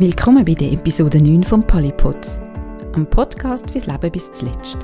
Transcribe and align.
Willkommen 0.00 0.44
bei 0.44 0.54
der 0.54 0.72
Episode 0.72 1.20
9 1.20 1.44
vom 1.44 1.64
Polypod, 1.64 2.16
am 2.94 3.06
Podcast 3.06 3.70
fürs 3.70 3.86
Leben 3.86 4.10
bis 4.10 4.28
zuletzt. 4.32 4.78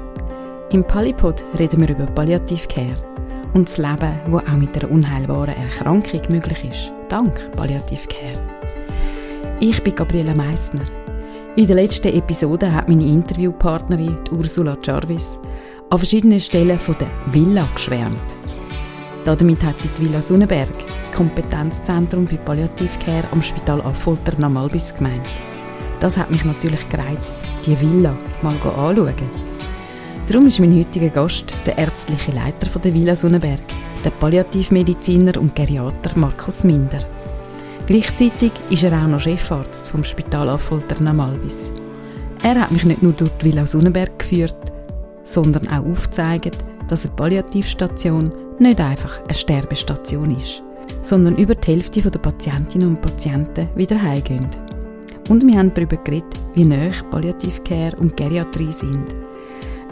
Im 0.70 0.84
Polypod 0.84 1.44
reden 1.58 1.80
wir 1.80 1.90
über 1.90 2.06
Palliativcare 2.06 2.94
und 3.52 3.66
das 3.66 3.78
Leben, 3.78 4.20
wo 4.28 4.38
auch 4.38 4.56
mit 4.56 4.80
einer 4.80 4.92
unheilbaren 4.92 5.56
Erkrankung 5.56 6.22
möglich 6.28 6.64
ist, 6.64 6.92
dank 7.08 7.50
Palliativcare. 7.56 8.40
Ich 9.58 9.82
bin 9.82 9.96
Gabriela 9.96 10.32
Meissner. 10.32 10.84
In 11.56 11.66
der 11.66 11.74
letzten 11.74 12.14
Episode 12.14 12.72
hat 12.72 12.88
meine 12.88 13.04
Interviewpartnerin 13.04 14.16
Ursula 14.30 14.78
Jarvis 14.80 15.40
an 15.90 15.98
verschiedenen 15.98 16.38
Stellen 16.38 16.78
von 16.78 16.94
der 17.00 17.10
Villa 17.26 17.68
geschwärmt. 17.74 18.39
Damit 19.24 19.62
hat 19.62 19.78
sie 19.78 19.88
die 19.88 20.04
Villa 20.04 20.22
Sonnenberg, 20.22 20.72
das 20.96 21.12
Kompetenzzentrum 21.12 22.26
für 22.26 22.38
Palliativcare 22.38 23.28
am 23.30 23.42
Spital 23.42 23.82
Affolter 23.82 24.38
Namalbis 24.38 24.94
gemeint. 24.94 25.28
Das 26.00 26.16
hat 26.16 26.30
mich 26.30 26.44
natürlich 26.44 26.88
gereizt, 26.88 27.36
die 27.66 27.78
Villa 27.78 28.16
mal 28.40 28.54
anschauen. 28.54 29.14
Darum 30.26 30.46
ist 30.46 30.58
mein 30.58 30.76
heutiger 30.76 31.10
Gast 31.10 31.54
der 31.66 31.76
ärztliche 31.76 32.32
Leiter 32.32 32.78
der 32.78 32.94
Villa 32.94 33.14
Sonnenberg, 33.14 33.60
der 34.04 34.10
Palliativmediziner 34.10 35.38
und 35.38 35.54
Geriater 35.54 36.12
Markus 36.14 36.64
Minder. 36.64 37.00
Gleichzeitig 37.86 38.52
ist 38.70 38.84
er 38.84 38.92
auch 38.92 39.08
noch 39.08 39.20
Chefarzt 39.20 39.86
vom 39.86 40.02
Spital 40.02 40.48
Affolter 40.48 41.02
Namalbis. 41.02 41.72
Er 42.42 42.58
hat 42.58 42.70
mich 42.70 42.86
nicht 42.86 43.02
nur 43.02 43.12
durch 43.12 43.30
die 43.32 43.46
Villa 43.46 43.66
Sonnenberg 43.66 44.18
geführt, 44.18 44.72
sondern 45.24 45.68
auch 45.68 45.84
aufgezeigt, 45.84 46.56
dass 46.88 47.04
eine 47.04 47.14
Palliativstation 47.16 48.32
nicht 48.60 48.80
einfach 48.80 49.20
eine 49.24 49.34
Sterbestation 49.34 50.36
ist, 50.36 50.62
sondern 51.00 51.36
über 51.36 51.54
die 51.54 51.72
Hälfte 51.72 52.02
der 52.02 52.18
Patientinnen 52.18 52.88
und 52.88 53.02
Patienten 53.02 53.68
wieder 53.74 54.00
heimgehen. 54.00 54.46
Und 55.28 55.46
wir 55.46 55.58
haben 55.58 55.72
darüber 55.74 55.96
geredet, 55.96 56.40
wie 56.54 56.64
nah 56.64 56.90
Palliativcare 57.10 57.96
und 57.96 58.16
Geriatrie 58.16 58.72
sind. 58.72 59.14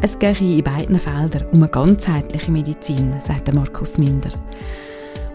Es 0.00 0.18
gehe 0.18 0.34
in 0.40 0.62
beiden 0.62 0.98
Feldern 0.98 1.48
um 1.52 1.62
eine 1.62 1.68
ganzheitliche 1.68 2.50
Medizin, 2.50 3.14
sagt 3.20 3.52
Markus 3.52 3.98
Minder. 3.98 4.30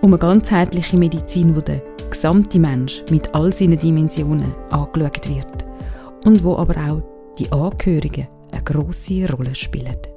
Um 0.02 0.12
eine 0.14 0.20
ganzheitliche 0.20 0.98
Medizin, 0.98 1.56
wo 1.56 1.62
der 1.62 1.82
gesamte 2.10 2.60
Mensch 2.60 3.04
mit 3.10 3.34
all 3.34 3.52
seinen 3.52 3.80
Dimensionen 3.80 4.54
angeschaut 4.70 5.30
wird 5.30 5.66
und 6.26 6.44
wo 6.44 6.58
aber 6.58 6.76
auch 6.78 7.02
die 7.40 7.52
Angehörigen 7.52 8.28
eine 8.52 8.64
grosse 8.64 9.30
Rolle 9.32 9.56
spielen. 9.56 10.13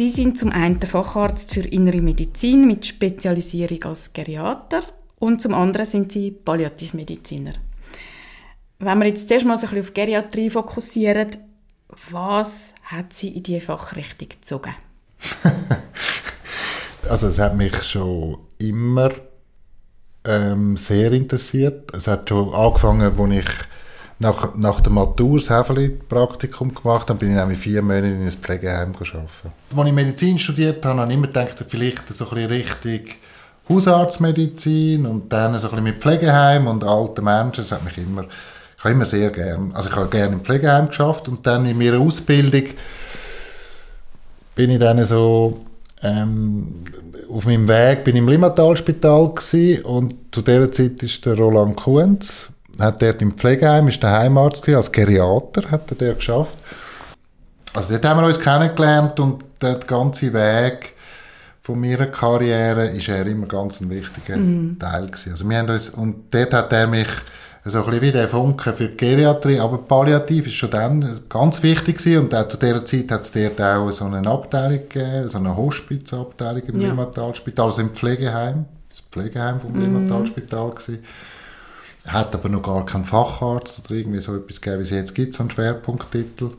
Sie 0.00 0.08
sind 0.08 0.38
zum 0.38 0.50
einen 0.50 0.80
Facharzt 0.80 1.52
für 1.52 1.60
innere 1.60 2.00
Medizin 2.00 2.66
mit 2.66 2.86
Spezialisierung 2.86 3.84
als 3.84 4.14
Geriater 4.14 4.80
und 5.18 5.42
zum 5.42 5.52
anderen 5.52 5.84
sind 5.84 6.10
Sie 6.10 6.30
Palliativmediziner. 6.30 7.52
Wenn 8.78 8.98
wir 8.98 9.08
jetzt 9.08 9.28
zuerst 9.28 9.44
mal 9.44 9.58
so 9.58 9.66
ein 9.66 9.74
bisschen 9.74 9.84
auf 9.84 9.92
Geriatrie 9.92 10.48
fokussieren, 10.48 11.28
was 12.10 12.74
hat 12.84 13.12
Sie 13.12 13.28
in 13.28 13.42
diese 13.42 13.60
Fachrichtung 13.60 14.30
gezogen? 14.30 14.74
also 17.06 17.26
es 17.26 17.38
hat 17.38 17.54
mich 17.54 17.82
schon 17.82 18.38
immer 18.56 19.10
ähm, 20.24 20.78
sehr 20.78 21.12
interessiert. 21.12 21.94
Es 21.94 22.06
hat 22.06 22.26
schon 22.26 22.54
angefangen, 22.54 23.02
als 23.02 23.32
ich 23.32 23.54
nach, 24.20 24.54
nach 24.54 24.80
der 24.80 24.92
Matur 24.92 25.38
das 25.38 25.50
Häfeli-Praktikum 25.50 26.74
gemacht 26.74 27.08
dann 27.08 27.18
bin 27.18 27.30
ich 27.30 27.36
nämlich 27.36 27.58
vier 27.58 27.80
Monate 27.80 28.06
in 28.06 28.22
ein 28.22 28.30
Pflegeheim 28.30 28.92
gearbeitet. 28.92 29.30
Als 29.74 29.86
ich 29.88 29.92
Medizin 29.94 30.38
studiert 30.38 30.84
habe, 30.84 31.00
habe 31.00 31.10
ich 31.10 31.16
immer 31.16 31.26
gedacht, 31.26 31.64
vielleicht 31.66 32.14
so 32.14 32.28
ein 32.30 32.48
bisschen 32.48 33.04
Hausarztmedizin 33.68 35.06
und 35.06 35.32
dann 35.32 35.58
so 35.58 35.68
ein 35.68 35.70
bisschen 35.70 35.84
mit 35.84 36.02
Pflegeheim 36.02 36.66
und 36.66 36.84
alten 36.84 37.24
Menschen. 37.24 37.62
Das 37.62 37.72
hat 37.72 37.82
mich 37.82 37.96
immer, 37.96 38.24
ich 38.76 38.84
habe 38.84 38.92
immer 38.92 39.06
sehr 39.06 39.30
gern, 39.30 39.72
also 39.72 39.88
ich 39.88 39.96
habe 39.96 40.08
gerne 40.08 40.34
im 40.34 40.42
Pflegeheim 40.42 40.88
geschafft 40.88 41.26
und 41.28 41.46
dann 41.46 41.64
in 41.64 41.78
meiner 41.78 41.98
Ausbildung 41.98 42.64
bin 44.54 44.70
ich 44.70 44.78
dann 44.78 45.02
so 45.04 45.64
ähm, 46.02 46.82
auf 47.30 47.46
meinem 47.46 47.68
Weg 47.68 48.04
bin 48.04 48.16
ich 48.16 48.20
im 48.20 48.28
Limmatalspital 48.28 49.32
und 49.84 50.14
zu 50.30 50.42
dieser 50.42 50.72
Zeit 50.72 51.02
ist 51.02 51.24
der 51.24 51.38
Roland 51.38 51.76
Kuhns 51.76 52.50
hat 52.80 53.02
dort 53.02 53.22
im 53.22 53.32
Pflegeheim, 53.32 53.88
ist 53.88 54.02
der 54.02 54.12
Heimarzt 54.12 54.62
gewesen, 54.62 54.76
als 54.76 54.92
Geriater 54.92 55.70
hat 55.70 55.90
er 55.90 55.96
dort 55.96 56.18
geschafft. 56.18 56.58
Also 57.72 57.92
dort 57.92 58.04
haben 58.04 58.20
wir 58.20 58.26
uns 58.26 58.40
kennengelernt 58.40 59.20
und 59.20 59.44
der 59.62 59.76
ganze 59.76 60.32
Weg 60.32 60.94
von 61.62 61.80
meiner 61.80 62.06
Karriere 62.06 62.88
ist 62.88 63.08
er 63.08 63.26
immer 63.26 63.46
ganz 63.46 63.80
ein 63.80 63.90
wichtiger 63.90 64.36
mhm. 64.36 64.78
Teil 64.78 65.06
gewesen. 65.06 65.32
Also 65.32 65.48
wir 65.48 65.58
haben 65.58 65.68
uns, 65.68 65.90
und 65.90 66.34
dort 66.34 66.52
hat 66.52 66.72
er 66.72 66.86
mich 66.86 67.08
so 67.64 67.78
ein 67.78 67.84
bisschen 67.84 68.00
wie 68.00 68.12
der 68.12 68.28
Funke 68.28 68.72
für 68.72 68.88
die 68.88 68.96
Geriatrie, 68.96 69.60
aber 69.60 69.78
Palliativ 69.78 70.46
ist 70.46 70.54
schon 70.54 70.70
dann 70.70 71.20
ganz 71.28 71.62
wichtig 71.62 71.98
gewesen 71.98 72.24
und 72.24 72.34
auch 72.34 72.48
zu 72.48 72.56
dieser 72.56 72.84
Zeit 72.84 73.10
hat 73.12 73.20
es 73.20 73.32
dort 73.32 73.60
auch 73.60 73.90
so 73.90 74.06
eine 74.06 74.26
Abteilung 74.28 74.88
gegeben, 74.88 75.28
so 75.28 75.38
eine 75.38 75.54
Hospizabteilung 75.54 76.62
im 76.62 76.80
ja. 76.80 76.88
Limmatalspital, 76.88 77.66
also 77.66 77.82
im 77.82 77.90
Pflegeheim, 77.90 78.64
das 78.88 79.02
Pflegeheim 79.12 79.60
vom 79.60 79.74
mhm. 79.74 79.82
Limmatalspital 79.82 80.70
gewesen 80.70 81.04
hat 82.08 82.34
aber 82.34 82.48
noch 82.48 82.62
gar 82.62 82.84
keinen 82.86 83.04
Facharzt 83.04 83.82
oder 83.84 83.94
irgendwie 83.94 84.20
so 84.20 84.36
etwas 84.36 84.60
gegeben, 84.60 84.80
wie 84.80 84.84
es 84.84 84.90
jetzt 84.90 85.14
gibt, 85.14 85.34
so 85.34 85.42
einen 85.42 85.50
Schwerpunkttitel. 85.50 86.50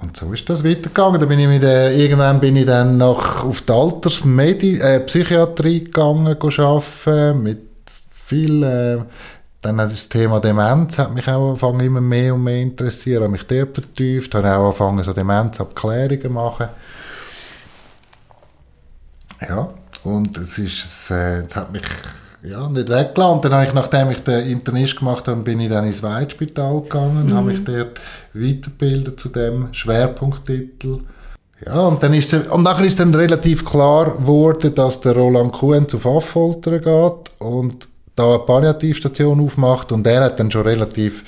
Und 0.00 0.16
so 0.16 0.32
ist 0.32 0.48
das 0.48 0.62
weitergegangen. 0.62 1.20
Da 1.20 1.26
bin 1.26 1.40
ich 1.40 1.48
mit, 1.48 1.64
äh, 1.64 1.96
irgendwann 1.96 2.38
bin 2.38 2.56
ich 2.56 2.66
dann 2.66 2.98
noch 2.98 3.44
auf 3.44 3.62
die 3.62 3.72
Alterspsychiatrie 3.72 4.80
äh, 4.80 5.00
Psychiatrie 5.00 5.84
gegangen, 5.84 6.36
arbeiten, 6.36 7.42
mit 7.42 7.68
viel, 8.26 8.62
äh, 8.62 8.98
dann 9.60 9.80
hat 9.80 9.90
das 9.90 10.08
Thema 10.08 10.40
Demenz 10.40 10.98
hat 10.98 11.12
mich 11.12 11.26
auch 11.26 11.48
angefangen 11.48 11.80
immer 11.80 12.00
mehr 12.00 12.34
und 12.34 12.44
mehr 12.44 12.62
interessiert, 12.62 13.22
habe 13.22 13.32
mich 13.32 13.44
dort 13.44 13.74
vertieft, 13.74 14.34
habe 14.34 14.54
auch 14.54 14.66
angefangen 14.66 15.02
so 15.02 15.12
Demenzabklärungen 15.12 16.20
zu 16.20 16.30
machen. 16.30 16.68
Ja, 19.40 19.68
und 20.04 20.36
es 20.38 20.58
ist, 20.58 21.10
äh, 21.10 21.40
es 21.40 21.56
hat 21.56 21.72
mich 21.72 21.82
ja, 22.42 22.68
nicht 22.68 22.88
weggelassen. 22.88 23.34
Und 23.34 23.44
dann 23.44 23.52
habe 23.52 23.64
ich, 23.64 23.74
nachdem 23.74 24.10
ich 24.10 24.20
den 24.20 24.48
Internist 24.48 24.98
gemacht 24.98 25.28
habe, 25.28 25.42
bin 25.42 25.60
ich 25.60 25.68
dann 25.68 25.86
ins 25.86 26.02
Weitspital 26.02 26.82
gegangen, 26.82 27.26
mhm. 27.26 27.34
habe 27.34 27.46
mich 27.52 27.64
dort 27.64 28.00
weitergebildet 28.34 29.18
zu 29.18 29.28
dem 29.28 29.68
Schwerpunkttitel. 29.72 31.00
Ja, 31.66 31.80
und 31.80 32.02
dann 32.02 32.14
ist 32.14 32.32
der, 32.32 32.52
und 32.52 32.62
nachher 32.62 32.84
ist 32.84 33.00
dann 33.00 33.14
relativ 33.14 33.64
klar 33.64 34.16
geworden, 34.16 34.74
dass 34.74 35.00
der 35.00 35.16
Roland 35.16 35.52
Kuhn 35.52 35.88
zu 35.88 35.98
Affoltern 35.98 36.80
geht 36.80 37.32
und 37.40 37.88
da 38.14 38.34
eine 38.34 38.38
Palliativstation 38.40 39.40
aufmacht 39.44 39.90
und 39.90 40.06
er 40.06 40.24
hat 40.24 40.38
dann 40.38 40.52
schon 40.52 40.62
relativ, 40.62 41.24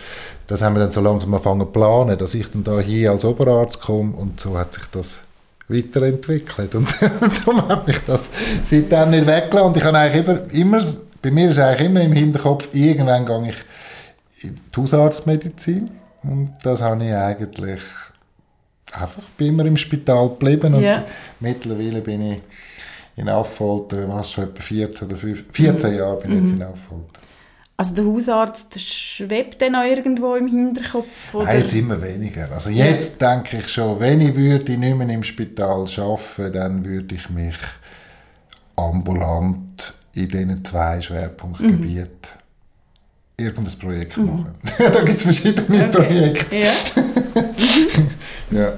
das 0.47 0.63
haben 0.63 0.77
wir 0.77 0.81
dann 0.81 0.93
so 0.93 1.01
langsam 1.01 1.35
angefangen 1.35 1.61
zu 1.61 1.67
planen, 1.67 2.17
dass 2.17 2.35
ich 2.35 2.49
dann 2.49 2.63
da 2.63 2.79
hier 2.79 3.11
als 3.11 3.25
Oberarzt 3.25 3.81
komme 3.81 4.13
und 4.17 4.39
so 4.39 4.57
hat 4.57 4.75
sich 4.75 4.85
das 4.93 5.23
weiterentwickelt. 5.71 6.75
Und 6.75 6.89
darum 7.45 7.69
hat 7.69 7.87
mich 7.87 7.99
das 8.07 8.31
seitdem 8.63 9.11
nicht 9.11 9.27
weggelassen. 9.27 9.69
Und 9.69 9.77
ich 9.77 9.85
habe 9.85 9.99
eigentlich 9.99 10.27
immer, 10.27 10.53
immer, 10.53 10.83
bei 11.23 11.31
mir 11.31 11.51
ist 11.51 11.59
eigentlich 11.59 11.87
immer 11.89 12.01
im 12.03 12.13
Hinterkopf, 12.13 12.69
irgendwann 12.73 13.27
gehe 13.27 13.51
ich 13.51 14.45
in 14.45 14.57
die 14.57 14.81
Hausarztmedizin. 14.81 15.91
Und 16.23 16.53
das 16.63 16.83
habe 16.83 17.05
ich 17.05 17.13
eigentlich 17.13 17.81
einfach, 18.93 19.23
bin 19.37 19.49
immer 19.49 19.65
im 19.65 19.77
Spital 19.77 20.29
geblieben. 20.29 20.75
Und 20.75 20.83
yeah. 20.83 21.05
mittlerweile 21.41 22.01
bin 22.01 22.33
ich 22.33 22.43
in 23.17 23.29
Affolter, 23.29 24.09
was 24.09 24.33
schon 24.33 24.45
etwa 24.45 24.63
14 24.63 25.09
oder 25.09 25.17
15, 25.17 25.53
14 25.53 25.91
mhm. 25.91 25.99
Jahre 25.99 26.17
bin 26.21 26.33
ich 26.33 26.41
jetzt 26.41 26.51
in 26.51 26.57
mhm. 26.57 26.63
Affolter. 26.63 27.21
Also 27.81 27.95
der 27.95 28.05
Hausarzt 28.05 28.79
schwebt 28.79 29.63
dann 29.63 29.75
auch 29.75 29.85
irgendwo 29.85 30.35
im 30.35 30.49
Hinterkopf? 30.49 31.33
Oder? 31.35 31.47
Nein, 31.47 31.61
jetzt 31.61 31.73
immer 31.73 32.03
weniger. 32.03 32.53
Also 32.53 32.69
jetzt 32.69 33.19
denke 33.23 33.57
ich 33.57 33.69
schon, 33.69 33.99
wenn 33.99 34.21
ich 34.21 34.37
würde 34.37 34.77
nicht 34.77 34.99
mehr 34.99 35.09
im 35.09 35.23
Spital 35.23 35.87
arbeiten 35.97 36.53
dann 36.53 36.85
würde 36.85 37.15
ich 37.15 37.31
mich 37.31 37.57
ambulant 38.77 39.95
in 40.15 40.29
diesen 40.29 40.63
zwei 40.63 41.01
Schwerpunktgebieten 41.01 42.11
mhm. 43.39 43.47
irgendein 43.47 43.79
Projekt 43.79 44.17
mhm. 44.19 44.27
machen. 44.27 44.55
da 44.79 44.99
gibt 44.99 45.09
es 45.09 45.23
verschiedene 45.23 45.89
okay. 45.89 45.91
Projekte. 45.91 46.57
Ja. 46.59 46.73
ja. 48.63 48.73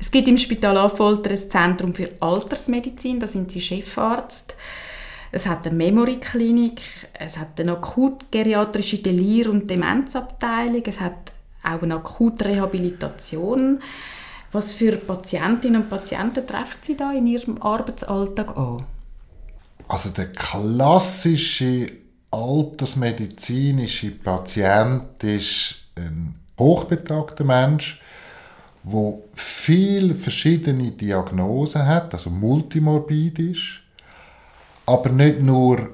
Es 0.00 0.10
gibt 0.10 0.28
im 0.28 0.38
Spital 0.38 0.78
Affolter 0.78 1.30
ein 1.30 1.36
Zentrum 1.36 1.94
für 1.94 2.08
Altersmedizin, 2.20 3.20
da 3.20 3.26
sind 3.26 3.52
Sie 3.52 3.60
Chefarzt. 3.60 4.54
Es 5.36 5.46
hat 5.46 5.66
eine 5.66 5.76
Memory-Klinik, 5.76 6.80
es 7.12 7.36
hat 7.36 7.60
eine 7.60 7.72
akut-geriatrische 7.72 9.02
Delir- 9.02 9.50
und 9.50 9.68
Demenzabteilung, 9.68 10.82
es 10.86 10.98
hat 10.98 11.34
auch 11.62 11.82
eine 11.82 11.96
Akutrehabilitation. 11.96 13.80
Was 14.50 14.72
für 14.72 14.92
Patientinnen 14.92 15.82
und 15.82 15.90
Patienten 15.90 16.46
treffen 16.46 16.78
Sie 16.80 16.96
da 16.96 17.12
in 17.12 17.26
Ihrem 17.26 17.60
Arbeitsalltag 17.60 18.56
an? 18.56 18.86
Also 19.88 20.08
der 20.08 20.32
klassische 20.32 21.86
altersmedizinische 22.30 24.12
Patient 24.12 25.22
ist 25.22 25.82
ein 25.96 26.34
hochbetagter 26.58 27.44
Mensch, 27.44 28.00
der 28.84 29.18
viele 29.34 30.14
verschiedene 30.14 30.92
Diagnosen 30.92 31.86
hat, 31.86 32.14
also 32.14 32.30
multimorbid 32.30 33.38
ist 33.38 33.82
aber 34.86 35.10
nicht 35.10 35.40
nur 35.40 35.90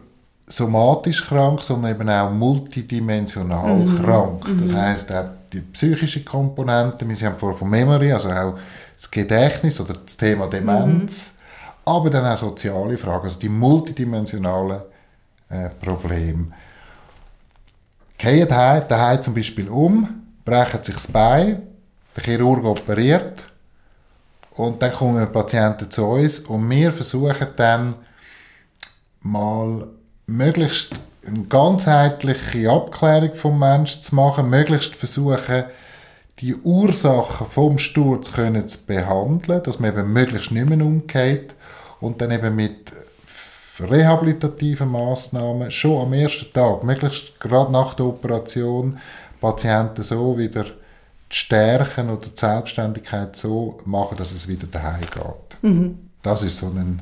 somatisch 0.46 1.26
krank, 1.26 1.62
sondern 1.62 1.92
eben 1.92 2.08
auch 2.08 2.30
multidimensional 2.30 3.76
mhm. 3.76 4.02
krank. 4.02 4.44
Das 4.60 4.72
mhm. 4.72 4.76
heißt 4.76 5.12
auch 5.12 5.24
die 5.52 5.60
psychische 5.60 6.24
Komponente, 6.24 7.08
wir 7.08 7.16
haben 7.26 7.38
vorher 7.38 7.58
von 7.58 7.70
Memory, 7.70 8.12
also 8.12 8.30
auch 8.30 8.54
das 8.94 9.10
Gedächtnis 9.10 9.80
oder 9.80 9.94
das 9.94 10.16
Thema 10.16 10.46
Demenz, 10.46 11.34
mhm. 11.34 11.92
aber 11.92 12.10
dann 12.10 12.26
auch 12.26 12.36
soziale 12.36 12.96
Fragen, 12.96 13.24
also 13.24 13.38
die 13.38 13.48
multidimensionalen 13.48 14.82
äh, 15.48 15.68
Probleme. 15.70 16.46
Gehen 18.18 18.48
daheim 18.48 19.22
zum 19.22 19.34
Beispiel 19.34 19.68
um, 19.68 20.22
brechen 20.44 20.82
sich 20.82 20.94
das 20.94 21.06
Bein, 21.06 21.62
der 22.16 22.22
Chirurg 22.22 22.64
operiert 22.64 23.46
und 24.52 24.80
dann 24.80 24.92
kommen 24.92 25.32
Patienten 25.32 25.90
zu 25.90 26.04
uns 26.04 26.40
und 26.40 26.68
wir 26.70 26.92
versuchen 26.92 27.48
dann 27.56 27.94
mal 29.22 29.88
möglichst 30.26 30.92
eine 31.26 31.42
ganzheitliche 31.44 32.70
Abklärung 32.70 33.34
vom 33.34 33.58
Menschen 33.58 34.02
zu 34.02 34.14
machen, 34.14 34.50
möglichst 34.50 34.96
versuchen, 34.96 35.64
die 36.40 36.56
Ursachen 36.56 37.46
vom 37.46 37.78
Sturz 37.78 38.32
können 38.32 38.66
zu 38.66 38.78
behandeln, 38.86 39.62
dass 39.62 39.78
man 39.78 39.92
eben 39.92 40.12
möglichst 40.12 40.50
nicht 40.50 40.68
mehr 40.68 40.84
umgeht 40.84 41.54
und 42.00 42.20
dann 42.20 42.32
eben 42.32 42.56
mit 42.56 42.92
rehabilitativen 43.78 44.90
Maßnahmen 44.90 45.70
schon 45.70 46.02
am 46.02 46.12
ersten 46.12 46.52
Tag, 46.52 46.82
möglichst 46.82 47.38
gerade 47.40 47.72
nach 47.72 47.94
der 47.94 48.06
Operation, 48.06 48.98
Patienten 49.40 50.02
so 50.02 50.36
wieder 50.38 50.64
die 50.64 51.36
stärken 51.36 52.10
oder 52.10 52.26
die 52.26 52.36
Selbstständigkeit 52.38 53.34
so 53.34 53.78
machen, 53.84 54.16
dass 54.16 54.32
es 54.32 54.46
wieder 54.46 54.66
daheim 54.66 55.00
geht. 55.00 55.62
Mhm. 55.62 56.10
Das 56.22 56.42
ist 56.42 56.58
so 56.58 56.66
ein 56.66 57.00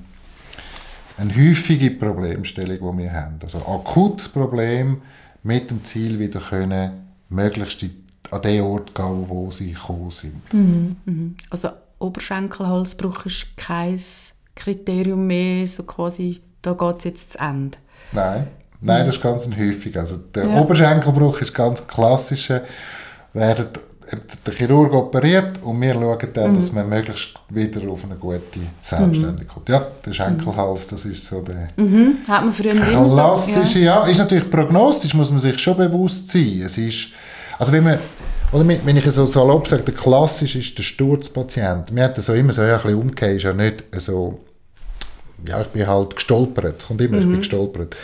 eine 1.20 1.36
häufige 1.36 1.90
Problemstellung, 1.90 2.96
die 2.96 3.02
wir 3.02 3.12
haben. 3.12 3.38
Also 3.42 3.58
ein 3.58 3.64
akutes 3.64 4.28
Problem 4.28 5.02
mit 5.42 5.70
dem 5.70 5.84
Ziel, 5.84 6.18
wieder 6.18 6.40
können, 6.40 6.92
möglichst 7.28 7.84
an 8.30 8.42
den 8.42 8.62
Ort 8.62 8.94
gehen, 8.94 9.24
wo 9.28 9.50
sie 9.50 9.72
gekommen 9.72 10.10
sind. 10.10 10.52
Mhm, 10.52 10.96
mhm. 11.04 11.36
Also 11.50 11.70
Oberschenkelhalsbruch 11.98 13.26
ist 13.26 13.56
kein 13.56 14.00
Kriterium 14.54 15.26
mehr, 15.26 15.66
so 15.66 15.82
quasi, 15.82 16.40
da 16.62 16.72
geht 16.72 16.98
es 16.98 17.04
jetzt 17.04 17.32
zu 17.32 17.38
Ende. 17.38 17.78
Nein, 18.12 18.46
Nein, 18.80 19.06
das 19.06 19.16
ist 19.16 19.22
ganz 19.22 19.46
häufig. 19.46 19.96
Also 19.98 20.16
der 20.16 20.46
ja. 20.46 20.60
Oberschenkelbruch 20.60 21.40
ist 21.42 21.54
ganz 21.54 21.86
klassischer, 21.86 22.62
werden 23.34 23.68
der 24.46 24.54
Chirurg 24.54 24.92
operiert 24.92 25.62
und 25.62 25.80
wir 25.80 25.94
schauen 25.94 26.18
dann, 26.32 26.50
mhm. 26.50 26.54
dass 26.54 26.72
man 26.72 26.88
möglichst 26.88 27.34
wieder 27.48 27.88
auf 27.88 28.04
eine 28.04 28.16
gute 28.16 28.60
Selbstständigkeit 28.80 29.48
kommt. 29.48 29.68
Ja, 29.68 29.86
der 30.04 30.12
Schenkelhals, 30.12 30.86
das 30.88 31.04
ist 31.04 31.26
so 31.26 31.40
der 31.40 31.68
mhm. 31.76 32.18
Hat 32.28 32.44
man 32.44 32.52
früher 32.52 32.74
klassische, 32.74 33.80
ja. 33.80 34.04
ja. 34.04 34.06
Ist 34.06 34.18
natürlich 34.18 34.48
prognostisch, 34.50 35.14
muss 35.14 35.30
man 35.30 35.40
sich 35.40 35.58
schon 35.58 35.76
bewusst 35.76 36.28
sein. 36.28 36.62
Es 36.64 36.78
ist, 36.78 37.08
also 37.58 37.72
wenn 37.72 37.84
man 37.84 37.98
oder 38.52 38.66
wenn 38.66 38.96
ich 38.96 39.06
so 39.06 39.26
salopp 39.26 39.68
sage, 39.68 39.84
der 39.84 39.94
klassisch 39.94 40.56
ist 40.56 40.76
der 40.76 40.82
Sturzpatient. 40.82 41.94
Wir 41.94 42.04
hatten 42.04 42.20
so 42.20 42.34
immer 42.34 42.52
so 42.52 42.62
ja, 42.62 42.76
ein 42.76 42.82
bisschen 42.82 43.00
umgekehrt, 43.00 43.36
ist 43.36 43.42
ja 43.44 43.52
nicht 43.52 43.84
so, 43.98 44.40
ja, 45.46 45.60
ich 45.60 45.68
bin 45.68 45.86
halt 45.86 46.16
gestolpert, 46.16 46.86
kommt 46.86 47.00
immer, 47.00 47.16
mhm. 47.16 47.22
ich 47.22 47.26
bin 47.26 47.34
mhm. 47.34 47.38
gestolpert. 47.38 47.96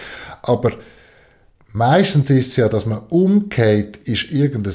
Aber 0.42 0.70
meistens 1.72 2.30
ist 2.30 2.48
es 2.48 2.56
ja, 2.56 2.68
dass 2.68 2.86
man 2.86 3.00
umgeht, 3.08 3.96
ist 4.04 4.30
irgendein 4.30 4.72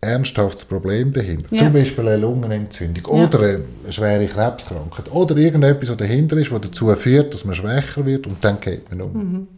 ernsthaftes 0.00 0.64
Problem 0.64 1.12
dahinter. 1.12 1.54
Ja. 1.54 1.64
Zum 1.64 1.72
Beispiel 1.72 2.08
eine 2.08 2.16
Lungenentzündung 2.16 3.18
ja. 3.18 3.26
oder 3.26 3.38
eine 3.40 3.92
schwere 3.92 4.26
Krebskrankheit 4.26 5.10
oder 5.10 5.36
irgendetwas, 5.36 5.90
was 5.90 5.96
dahinter 5.98 6.36
ist, 6.36 6.50
was 6.50 6.62
dazu 6.62 6.94
führt, 6.94 7.34
dass 7.34 7.44
man 7.44 7.54
schwächer 7.54 8.06
wird 8.06 8.26
und 8.26 8.42
dann 8.42 8.60
geht 8.60 8.90
man 8.90 9.02
um. 9.02 9.12
Mhm. 9.12 9.48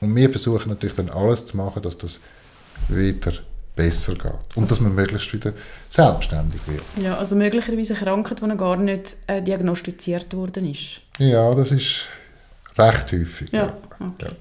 Und 0.00 0.14
wir 0.14 0.28
versuchen 0.30 0.68
natürlich 0.68 0.96
dann 0.96 1.08
alles 1.10 1.46
zu 1.46 1.56
machen, 1.56 1.82
dass 1.82 1.96
das 1.96 2.20
wieder 2.88 3.32
besser 3.74 4.14
geht 4.14 4.24
und 4.24 4.62
also, 4.62 4.68
dass 4.68 4.80
man 4.80 4.94
möglichst 4.94 5.32
wieder 5.32 5.52
selbstständig 5.88 6.60
wird. 6.66 6.82
Ja, 7.02 7.16
also 7.16 7.36
möglicherweise 7.36 7.94
eine 7.94 8.02
Krankheit, 8.04 8.40
die 8.40 8.46
noch 8.46 8.56
gar 8.56 8.76
nicht 8.76 9.16
äh, 9.26 9.42
diagnostiziert 9.42 10.34
worden 10.34 10.70
ist. 10.70 11.00
Ja, 11.18 11.54
das 11.54 11.72
ist 11.72 12.08
recht 12.76 13.12
häufig. 13.12 13.50
Ja, 13.52 13.66
ja. 13.66 13.76
Okay. 14.00 14.34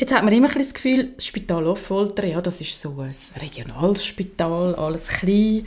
Jetzt 0.00 0.14
hat 0.14 0.24
man 0.24 0.32
immer 0.32 0.48
das 0.48 0.72
Gefühl, 0.72 1.12
das 1.14 1.26
Spital 1.26 1.68
Affolter, 1.68 2.24
ja, 2.24 2.40
das 2.40 2.62
ist 2.62 2.80
so 2.80 2.98
ein 3.00 3.14
regionales 3.38 4.02
Spital, 4.02 4.74
alles 4.74 5.08
klein. 5.08 5.66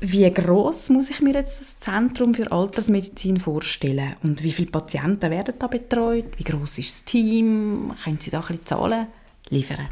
Wie 0.00 0.30
groß 0.30 0.88
muss 0.88 1.10
ich 1.10 1.20
mir 1.20 1.34
jetzt 1.34 1.60
das 1.60 1.78
Zentrum 1.78 2.32
für 2.32 2.50
Altersmedizin 2.50 3.38
vorstellen? 3.38 4.14
Und 4.22 4.42
wie 4.42 4.50
viele 4.50 4.70
Patienten 4.70 5.30
werden 5.30 5.54
da 5.58 5.66
betreut? 5.66 6.24
Wie 6.38 6.44
groß 6.44 6.78
ist 6.78 6.90
das 6.90 7.04
Team? 7.04 7.92
Können 8.02 8.18
Sie 8.18 8.30
da 8.30 8.40
ein 8.40 8.46
bisschen 8.46 8.64
Zahlen 8.64 9.08
liefern? 9.50 9.88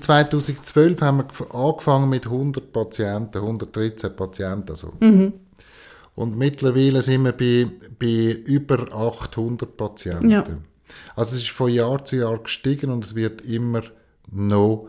2012 0.00 1.00
haben 1.00 1.18
wir 1.18 1.54
angefangen 1.54 2.10
mit 2.10 2.26
100 2.26 2.72
Patienten, 2.72 3.38
113 3.38 4.16
Patienten. 4.16 4.70
Also. 4.70 4.92
Mhm. 4.98 5.34
Und 6.16 6.36
mittlerweile 6.36 7.00
sind 7.00 7.24
wir 7.24 7.32
bei, 7.32 7.70
bei 7.96 8.42
über 8.44 8.92
800 8.92 9.76
Patienten. 9.76 10.30
Ja. 10.30 10.44
Also 11.16 11.36
es 11.36 11.42
ist 11.42 11.50
von 11.50 11.70
Jahr 11.70 12.04
zu 12.04 12.16
Jahr 12.16 12.38
gestiegen 12.38 12.90
und 12.90 13.04
es 13.04 13.14
wird 13.14 13.42
immer 13.42 13.82
noch 14.30 14.88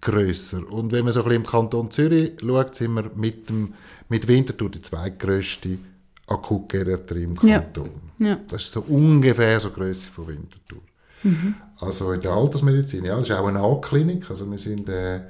grösser. 0.00 0.70
Und 0.70 0.92
wenn 0.92 1.04
man 1.04 1.12
so 1.12 1.20
ein 1.20 1.24
bisschen 1.24 1.42
im 1.42 1.46
Kanton 1.46 1.90
Zürich 1.90 2.32
schaut, 2.40 2.74
sind 2.74 2.92
wir 2.92 3.10
mit, 3.14 3.48
dem, 3.48 3.74
mit 4.08 4.28
Winterthur 4.28 4.70
die 4.70 4.82
zweitgrößte 4.82 5.78
Akutgeriatrie 6.26 7.24
im 7.24 7.36
Kanton. 7.36 7.90
Ja. 8.18 8.26
Ja. 8.26 8.40
Das 8.48 8.62
ist 8.62 8.72
so 8.72 8.80
ungefähr 8.82 9.58
so 9.60 9.70
Größe 9.70 10.10
von 10.10 10.28
Winterthur. 10.28 10.80
Mhm. 11.22 11.54
Also 11.80 12.12
in 12.12 12.20
der 12.20 12.32
Altersmedizin, 12.32 13.04
ja, 13.04 13.16
das 13.16 13.28
ist 13.28 13.36
auch 13.36 13.46
eine 13.46 13.60
A-Klinik. 13.60 14.28
Also 14.30 14.50
wir 14.50 14.58
sind, 14.58 14.88
äh, 14.88 15.20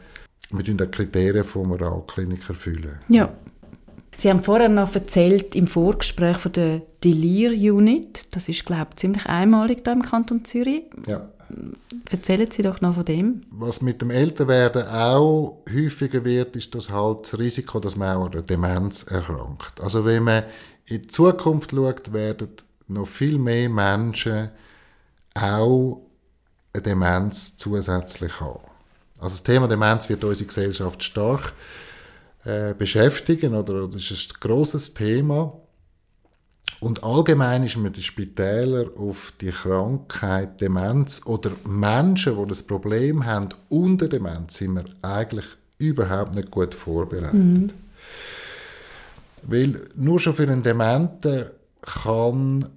wir 0.50 0.62
die 0.62 0.76
Kriterien 0.76 1.44
von 1.44 1.72
einer 1.72 1.92
A-Klinik 1.92 2.48
erfüllen. 2.48 2.98
Ja. 3.08 3.32
Sie 4.16 4.30
haben 4.30 4.42
vorher 4.42 4.68
noch 4.68 4.94
erzählt 4.94 5.54
im 5.54 5.66
Vorgespräch 5.66 6.38
von 6.38 6.52
der 6.52 6.82
Delir 7.02 7.74
Unit. 7.74 8.34
Das 8.34 8.48
ist, 8.48 8.64
glaube 8.64 8.88
ich, 8.90 8.96
ziemlich 8.96 9.26
einmalig 9.26 9.84
da 9.84 9.92
im 9.92 10.02
Kanton 10.02 10.44
Zürich. 10.44 10.84
Ja. 11.06 11.28
Erzählen 12.10 12.50
Sie 12.50 12.62
doch 12.62 12.80
noch 12.80 12.94
von 12.94 13.04
dem. 13.04 13.42
Was 13.50 13.82
mit 13.82 14.02
dem 14.02 14.10
Älterwerden 14.10 14.86
auch 14.88 15.62
häufiger 15.72 16.24
wird, 16.24 16.56
ist 16.56 16.74
das 16.74 16.90
halt 16.90 17.22
das 17.22 17.38
Risiko, 17.38 17.80
dass 17.80 17.96
man 17.96 18.16
auch 18.16 18.32
an 18.32 18.46
Demenz 18.46 19.04
erkrankt. 19.04 19.80
Also 19.80 20.04
wenn 20.04 20.22
man 20.22 20.44
in 20.86 21.02
die 21.02 21.08
Zukunft 21.08 21.70
schaut, 21.70 22.12
werden 22.12 22.48
noch 22.88 23.06
viel 23.06 23.38
mehr 23.38 23.68
Menschen 23.68 24.50
auch 25.34 26.02
eine 26.72 26.82
Demenz 26.82 27.56
zusätzlich 27.56 28.40
haben. 28.40 28.60
Also 29.18 29.34
das 29.34 29.42
Thema 29.42 29.68
Demenz 29.68 30.08
wird 30.08 30.24
unsere 30.24 30.46
Gesellschaft 30.46 31.02
stark 31.02 31.52
äh, 32.44 32.74
beschäftigen 32.74 33.54
oder 33.54 33.86
das 33.88 34.10
ist 34.10 34.34
ein 34.34 34.40
grosses 34.40 34.94
Thema. 34.94 35.52
Und 36.80 37.02
allgemein 37.02 37.64
ist 37.64 37.76
man 37.76 37.92
die 37.92 38.02
Spitäler 38.02 38.84
auf 38.98 39.32
die 39.40 39.50
Krankheit 39.50 40.60
Demenz 40.60 41.22
oder 41.24 41.52
Menschen, 41.66 42.38
die 42.38 42.46
das 42.46 42.62
Problem 42.62 43.24
haben 43.24 43.48
unter 43.70 44.08
Demenz, 44.08 44.58
sind 44.58 44.74
wir 44.74 44.84
eigentlich 45.00 45.46
überhaupt 45.78 46.34
nicht 46.34 46.50
gut 46.50 46.74
vorbereitet. 46.74 47.32
Mhm. 47.32 47.70
Weil 49.44 49.80
nur 49.94 50.20
schon 50.20 50.34
für 50.34 50.42
einen 50.42 50.62
Dementen 50.62 51.46
kann 51.82 52.68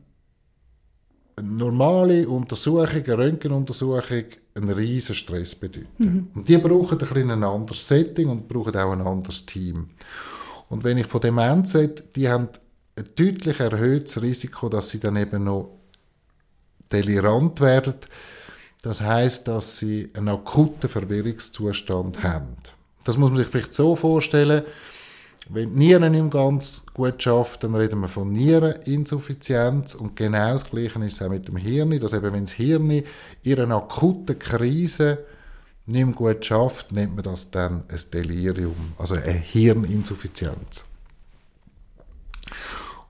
normale 1.42 2.28
Untersuchung, 2.28 3.04
eine 3.04 3.18
Röntgenuntersuchung, 3.18 4.26
einen 4.56 4.70
riesen 4.70 5.16
Stress 5.16 5.56
bedeuten. 5.56 5.88
Mhm. 5.98 6.28
Und 6.34 6.50
die 6.50 6.58
brauchen 6.58 7.00
ein, 7.00 7.32
ein 7.32 7.44
anderes 7.44 7.88
Setting 7.88 8.30
und 8.30 8.48
brauchen 8.48 8.76
auch 8.76 8.92
ein 8.92 9.02
anderes 9.02 9.46
Team. 9.46 9.90
Und 10.70 10.84
wenn 10.84 10.98
ich 10.98 11.08
von 11.08 11.22
Demenz 11.22 11.76
rede, 11.76 12.04
die 12.16 12.28
haben 12.28 12.50
ein 12.96 13.06
deutlich 13.16 13.60
erhöhtes 13.60 14.22
Risiko, 14.22 14.70
dass 14.70 14.90
sie 14.90 15.00
dann 15.00 15.16
eben 15.16 15.44
noch 15.44 15.78
delirant 16.92 17.62
werden. 17.62 17.96
Das 18.82 19.02
heißt, 19.02 19.48
dass 19.48 19.78
sie 19.78 20.10
einen 20.14 20.30
akuten 20.30 20.90
Verwirrungszustand 20.90 22.24
haben. 22.24 22.56
Das 23.04 23.18
muss 23.18 23.30
man 23.30 23.38
sich 23.38 23.48
vielleicht 23.48 23.74
so 23.74 23.96
vorstellen, 23.96 24.64
wenn 25.50 25.72
die 25.72 25.78
Nieren 25.78 26.12
nicht 26.12 26.32
ganz 26.32 26.84
gut 26.94 27.22
schafft, 27.22 27.64
dann 27.64 27.76
reden 27.76 28.02
wir 28.02 28.08
von 28.08 28.32
Niereninsuffizienz 28.32 29.96
und 29.96 30.16
genau 30.16 30.54
das 30.54 30.70
Gleiche 30.70 31.00
ist 31.06 31.14
es 31.14 31.22
auch 31.22 31.30
mit 31.30 31.48
dem 31.48 31.58
Hirn, 31.58 32.00
dass 32.00 32.14
eben 32.14 32.34
wenn 32.34 32.44
das 32.44 32.54
Hirn 32.54 33.04
in 33.44 33.60
einer 33.60 33.78
akuten 33.78 34.38
Krise 34.38 35.20
nicht 35.86 36.16
gut 36.16 36.46
schafft, 36.46 36.92
nennt 36.92 37.16
man 37.16 37.24
das 37.24 37.50
dann 37.50 37.84
ein 37.88 38.02
Delirium, 38.14 38.94
also 38.98 39.16
eine 39.16 39.32
Hirninsuffizienz. 39.32 40.86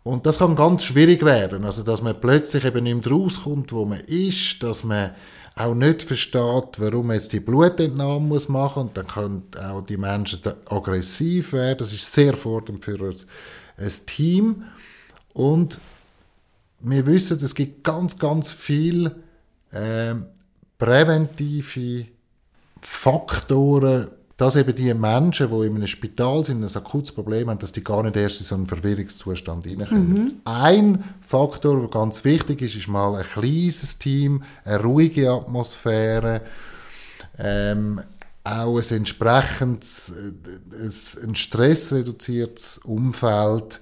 Und 0.04 0.26
das 0.26 0.38
kann 0.38 0.56
ganz 0.56 0.84
schwierig 0.84 1.26
werden, 1.26 1.66
also 1.66 1.84
dass 1.84 2.02
man 2.02 2.20
plötzlich 2.20 2.64
eben 2.64 2.84
nicht 2.84 3.06
mehr 3.06 3.14
rauskommt, 3.14 3.74
wo 3.74 3.84
man 3.84 4.00
ist, 4.02 4.64
dass 4.64 4.84
man 4.84 5.12
auch 5.58 5.74
nicht 5.74 6.04
versteht, 6.04 6.78
warum 6.78 7.08
man 7.08 7.16
jetzt 7.16 7.34
die 7.34 7.40
Blutentnahme 7.40 8.20
muss 8.20 8.48
machen 8.48 8.84
und 8.84 8.98
dann 8.98 9.08
können 9.08 9.44
auch 9.60 9.82
die 9.82 9.98
Menschen 9.98 10.40
aggressiv 10.70 11.54
werden. 11.54 11.80
Das 11.80 11.94
ist 11.94 12.14
sehr 12.14 12.36
fordernd 12.36 12.86
für 12.86 13.00
ein, 13.00 13.16
ein 13.78 13.92
Team. 14.06 14.64
Und 15.34 15.80
wir 16.80 17.06
wissen, 17.06 17.44
es 17.44 17.56
gibt 17.56 17.84
ganz, 17.84 18.18
ganz 18.18 18.52
viele 18.52 19.16
äh, 19.72 20.16
präventive 20.78 22.08
Faktoren, 22.82 24.10
dass 24.38 24.56
eben 24.56 24.76
die 24.76 24.94
Menschen, 24.94 25.50
die 25.50 25.66
in 25.66 25.76
einem 25.76 25.88
Spital 25.88 26.46
sind, 26.46 26.64
ein 26.64 26.76
akutes 26.76 27.12
Problem 27.12 27.50
haben, 27.50 27.58
dass 27.58 27.72
die 27.72 27.84
gar 27.84 28.04
nicht 28.04 28.16
erst 28.16 28.40
in 28.40 28.46
so 28.46 28.56
einen 28.56 28.68
Verwirrungszustand 28.68 29.66
reinkommen. 29.66 30.10
Mhm. 30.10 30.34
Ein 30.46 31.04
Faktor, 31.26 31.80
der 31.80 31.90
ganz 31.90 32.24
wichtig 32.24 32.62
ist, 32.62 32.76
ist 32.76 32.88
mal 32.88 33.16
ein 33.16 33.26
kleines 33.26 33.98
Team, 33.98 34.44
eine 34.64 34.80
ruhige 34.84 35.32
Atmosphäre, 35.32 36.42
ähm, 37.40 38.00
auch 38.44 38.78
ein 38.78 38.98
entsprechendes, 38.98 40.14
äh, 40.16 41.24
ein 41.24 41.36
stressreduziertes 41.36 42.78
Umfeld. 42.84 43.82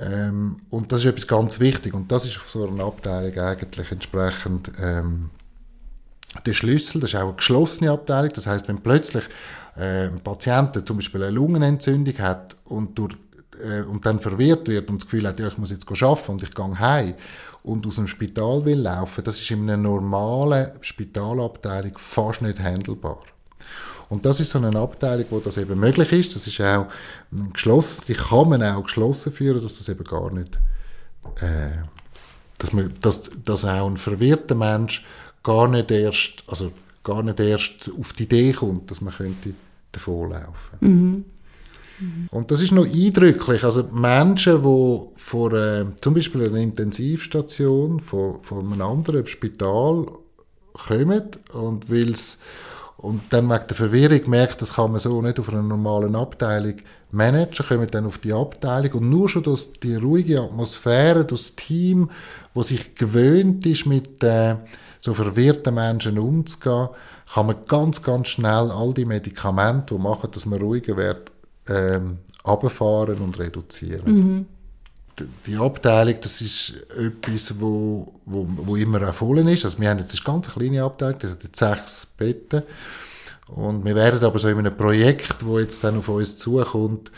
Ähm, 0.00 0.62
und 0.68 0.90
das 0.90 1.00
ist 1.00 1.06
etwas 1.06 1.28
ganz 1.28 1.60
wichtig. 1.60 1.94
Und 1.94 2.10
das 2.10 2.26
ist 2.26 2.38
auf 2.38 2.50
so 2.50 2.66
einer 2.66 2.84
Abteilung 2.84 3.38
eigentlich 3.38 3.92
entsprechend 3.92 4.72
ähm, 4.80 5.30
der 6.46 6.52
Schlüssel, 6.52 7.00
das 7.00 7.10
ist 7.10 7.16
auch 7.16 7.28
eine 7.28 7.34
geschlossene 7.34 7.90
Abteilung, 7.90 8.32
das 8.34 8.46
heißt, 8.46 8.68
wenn 8.68 8.80
plötzlich 8.80 9.24
äh, 9.76 10.06
ein 10.06 10.20
Patient 10.20 10.86
zum 10.86 10.96
Beispiel 10.96 11.22
eine 11.22 11.32
Lungenentzündung 11.32 12.18
hat 12.18 12.56
und, 12.64 12.98
durch, 12.98 13.16
äh, 13.62 13.82
und 13.82 14.04
dann 14.06 14.20
verwirrt 14.20 14.68
wird 14.68 14.88
und 14.90 15.02
das 15.02 15.06
Gefühl 15.08 15.26
hat, 15.26 15.38
ja, 15.38 15.48
ich 15.48 15.58
muss 15.58 15.70
jetzt 15.70 15.86
arbeiten 15.90 16.32
und 16.32 16.42
ich 16.42 16.54
gehe 16.54 16.78
heim 16.78 17.14
und 17.62 17.86
aus 17.86 17.96
dem 17.96 18.06
Spital 18.06 18.64
will 18.64 18.80
laufen, 18.80 19.22
das 19.24 19.40
ist 19.40 19.50
in 19.50 19.62
einer 19.62 19.76
normalen 19.76 20.72
Spitalabteilung 20.80 21.96
fast 21.96 22.42
nicht 22.42 22.58
handelbar. 22.58 23.20
Und 24.08 24.26
das 24.26 24.40
ist 24.40 24.50
so 24.50 24.58
eine 24.58 24.78
Abteilung, 24.78 25.24
wo 25.30 25.38
das 25.38 25.56
eben 25.56 25.80
möglich 25.80 26.12
ist. 26.12 26.36
Das 26.36 26.46
ist 26.46 26.60
auch 26.60 26.86
geschlossen, 27.54 28.04
die 28.08 28.12
kann 28.12 28.50
man 28.50 28.62
auch 28.62 28.82
geschlossen 28.82 29.32
führen, 29.32 29.62
dass 29.62 29.78
das 29.78 29.88
eben 29.88 30.04
gar 30.04 30.30
nicht, 30.34 30.58
äh, 31.40 31.70
dass, 32.58 32.74
man, 32.74 32.92
dass, 33.00 33.22
dass 33.42 33.64
auch 33.64 33.86
ein 33.86 33.96
verwirrter 33.96 34.54
Mensch 34.54 35.02
gar 35.42 35.68
nicht 35.68 35.90
erst, 35.90 36.44
also 36.46 36.72
gar 37.02 37.22
nicht 37.22 37.40
erst 37.40 37.90
auf 37.98 38.12
die 38.12 38.24
Idee 38.24 38.52
kommt, 38.52 38.90
dass 38.90 39.00
man 39.00 39.14
könnte 39.14 39.54
davonlaufen. 39.90 40.78
Mhm. 40.80 41.24
Mhm. 41.98 42.26
Und 42.30 42.50
das 42.50 42.60
ist 42.60 42.72
noch 42.72 42.86
eindrücklich. 42.86 43.64
Also 43.64 43.84
Menschen, 43.92 44.62
die 44.62 45.20
vor 45.20 45.52
äh, 45.52 45.84
zum 46.00 46.14
Beispiel 46.14 46.46
einer 46.46 46.58
Intensivstation, 46.58 48.00
von, 48.00 48.42
von 48.42 48.72
einem 48.72 48.82
anderen 48.82 49.26
Spital 49.26 50.06
kommen 50.72 51.22
und 51.52 51.90
weil's 51.90 52.38
und 53.02 53.20
dann 53.30 53.50
wegen 53.50 53.66
der 53.68 53.76
Verwirrung 53.76 54.30
merkt, 54.30 54.62
das 54.62 54.74
kann 54.74 54.92
man 54.92 55.00
so 55.00 55.20
nicht 55.22 55.40
auf 55.40 55.48
einer 55.48 55.62
normalen 55.62 56.14
Abteilung 56.14 56.76
managen, 57.10 57.66
kommen 57.66 57.88
dann 57.90 58.06
auf 58.06 58.18
die 58.18 58.32
Abteilung 58.32 58.92
und 58.92 59.10
nur 59.10 59.28
schon 59.28 59.42
durch 59.42 59.72
die 59.82 59.96
ruhige 59.96 60.40
Atmosphäre, 60.40 61.24
durch 61.24 61.42
das 61.42 61.56
Team, 61.56 62.10
wo 62.54 62.62
sich 62.62 62.94
gewöhnt 62.94 63.66
ist, 63.66 63.86
mit 63.86 64.22
äh, 64.22 64.54
so 65.02 65.12
verwirrten 65.14 65.74
Menschen 65.74 66.18
umzugehen, 66.18 66.88
kann 67.34 67.46
man 67.46 67.56
ganz, 67.66 68.02
ganz 68.02 68.28
schnell 68.28 68.70
all 68.70 68.94
die 68.94 69.04
Medikamente, 69.04 69.94
die 69.94 70.00
machen, 70.00 70.30
dass 70.30 70.46
man 70.46 70.60
ruhiger 70.60 70.96
wird, 70.96 71.32
ähm, 71.68 72.18
abfahren 72.44 73.18
und 73.18 73.38
reduzieren. 73.38 74.14
Mhm. 74.14 74.46
Die 75.46 75.56
Abteilung, 75.56 76.14
das 76.22 76.40
ist 76.40 76.74
etwas, 76.96 77.60
wo, 77.60 78.14
wo, 78.24 78.46
wo 78.48 78.76
immer 78.76 79.02
erfüllen 79.02 79.48
ist. 79.48 79.64
Also 79.64 79.78
wir 79.78 79.90
haben 79.90 79.98
jetzt 79.98 80.14
eine 80.14 80.24
ganz 80.24 80.50
kleine 80.50 80.84
Abteilung, 80.84 81.18
das 81.18 81.32
hat 81.32 81.42
jetzt 81.42 81.58
sechs 81.58 82.06
Betten. 82.06 82.62
Und 83.48 83.84
wir 83.84 83.94
werden 83.94 84.24
aber 84.24 84.38
so 84.38 84.48
in 84.48 84.58
einem 84.58 84.76
Projekt, 84.76 85.44
wo 85.44 85.58
jetzt 85.58 85.82
dann 85.84 85.98
auf 85.98 86.08
uns 86.08 86.38
zukommt, 86.38 87.10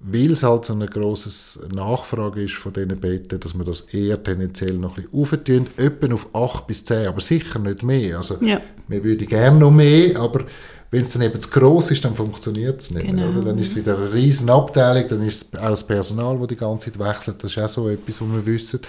weil 0.00 0.32
es 0.32 0.42
halt 0.42 0.64
so 0.64 0.72
eine 0.72 0.86
grosse 0.86 1.30
Nachfrage 1.68 2.42
ist 2.42 2.54
von 2.54 2.72
diesen 2.72 2.98
Betten, 2.98 3.38
dass 3.38 3.54
wir 3.54 3.64
das 3.64 3.82
eher 3.82 4.22
tendenziell 4.22 4.74
noch 4.74 4.96
ein 4.96 5.04
bisschen 5.04 5.20
auftun, 5.20 5.66
etwa 5.76 6.14
auf 6.14 6.34
8 6.34 6.66
bis 6.66 6.84
10, 6.84 7.06
aber 7.06 7.20
sicher 7.20 7.58
nicht 7.58 7.82
mehr. 7.82 8.16
Also, 8.16 8.38
ja. 8.40 8.60
wir 8.88 9.04
würden 9.04 9.26
gerne 9.26 9.58
noch 9.58 9.70
mehr, 9.70 10.18
aber 10.18 10.46
wenn 10.90 11.02
es 11.02 11.12
dann 11.12 11.22
eben 11.22 11.40
zu 11.40 11.50
gross 11.50 11.90
ist, 11.90 12.04
dann 12.04 12.14
funktioniert 12.14 12.80
es 12.80 12.90
nicht. 12.90 13.06
Genau. 13.06 13.28
Oder? 13.28 13.42
Dann 13.42 13.58
ist 13.58 13.68
es 13.68 13.76
wieder 13.76 13.96
eine 13.96 14.12
riesen 14.12 14.50
Abteilung, 14.50 15.06
dann 15.08 15.22
ist 15.22 15.54
es 15.54 15.60
auch 15.60 15.68
das 15.70 15.86
Personal, 15.86 16.38
das 16.38 16.48
die 16.48 16.56
ganze 16.56 16.90
Zeit 16.90 17.08
wechselt. 17.08 17.44
Das 17.44 17.50
ist 17.52 17.62
auch 17.62 17.68
so 17.68 17.88
etwas, 17.88 18.20
was 18.20 18.28
wir 18.28 18.46
wissen. 18.46 18.80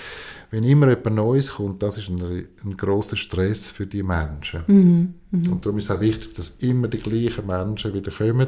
Wenn 0.50 0.64
immer 0.64 0.90
jemand 0.90 1.16
Neues 1.16 1.54
kommt, 1.54 1.84
das 1.84 1.98
ist 1.98 2.10
ein, 2.10 2.48
ein 2.64 2.76
grosser 2.76 3.16
Stress 3.16 3.70
für 3.70 3.86
die 3.86 4.04
Menschen. 4.04 4.64
Mhm. 4.68 5.14
Mhm. 5.32 5.52
Und 5.52 5.66
darum 5.66 5.78
ist 5.78 5.86
es 5.86 5.92
auch 5.92 6.00
wichtig, 6.00 6.34
dass 6.34 6.56
immer 6.60 6.88
die 6.88 6.98
gleichen 6.98 7.46
Menschen 7.46 7.94
wieder 7.94 8.12
kommen 8.12 8.48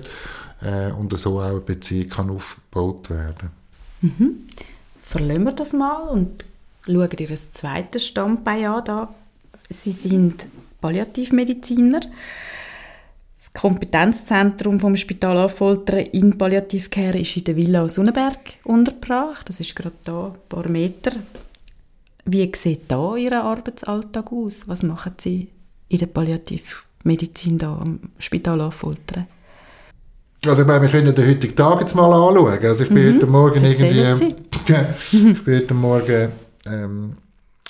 äh, 0.62 0.92
und 0.92 1.18
so 1.18 1.40
auch 1.40 1.46
eine 1.46 1.60
Beziehung 1.60 2.10
kann 2.10 2.30
aufgebaut 2.30 3.10
werden 3.10 3.50
mhm. 4.02 4.48
Verlassen 5.00 5.44
wir 5.44 5.52
das 5.52 5.74
mal 5.74 6.10
und 6.10 6.46
schauen 6.86 7.10
ihr 7.20 7.30
ein 7.30 7.38
zweites 7.38 8.08
Standbein 8.08 8.66
an. 8.66 8.86
Da. 8.86 9.14
Sie 9.70 9.92
sind 9.92 10.48
Palliativmediziner. 10.80 12.00
Das 13.38 13.54
Kompetenzzentrum 13.54 14.80
vom 14.80 14.96
Spital 14.96 15.38
Affoltern 15.38 16.00
in 16.00 16.38
Palliativcare 16.38 17.20
ist 17.20 17.36
in 17.36 17.44
der 17.44 17.58
Villa 17.58 17.90
Sonnenberg 17.90 18.54
untergebracht. 18.64 19.50
Das 19.50 19.60
ist 19.60 19.76
gerade 19.76 19.96
da 20.06 20.28
ein 20.28 20.40
paar 20.48 20.70
Meter. 20.70 21.12
Wie 22.26 22.50
sieht 22.56 22.90
da 22.90 23.18
Ihr 23.18 23.44
Arbeitsalltag 23.44 24.32
aus? 24.32 24.68
Was 24.68 24.84
machen 24.84 25.16
Sie 25.20 25.50
in 25.90 25.98
der 25.98 26.08
Palliativmedizin 26.08 27.58
da 27.58 27.78
am 27.78 28.00
Spital 28.18 28.62
Affoltern? 28.62 29.28
Also 30.46 30.64
ich 30.64 30.68
meine, 30.68 30.82
wir 30.82 30.90
können 30.90 31.16
den 31.16 31.26
heutigen 31.28 31.56
Tag 31.56 31.80
jetzt 31.80 31.96
mal 31.96 32.12
anschauen. 32.12 32.60
Also 32.64 32.84
ich 32.84 32.90
bin 32.90 33.06
mhm. 33.06 33.16
heute 33.16 33.28
Morgen 33.28 33.64
irgendwie... 33.64 34.34
ich 35.12 35.44
bin 35.44 35.56
heute 35.56 35.74
Morgen... 35.74 36.32
Ähm, 36.66 37.16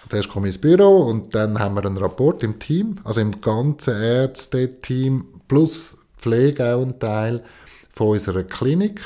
zuerst 0.10 0.30
komme 0.30 0.48
ich 0.48 0.56
ins 0.56 0.62
Büro 0.62 1.04
und 1.04 1.34
dann 1.36 1.60
haben 1.60 1.76
wir 1.76 1.86
einen 1.86 1.98
Rapport 1.98 2.44
im 2.44 2.60
Team, 2.60 2.98
also 3.04 3.22
im 3.22 3.42
ganzen 3.42 4.02
Ärzte-Team 4.02 5.26
plus 5.48 5.98
Pflege 6.18 6.76
auch 6.76 6.82
ein 6.82 7.00
Teil 7.00 7.44
von 7.92 8.10
unserer 8.10 8.44
Klinik. 8.44 9.02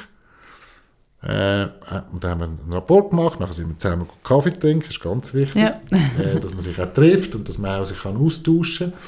Äh, 1.22 1.68
und 2.12 2.24
dann 2.24 2.32
haben 2.32 2.40
wir 2.40 2.46
einen 2.46 2.74
Rapport 2.74 3.10
gemacht, 3.10 3.40
nachher 3.40 3.54
sind 3.54 3.70
wir 3.70 3.78
zusammen 3.78 4.08
Kaffee 4.24 4.52
trinken, 4.52 4.82
das 4.86 4.92
ist 4.92 5.02
ganz 5.02 5.34
wichtig, 5.34 5.62
ja. 5.62 5.82
äh, 5.92 6.40
dass 6.40 6.52
man 6.52 6.60
sich 6.60 6.80
auch 6.80 6.94
trifft 6.94 7.36
und 7.36 7.48
dass 7.48 7.58
man 7.58 7.82
auch 7.82 7.86
sich 7.86 8.00
kann 8.00 8.18
austauschen 8.18 8.92
kann. 8.92 9.00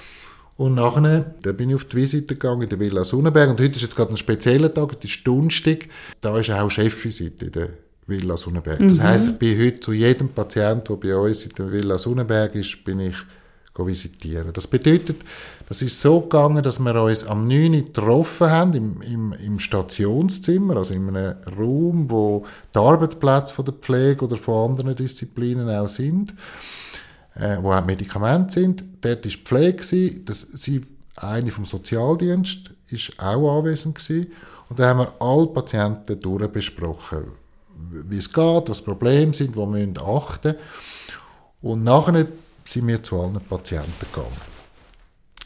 Und 0.59 0.75
nachher 0.75 1.35
da 1.41 1.53
bin 1.53 1.69
ich 1.69 1.75
auf 1.75 1.85
die 1.85 1.95
Visite 1.95 2.35
gegangen 2.35 2.63
in 2.63 2.69
der 2.69 2.81
Villa 2.81 3.05
Sonnenberg 3.05 3.49
und 3.49 3.61
heute 3.61 3.77
ist 3.77 3.81
jetzt 3.81 3.95
gerade 3.95 4.11
ein 4.11 4.17
spezieller 4.17 4.73
Tag, 4.73 4.91
heute 4.91 5.07
ist 5.07 5.25
Donnerstag, 5.25 5.87
da 6.19 6.37
ist 6.37 6.51
auch 6.51 6.69
Chefvisite 6.69 7.45
in 7.45 7.51
der 7.53 7.69
Villa 8.07 8.35
Sonnenberg. 8.35 8.81
Mhm. 8.81 8.89
Das 8.89 9.01
heisst, 9.01 9.29
ich 9.29 9.39
bin 9.39 9.57
heute 9.57 9.79
zu 9.79 9.93
jedem 9.93 10.27
Patienten, 10.27 10.83
der 10.85 10.95
bei 10.95 11.15
uns 11.15 11.45
in 11.45 11.51
der 11.57 11.71
Villa 11.71 11.97
Sonnenberg 11.97 12.55
ist, 12.55 12.83
bin 12.83 12.99
ich 12.99 13.15
visitieren. 13.77 14.51
Das 14.51 14.67
bedeutet, 14.67 15.15
das 15.69 15.81
ist 15.81 16.01
so 16.01 16.19
gegangen, 16.19 16.61
dass 16.61 16.77
wir 16.79 17.01
uns 17.01 17.23
am 17.23 17.47
9. 17.47 17.75
Uhr 17.75 17.81
getroffen 17.81 18.49
haben, 18.49 18.73
im, 18.73 19.01
im, 19.01 19.33
im 19.33 19.59
Stationszimmer, 19.59 20.75
also 20.75 20.93
in 20.93 21.07
einem 21.07 21.35
Raum, 21.57 22.11
wo 22.11 22.45
die 22.75 22.79
Arbeitsplätze 22.79 23.53
von 23.53 23.63
der 23.63 23.75
Pflege 23.75 24.25
oder 24.25 24.35
von 24.35 24.71
anderen 24.71 24.93
Disziplinen 24.93 25.69
auch 25.69 25.87
sind, 25.87 26.33
äh, 27.35 27.57
wo 27.61 27.71
auch 27.71 27.85
Medikamente 27.85 28.53
sind. 28.53 28.83
Dort 29.01 29.25
war 29.25 29.31
die 29.31 29.37
Pflege, 29.37 30.21
das, 30.25 30.47
sie, 30.53 30.81
eine 31.15 31.51
vom 31.51 31.65
Sozialdienst 31.65 32.71
ist 32.87 33.19
auch 33.19 33.59
anwesend 33.59 33.95
gewesen. 33.95 34.31
Und 34.69 34.79
da 34.79 34.89
haben 34.89 34.99
wir 34.99 35.13
alle 35.19 35.47
Patienten 35.47 36.19
durchbesprochen, 36.19 37.25
wie 37.91 38.17
es 38.17 38.31
geht, 38.31 38.69
was 38.69 38.81
Probleme 38.81 39.33
sind, 39.33 39.55
wo 39.55 39.65
wir 39.65 39.87
achten 40.01 40.49
müssen. 40.49 40.59
Und 41.61 41.83
nachher 41.83 42.27
sind 42.63 42.87
wir 42.87 43.01
zu 43.01 43.19
allen 43.19 43.39
Patienten 43.41 43.93
gegangen. 43.99 44.59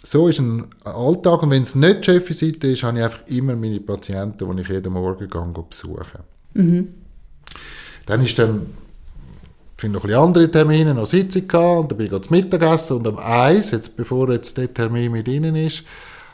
So 0.06 0.28
ist 0.28 0.40
ein 0.40 0.68
Alltag 0.84 1.44
und 1.44 1.52
wenn 1.52 1.64
es 1.64 1.76
nicht 1.76 2.00
die 2.00 2.12
Chefvisite 2.12 2.68
ist, 2.68 2.84
habe 2.84 2.98
ich 2.98 3.04
einfach 3.06 3.26
immer 3.28 3.56
meine 3.56 3.80
Patienten, 3.80 4.52
die 4.52 4.62
ich 4.62 4.68
jeden 4.68 4.92
Morgen 4.92 5.30
gehe, 5.30 5.64
besuchen. 5.70 6.20
Mhm. 6.54 6.94
Dann 8.06 8.22
ist 8.22 8.38
dann 8.38 8.66
sind 9.84 9.92
noch 9.92 10.06
ein 10.06 10.14
andere 10.14 10.50
Termine, 10.50 10.94
noch 10.94 11.06
Sitzung 11.06 11.48
gehabt, 11.48 11.82
und 11.82 11.92
dann 11.92 11.98
bin 11.98 12.14
ich 12.14 12.22
zum 12.22 12.38
Mittagessen 12.38 12.98
und 12.98 13.08
am 13.08 13.18
1, 13.18 13.72
jetzt 13.72 13.98
bevor 13.98 14.32
jetzt 14.32 14.58
der 14.58 14.74
Termin 14.74 15.12
mit 15.12 15.28
Ihnen 15.28 15.56
ist, 15.56 15.84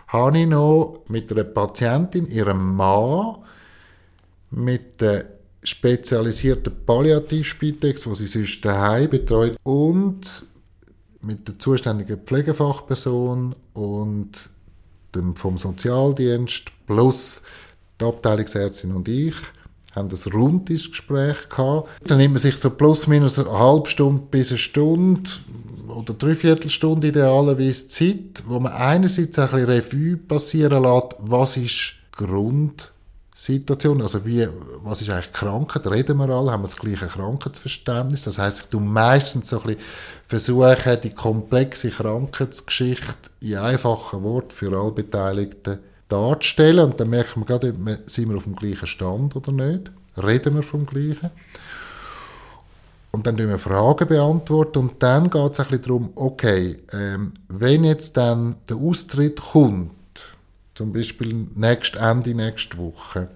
habe 0.08 0.40
ich 0.40 0.48
noch 0.48 1.04
mit 1.08 1.32
einer 1.32 1.44
Patientin, 1.44 2.28
ihrem 2.28 2.76
Mann, 2.76 3.38
mit 4.52 5.02
der 5.02 5.26
spezialisierten 5.64 6.74
Palliativspitex, 6.86 8.04
die 8.04 8.16
sie 8.16 8.26
sonst 8.28 8.66
daheim 8.66 9.10
betreut, 9.10 9.58
und 9.64 10.46
mit 11.22 11.48
der 11.48 11.58
zuständigen 11.58 12.20
Pflegefachperson 12.20 13.56
und 13.74 14.50
dem 15.16 15.36
vom 15.36 15.58
Sozialdienst 15.58 16.72
plus 16.86 17.42
die 18.00 18.06
Abteilungsärztin 18.06 18.94
und 18.94 19.08
ich 19.08 19.36
haben 19.96 20.10
ein 20.10 20.32
rundes 20.34 20.90
Gespräch 20.90 21.50
gehabt. 21.50 21.90
Dann 22.06 22.18
nimmt 22.20 22.36
man 22.36 22.40
sich 22.40 22.58
so 22.58 22.70
plus 22.70 23.08
minus 23.08 23.40
eine 23.40 23.52
halbe 23.52 23.90
Stunde 23.90 24.24
bis 24.30 24.52
eine 24.52 24.58
Stunde 24.58 25.30
oder 25.88 26.14
dreiviertel 26.14 26.70
Stunde 26.70 27.08
idealerweise 27.08 27.88
Zeit, 27.88 28.44
wo 28.46 28.60
man 28.60 28.74
einerseits 28.74 29.40
ein 29.40 29.50
bisschen 29.50 29.66
Revue 29.66 30.18
passieren 30.18 30.84
lässt, 30.84 31.16
was 31.20 31.58
ist 31.58 31.94
Grundsituation 32.12 33.00
Situation, 33.40 34.02
also 34.02 34.26
wie, 34.26 34.46
was 34.84 35.02
ist 35.02 35.10
eigentlich 35.10 35.32
Krankheit, 35.32 35.88
reden 35.88 36.18
wir 36.18 36.28
alle, 36.28 36.52
haben 36.52 36.64
wir 36.64 36.68
das 36.68 36.76
gleiche 36.76 37.08
Krankheitsverständnis, 37.08 38.26
das 38.26 38.38
heißt, 38.38 38.60
ich 38.60 38.66
tue 38.66 38.82
meistens 38.82 39.50
so 39.50 39.62
ein 39.62 39.68
bisschen 39.68 39.82
versuchen, 40.28 40.98
die 41.02 41.12
komplexe 41.12 41.90
Krankheitsgeschichte 41.90 43.30
in 43.40 43.56
einfachen 43.56 44.24
Worten 44.24 44.52
für 44.52 44.78
alle 44.78 44.92
Beteiligten 44.92 45.80
darzustellen 46.10 46.86
und 46.86 47.00
dann 47.00 47.10
merken 47.10 47.42
wir 47.42 47.46
gerade, 47.46 47.74
sind 48.06 48.30
wir 48.30 48.38
auf 48.38 48.44
dem 48.44 48.56
gleichen 48.56 48.88
Stand 48.88 49.36
oder 49.36 49.52
nicht, 49.52 49.92
reden 50.22 50.56
wir 50.56 50.64
vom 50.64 50.86
Gleichen. 50.86 51.30
Und 53.12 53.26
dann 53.26 53.38
beantworten 53.38 53.50
wir 53.50 53.60
Fragen 53.60 54.08
beantworten 54.08 54.80
und 54.80 55.02
dann 55.02 55.30
geht 55.30 55.52
es 55.54 55.60
ein 55.60 55.66
bisschen 55.66 55.82
darum, 55.82 56.10
okay, 56.16 56.78
ähm, 56.94 57.34
wenn 57.48 57.84
jetzt 57.84 58.18
dann 58.18 58.56
der 58.68 58.78
Austritt 58.78 59.42
kommt, 59.42 59.92
zum 60.76 60.94
Beispiel 60.94 61.48
nächst, 61.56 61.96
Ende 61.96 62.34
nächste 62.34 62.78
Woche. 62.78 63.30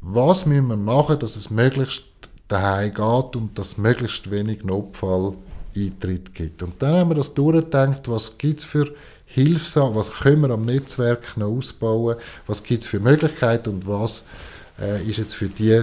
Was 0.00 0.46
müssen 0.46 0.68
wir 0.68 0.76
machen, 0.76 1.18
dass 1.18 1.36
es 1.36 1.50
möglichst 1.50 2.04
daheim 2.48 2.94
geht 2.94 3.36
und 3.36 3.58
dass 3.58 3.76
möglichst 3.76 4.30
wenig 4.30 4.64
Notfall-Eintritt 4.64 6.34
gibt? 6.34 6.62
Und 6.62 6.80
dann 6.80 6.94
haben 6.94 7.10
wir 7.10 7.16
das 7.16 7.34
durchgedacht, 7.34 8.08
was 8.08 8.38
gibt 8.38 8.60
es 8.60 8.64
für 8.64 8.94
Hilfsam, 9.34 9.96
was 9.96 10.12
können 10.12 10.42
wir 10.42 10.50
am 10.50 10.62
Netzwerk 10.62 11.36
noch 11.36 11.48
ausbauen, 11.48 12.16
was 12.46 12.62
gibt 12.62 12.82
es 12.82 12.88
für 12.88 13.00
Möglichkeiten 13.00 13.70
und 13.70 13.86
was 13.88 14.24
äh, 14.80 15.02
ist 15.08 15.18
jetzt 15.18 15.34
für 15.34 15.48
die 15.48 15.82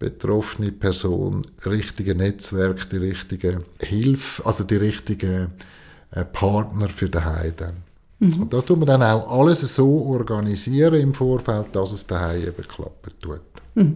betroffene 0.00 0.72
Person 0.72 1.46
richtige 1.64 2.16
Netzwerk, 2.16 2.90
die 2.90 2.96
richtige 2.96 3.62
Hilfe, 3.80 4.44
also 4.44 4.64
die 4.64 4.76
richtige 4.76 5.50
äh, 6.10 6.24
Partner 6.24 6.88
für 6.88 7.08
daheim 7.08 7.52
dann. 7.56 7.76
Mhm. 8.18 8.42
Und 8.42 8.52
das 8.52 8.64
tut 8.64 8.78
man 8.78 8.88
dann 8.88 9.02
auch 9.02 9.38
alles 9.38 9.60
so 9.60 10.06
organisieren 10.06 11.00
im 11.00 11.14
Vorfeld, 11.14 11.68
dass 11.72 11.92
es 11.92 12.04
daheim 12.04 12.42
eben 12.42 12.66
klappen 12.66 13.12
tut. 13.20 13.40
Mhm. 13.74 13.94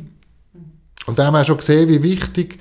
Und 1.07 1.19
da 1.19 1.27
haben 1.27 1.35
wir 1.35 1.45
schon 1.45 1.57
gesehen, 1.57 1.89
wie 1.89 2.03
wichtig 2.03 2.61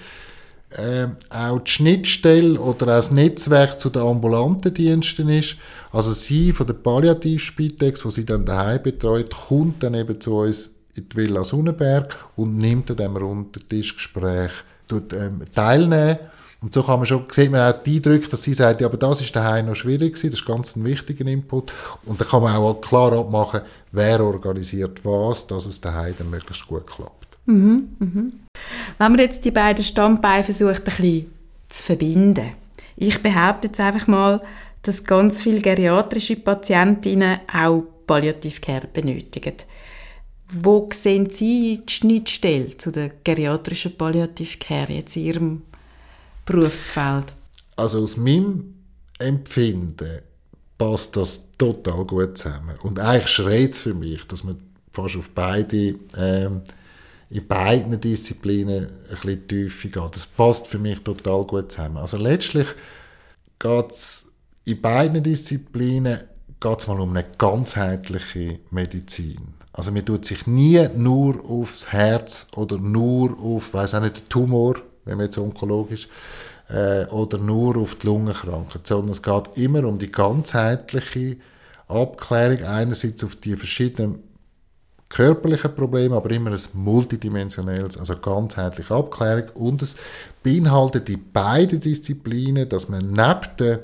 äh, 0.71 1.07
auch 1.29 1.59
die 1.59 1.71
Schnittstelle 1.71 2.59
oder 2.59 2.85
auch 2.85 2.97
das 2.97 3.11
Netzwerk 3.11 3.79
zu 3.79 3.89
den 3.89 4.03
ambulanten 4.03 4.73
Diensten 4.73 5.29
ist. 5.29 5.57
Also 5.91 6.11
sie 6.11 6.51
von 6.51 6.67
der 6.67 6.75
Palliativspitex, 6.75 8.05
wo 8.05 8.09
sie 8.09 8.25
dann 8.25 8.45
daheim 8.45 8.83
betreut, 8.83 9.33
kommt 9.47 9.81
dann 9.83 9.95
eben 9.95 10.19
zu 10.19 10.37
uns 10.37 10.75
in 10.95 11.09
die 11.09 11.15
Villa 11.15 11.43
Sonnenberg 11.43 12.15
und 12.35 12.57
nimmt 12.57 12.91
an 12.91 12.97
diesem 12.97 13.17
runden 13.17 13.67
Tischgespräch 13.67 14.51
ähm, 14.91 15.41
teilnehmen 15.53 16.17
und 16.61 16.73
so 16.73 16.83
kann 16.83 16.99
man 16.99 17.05
schon, 17.05 17.25
sieht 17.31 17.51
man 17.51 17.73
auch 17.73 17.79
die 17.79 17.97
Eindrücke, 17.97 18.27
dass 18.27 18.43
sie 18.43 18.53
sagt, 18.53 18.81
ja, 18.81 18.87
aber 18.87 18.97
das 18.97 19.21
ist 19.21 19.33
daheim 19.33 19.67
noch 19.67 19.75
schwierig 19.75 20.13
gewesen, 20.13 20.31
das 20.31 20.41
ist 20.41 20.45
ganz 20.45 20.75
ein 20.75 20.83
wichtiger 20.83 21.25
Input. 21.25 21.71
Und 22.05 22.19
da 22.19 22.25
kann 22.25 22.43
man 22.43 22.55
auch 22.55 22.81
klar 22.81 23.13
abmachen, 23.13 23.61
wer 23.91 24.21
organisiert 24.23 24.99
was, 25.05 25.47
dass 25.47 25.65
es 25.65 25.79
daheim 25.79 26.15
dann 26.17 26.29
möglichst 26.29 26.67
gut 26.67 26.85
klappt. 26.85 27.18
Mhm, 27.49 27.95
mhm. 27.97 28.33
Wenn 28.99 29.11
man 29.11 29.19
jetzt 29.19 29.43
die 29.43 29.51
beiden 29.51 29.83
Standbeine 29.83 30.43
versucht, 30.43 30.87
ein 30.87 30.95
bisschen 30.95 31.25
zu 31.67 31.83
verbinden. 31.83 32.51
Ich 32.95 33.21
behaupte 33.21 33.67
jetzt 33.67 33.79
einfach 33.79 34.05
mal, 34.07 34.41
dass 34.83 35.03
ganz 35.03 35.41
viele 35.41 35.61
geriatrische 35.61 36.35
Patientinnen 36.35 37.39
auch 37.51 37.83
Palliativcare 38.05 38.87
benötigen. 38.87 39.55
Wo 40.51 40.87
sehen 40.91 41.29
Sie 41.29 41.81
die 41.85 41.91
Schnittstelle 41.91 42.77
zu 42.77 42.91
der 42.91 43.11
geriatrischen 43.23 43.97
Palliativcare 43.97 44.93
jetzt 44.93 45.15
in 45.15 45.25
Ihrem 45.25 45.61
Berufsfeld? 46.45 47.33
Also 47.75 48.03
aus 48.03 48.17
meinem 48.17 48.75
Empfinden 49.17 50.21
passt 50.77 51.17
das 51.17 51.45
total 51.57 52.05
gut 52.05 52.37
zusammen. 52.37 52.77
Und 52.83 52.99
eigentlich 52.99 53.27
schreit 53.27 53.71
es 53.71 53.79
für 53.79 53.93
mich, 53.93 54.25
dass 54.27 54.43
man 54.43 54.57
fast 54.93 55.17
auf 55.17 55.29
beide, 55.31 55.95
ähm, 56.17 56.61
in 57.29 57.47
beiden 57.47 57.99
Disziplinen 57.99 58.87
ein 58.87 59.09
bisschen 59.09 59.47
tiefer 59.47 59.87
geht. 59.87 60.15
Das 60.15 60.25
passt 60.25 60.67
für 60.67 60.79
mich 60.79 60.99
total 60.99 61.43
gut 61.43 61.71
zusammen. 61.71 61.97
Also 61.97 62.17
letztlich 62.17 62.67
geht 63.59 63.91
es 63.91 64.31
in 64.65 64.81
beiden 64.81 65.23
Disziplinen 65.23 66.19
geht's 66.59 66.87
mal 66.87 66.99
um 66.99 67.11
eine 67.11 67.25
ganzheitliche 67.37 68.59
Medizin. 68.71 69.39
Also 69.71 69.91
man 69.91 70.05
tut 70.05 70.25
sich 70.25 70.45
nie 70.45 70.87
nur 70.95 71.43
aufs 71.49 71.91
Herz 71.91 72.47
oder 72.55 72.77
nur 72.77 73.39
auf, 73.39 73.73
weiß 73.73 73.95
auch 73.95 74.01
nicht, 74.01 74.17
den 74.17 74.29
Tumor 74.29 74.75
wenn 75.09 75.17
man 75.17 75.25
jetzt 75.25 75.37
onkologisch, 75.37 76.07
äh, 76.69 77.05
oder 77.07 77.39
nur 77.39 77.77
auf 77.77 77.95
die 77.95 78.07
Lungenkrankheit, 78.07 78.85
sondern 78.85 79.11
es 79.11 79.23
geht 79.23 79.57
immer 79.57 79.83
um 79.85 79.97
die 79.97 80.11
ganzheitliche 80.11 81.37
Abklärung, 81.87 82.63
einerseits 82.63 83.23
auf 83.23 83.35
die 83.35 83.57
verschiedenen 83.57 84.23
körperlichen 85.09 85.75
Probleme, 85.75 86.15
aber 86.15 86.29
immer 86.31 86.51
ein 86.51 86.61
multidimensionelles, 86.73 87.97
also 87.97 88.15
ganzheitliche 88.17 88.93
Abklärung 88.93 89.49
und 89.55 89.81
es 89.81 89.95
beinhaltet 90.43 91.07
die 91.07 91.17
beiden 91.17 91.79
Disziplinen, 91.79 92.69
dass 92.69 92.87
man 92.87 93.11
neben 93.11 93.57
der 93.57 93.79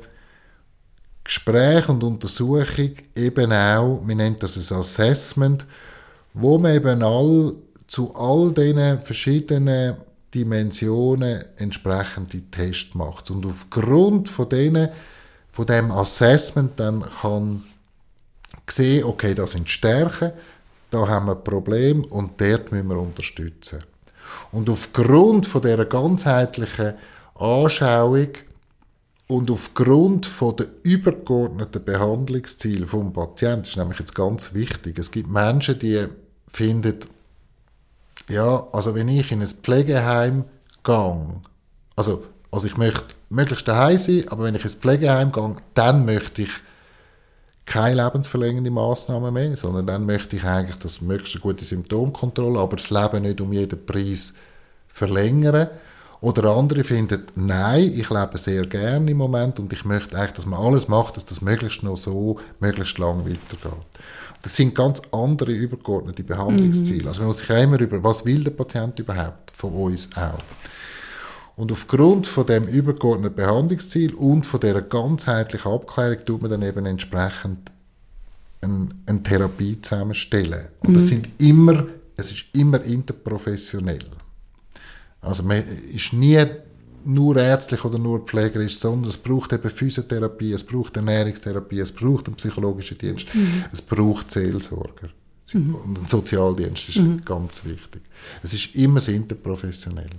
Gespräch 1.23 1.89
und 1.89 2.03
Untersuchung 2.03 2.91
eben 3.15 3.51
auch, 3.51 4.01
wir 4.05 4.15
nennen 4.15 4.35
das 4.39 4.71
ein 4.71 4.77
Assessment, 4.77 5.65
wo 6.35 6.59
man 6.59 6.75
eben 6.75 7.01
all, 7.01 7.55
zu 7.87 8.13
all 8.15 8.51
diesen 8.51 9.01
verschiedenen 9.01 9.95
Dimensionen 10.33 11.43
entsprechende 11.57 12.41
Tests 12.51 12.93
macht. 12.93 13.31
Und 13.31 13.45
aufgrund 13.45 14.29
von 14.29 14.49
denen, 14.49 14.89
von 15.51 15.65
dem 15.65 15.91
Assessment 15.91 16.79
dann 16.79 17.03
kann 17.21 17.63
sehen, 18.69 19.05
okay, 19.05 19.33
das 19.33 19.51
sind 19.51 19.67
Stärken, 19.69 20.31
da 20.89 21.07
haben 21.07 21.27
wir 21.27 21.35
ein 21.35 21.43
Problem 21.43 22.03
und 22.05 22.39
dort 22.39 22.71
müssen 22.71 22.87
wir 22.87 22.97
unterstützen. 22.97 23.79
Und 24.51 24.69
aufgrund 24.69 25.45
von 25.45 25.61
dieser 25.61 25.85
ganzheitlichen 25.85 26.93
Anschauung 27.35 28.29
und 29.27 29.49
aufgrund 29.49 30.25
von 30.25 30.55
der 30.55 30.67
übergeordneten 30.83 31.83
Behandlungsziel 31.83 32.85
vom 32.85 33.11
Patienten, 33.11 33.61
das 33.61 33.69
ist 33.69 33.77
nämlich 33.77 33.99
jetzt 33.99 34.15
ganz 34.15 34.53
wichtig, 34.53 34.99
es 34.99 35.11
gibt 35.11 35.29
Menschen, 35.29 35.79
die 35.79 36.07
finden, 36.51 36.99
ja, 38.29 38.67
also 38.71 38.95
wenn 38.95 39.09
ich 39.09 39.31
in 39.31 39.41
ein 39.41 39.47
Pflegeheim 39.47 40.45
gehe, 40.83 41.41
also, 41.95 42.25
also 42.51 42.67
ich 42.67 42.77
möchte 42.77 43.15
möglichst 43.29 43.67
daheim 43.67 43.97
sein, 43.97 44.25
aber 44.29 44.43
wenn 44.43 44.55
ich 44.55 44.63
ins 44.63 44.75
Pflegeheim 44.75 45.31
gehe, 45.31 45.55
dann 45.73 46.05
möchte 46.05 46.43
ich 46.43 46.51
keine 47.65 48.03
lebensverlängernde 48.03 48.71
Maßnahmen 48.71 49.33
mehr, 49.33 49.57
sondern 49.57 49.87
dann 49.87 50.05
möchte 50.05 50.35
ich 50.35 50.43
eigentlich 50.43 50.77
das 50.77 51.01
möglichst 51.01 51.41
gute 51.41 51.65
Symptomkontrolle, 51.65 52.59
aber 52.59 52.75
das 52.75 52.89
Leben 52.89 53.23
nicht 53.23 53.41
um 53.41 53.51
jeden 53.51 53.85
Preis 53.85 54.33
verlängern. 54.87 55.67
Oder 56.21 56.55
andere 56.55 56.83
finden, 56.83 57.23
nein, 57.35 57.91
ich 57.95 58.09
lebe 58.09 58.37
sehr 58.37 58.65
gerne 58.65 59.11
im 59.11 59.17
Moment 59.17 59.59
und 59.59 59.71
ich 59.73 59.83
möchte 59.83 60.17
eigentlich, 60.17 60.31
dass 60.33 60.45
man 60.45 60.59
alles 60.59 60.87
macht, 60.87 61.17
dass 61.17 61.25
das 61.25 61.41
möglichst 61.41 61.83
noch 61.83 61.97
so, 61.97 62.39
möglichst 62.59 62.97
lang 62.97 63.19
weitergeht. 63.19 63.79
Das 64.41 64.55
sind 64.55 64.73
ganz 64.75 65.01
andere 65.11 65.51
übergeordnete 65.51 66.23
Behandlungsziele. 66.23 67.03
Mhm. 67.03 67.07
Also 67.07 67.21
man 67.21 67.27
muss 67.27 67.39
sich 67.39 67.49
immer 67.49 67.79
über, 67.79 68.03
was 68.03 68.25
will 68.25 68.43
der 68.43 68.51
Patient 68.51 68.97
überhaupt 68.99 69.51
von 69.53 69.73
uns 69.73 70.09
auch. 70.15 70.39
Und 71.55 71.71
aufgrund 71.71 72.27
von 72.27 72.45
dem 72.45 72.67
übergeordneten 72.67 73.35
Behandlungsziel 73.35 74.13
und 74.15 74.45
von 74.45 74.59
dieser 74.59 74.81
ganzheitlichen 74.81 75.71
Abklärung 75.71 76.25
tut 76.25 76.41
man 76.41 76.51
dann 76.51 76.61
eben 76.63 76.85
entsprechend 76.85 77.71
eine, 78.61 78.89
eine 79.05 79.23
Therapie 79.23 79.79
zusammenstellen. 79.81 80.67
Und 80.81 80.89
mhm. 80.89 80.93
das 80.95 81.07
sind 81.07 81.29
immer, 81.37 81.85
es 82.17 82.31
ist 82.31 82.45
immer 82.53 82.81
interprofessionell. 82.83 83.99
Also 85.21 85.43
man 85.43 85.63
ist 85.93 86.13
nie 86.13 86.45
nur 87.05 87.37
ärztlich 87.37 87.83
oder 87.85 87.99
nur 87.99 88.25
pflegerisch, 88.25 88.77
sondern 88.77 89.09
es 89.09 89.17
braucht 89.17 89.53
eben 89.53 89.69
Physiotherapie, 89.69 90.53
es 90.53 90.63
braucht 90.63 90.97
Ernährungstherapie, 90.97 91.79
es 91.79 91.91
braucht 91.91 92.27
einen 92.27 92.35
psychologischen 92.35 92.97
Dienst, 92.97 93.33
mhm. 93.33 93.65
es 93.71 93.81
braucht 93.81 94.31
Seelsorger. 94.31 95.09
Mhm. 95.53 95.75
Und 95.75 95.99
ein 95.99 96.07
Sozialdienst 96.07 96.89
ist 96.89 96.97
mhm. 96.97 97.21
ganz 97.23 97.63
wichtig. 97.63 98.01
Es 98.41 98.53
ist 98.53 98.75
immer 98.75 98.95
das 98.95 99.07
Interprofessionelle. 99.07 100.09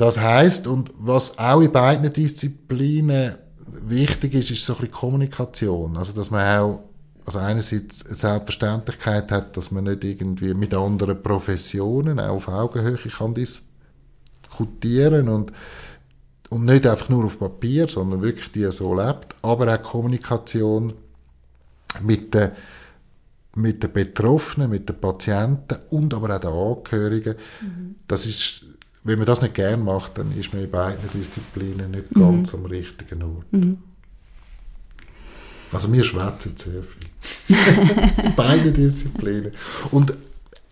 Das 0.00 0.18
heißt 0.18 0.66
und 0.66 0.90
was 0.96 1.38
auch 1.38 1.60
in 1.60 1.70
beiden 1.70 2.10
Disziplinen 2.10 3.36
wichtig 3.82 4.32
ist, 4.32 4.50
ist 4.50 4.64
so 4.64 4.72
ein 4.72 4.78
bisschen 4.78 4.94
Kommunikation. 4.94 5.94
Also, 5.94 6.14
dass 6.14 6.30
man 6.30 6.58
auch 6.58 6.84
also 7.26 7.38
einerseits 7.40 8.06
eine 8.06 8.14
Selbstverständlichkeit 8.14 9.30
hat, 9.30 9.58
dass 9.58 9.70
man 9.70 9.84
nicht 9.84 10.02
irgendwie 10.02 10.54
mit 10.54 10.72
anderen 10.72 11.22
Professionen 11.22 12.18
auch 12.18 12.36
auf 12.36 12.48
Augenhöhe 12.48 12.96
kann 12.96 13.34
diskutieren 13.34 15.28
und 15.28 15.52
und 16.48 16.64
nicht 16.64 16.86
einfach 16.86 17.10
nur 17.10 17.26
auf 17.26 17.38
Papier, 17.38 17.86
sondern 17.86 18.22
wirklich 18.22 18.50
die 18.52 18.72
so 18.72 18.94
lebt, 18.94 19.34
aber 19.42 19.74
auch 19.74 19.82
Kommunikation 19.82 20.94
mit 22.00 22.32
den, 22.32 22.52
mit 23.54 23.82
den 23.82 23.92
Betroffenen, 23.92 24.70
mit 24.70 24.88
den 24.88 24.98
Patienten 24.98 25.76
und 25.90 26.14
aber 26.14 26.36
auch 26.36 26.40
den 26.40 26.50
Angehörigen. 26.50 27.34
Mhm. 27.60 27.96
Das 28.08 28.24
ist, 28.24 28.64
wenn 29.04 29.18
man 29.18 29.26
das 29.26 29.42
nicht 29.42 29.54
gern 29.54 29.84
macht, 29.84 30.18
dann 30.18 30.36
ist 30.36 30.52
man 30.52 30.62
in 30.62 30.70
beiden 30.70 31.10
Disziplinen 31.10 31.90
nicht 31.90 32.14
mhm. 32.14 32.20
ganz 32.20 32.54
am 32.54 32.66
richtigen 32.66 33.22
Ort. 33.22 33.52
Mhm. 33.52 33.78
Also 35.72 35.92
wir 35.92 36.02
schwätzen 36.02 36.54
sehr 36.56 36.82
viel. 36.82 38.32
Beide 38.36 38.72
Disziplinen. 38.72 39.52
Und 39.92 40.14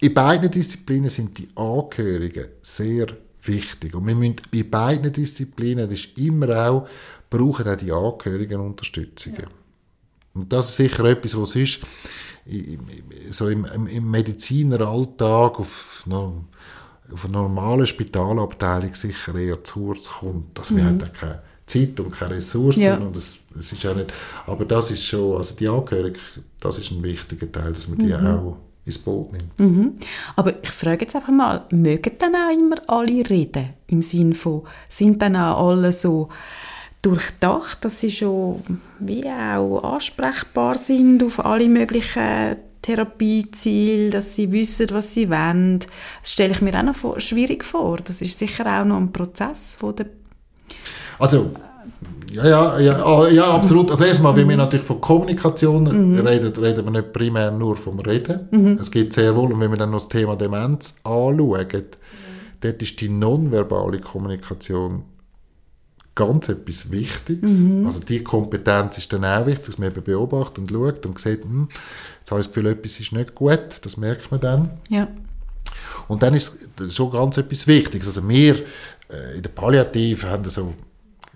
in 0.01 0.15
beiden 0.15 0.51
Disziplinen 0.51 1.09
sind 1.09 1.39
die 1.39 1.49
Angehörigen 1.55 2.47
sehr 2.63 3.07
wichtig. 3.43 3.95
Und 3.95 4.07
wir 4.07 4.15
müssen 4.15 4.37
bei 4.53 4.63
beiden 4.65 5.13
Disziplinen, 5.13 5.89
das 5.89 6.01
ist 6.01 6.19
immer 6.19 6.69
auch, 6.69 6.89
brauchen 7.31 7.69
auch 7.69 7.77
die 7.77 7.93
Angehörigen 7.93 8.61
Unterstützung. 8.61 9.35
Ja. 9.35 9.47
Und 10.35 10.53
das 10.53 10.69
ist 10.69 10.77
sicher 10.77 11.05
etwas, 11.05 11.37
was 11.37 11.57
ist, 11.57 11.81
so 13.31 13.49
im, 13.49 13.65
im 13.87 14.11
Medizineralltag 14.11 15.61
auf, 15.61 16.03
no, 16.07 16.45
auf 17.13 17.25
einer 17.25 17.43
normalen 17.43 17.87
Spitalabteilung 17.87 18.95
sicher 18.95 19.35
eher 19.35 19.63
zu 19.65 19.87
kurz 19.87 20.09
kommt. 20.11 20.57
Dass 20.57 20.71
mhm. 20.71 20.77
wir 20.77 20.85
haben 20.85 20.99
keine 21.13 21.43
Zeit 21.67 22.01
und 22.01 22.11
keine 22.13 22.37
Ressourcen 22.37 22.83
ja. 22.83 22.97
und 22.97 23.15
das, 23.15 23.41
das 23.55 23.73
ist 23.73 23.87
auch 23.87 23.95
nicht, 23.95 24.13
aber 24.47 24.65
das 24.65 24.91
ist 24.91 25.05
schon, 25.05 25.37
also 25.37 25.55
die 25.55 25.69
Angehörigen, 25.69 26.19
das 26.61 26.79
ist 26.79 26.91
ein 26.91 27.03
wichtiger 27.03 27.51
Teil, 27.51 27.73
dass 27.73 27.89
man 27.89 27.99
die 27.99 28.07
mhm. 28.07 28.27
auch 28.27 28.57
ins 28.85 28.99
Boot 28.99 29.33
nimmt. 29.33 29.59
Mhm. 29.59 29.95
Aber 30.35 30.63
ich 30.63 30.71
frage 30.71 31.05
jetzt 31.05 31.15
einfach 31.15 31.33
mal, 31.33 31.67
mögen 31.71 32.13
dann 32.19 32.35
auch 32.35 32.51
immer 32.51 32.77
alle 32.87 33.29
reden? 33.29 33.71
Im 33.87 34.03
Sinne 34.03 34.35
von, 34.35 34.63
sind 34.89 35.21
dann 35.21 35.37
auch 35.37 35.69
alle 35.69 35.93
so 35.93 36.31
durchdacht, 37.03 37.85
dass 37.85 38.01
sie 38.01 38.11
schon 38.11 38.63
wie 38.99 39.25
auch 39.29 39.83
ansprechbar 39.83 40.77
sind 40.77 41.23
auf 41.23 41.45
alle 41.45 41.69
möglichen 41.69 42.57
Therapieziele, 42.89 44.11
dass 44.11 44.35
sie 44.35 44.51
wissen, 44.51 44.87
was 44.93 45.13
sie 45.13 45.29
wollen. 45.29 45.81
Das 46.23 46.33
stelle 46.33 46.53
ich 46.53 46.63
mir 46.63 46.75
auch 46.75 46.83
noch 46.83 47.21
schwierig 47.21 47.63
vor. 47.65 47.99
Das 48.03 48.23
ist 48.23 48.39
sicher 48.39 48.65
auch 48.67 48.85
noch 48.87 48.97
ein 48.97 49.13
Prozess 49.13 49.77
von 49.79 49.95
der 49.95 50.07
also 51.19 51.51
ja, 52.31 52.47
ja, 52.47 52.79
ja, 52.79 53.05
ah, 53.05 53.29
ja, 53.29 53.45
absolut. 53.55 53.91
Also 53.91 54.05
erstmal, 54.05 54.37
wenn 54.37 54.49
wir 54.49 54.57
mhm. 54.57 54.63
natürlich 54.63 54.87
von 54.87 55.01
Kommunikation 55.01 55.85
mhm. 55.85 56.27
reden, 56.27 56.53
reden 56.63 56.85
wir 56.85 56.91
nicht 56.91 57.13
primär 57.13 57.51
nur 57.51 57.77
vom 57.77 57.99
Reden. 58.01 58.49
Mhm. 58.51 58.79
Es 58.81 58.91
gibt 58.91 59.15
sehr 59.15 59.35
wohl, 59.35 59.53
und 59.53 59.61
wenn 59.61 59.71
wir 59.71 59.79
dann 59.79 59.91
noch 59.91 59.99
das 59.99 60.09
Thema 60.09 60.37
Demenz 60.37 60.97
anschauen, 61.05 61.67
mhm. 61.73 61.85
dort 62.61 62.83
ist 62.83 63.01
die 63.01 63.09
nonverbale 63.09 63.99
Kommunikation 63.99 65.05
ganz 66.19 66.49
etwas 66.49 66.91
Wichtiges. 66.91 67.61
Mhm. 67.61 67.87
Also 67.87 68.01
die 68.01 68.25
Kompetenz 68.25 68.99
ist 68.99 69.13
dann 69.13 69.25
auch 69.25 69.47
wichtig, 69.47 69.67
dass 69.67 69.79
man 69.79 69.89
eben 69.89 70.03
beobachtet 70.03 70.59
und 70.59 70.71
schaut 70.71 71.07
und 71.07 71.19
sieht, 71.21 71.45
hm, 71.45 71.69
jetzt 72.19 72.31
habe 72.31 72.41
ich 72.41 72.47
das 72.47 72.55
Gefühl, 72.55 72.73
etwas 72.73 72.99
ist 72.99 73.13
nicht 73.13 73.37
gut, 73.37 73.81
das 73.83 73.97
merkt 73.97 74.31
man 74.33 74.41
dann. 74.41 74.71
Ja. 74.89 75.07
Und 76.09 76.23
dann 76.23 76.35
ist 76.35 76.59
schon 76.91 77.13
ganz 77.13 77.37
etwas 77.37 77.69
Wichtiges. 77.69 78.09
Also 78.09 78.29
wir 78.29 78.57
äh, 79.13 79.37
in 79.37 79.43
der 79.43 79.51
Palliativ 79.51 80.25
haben 80.25 80.49
so 80.51 80.75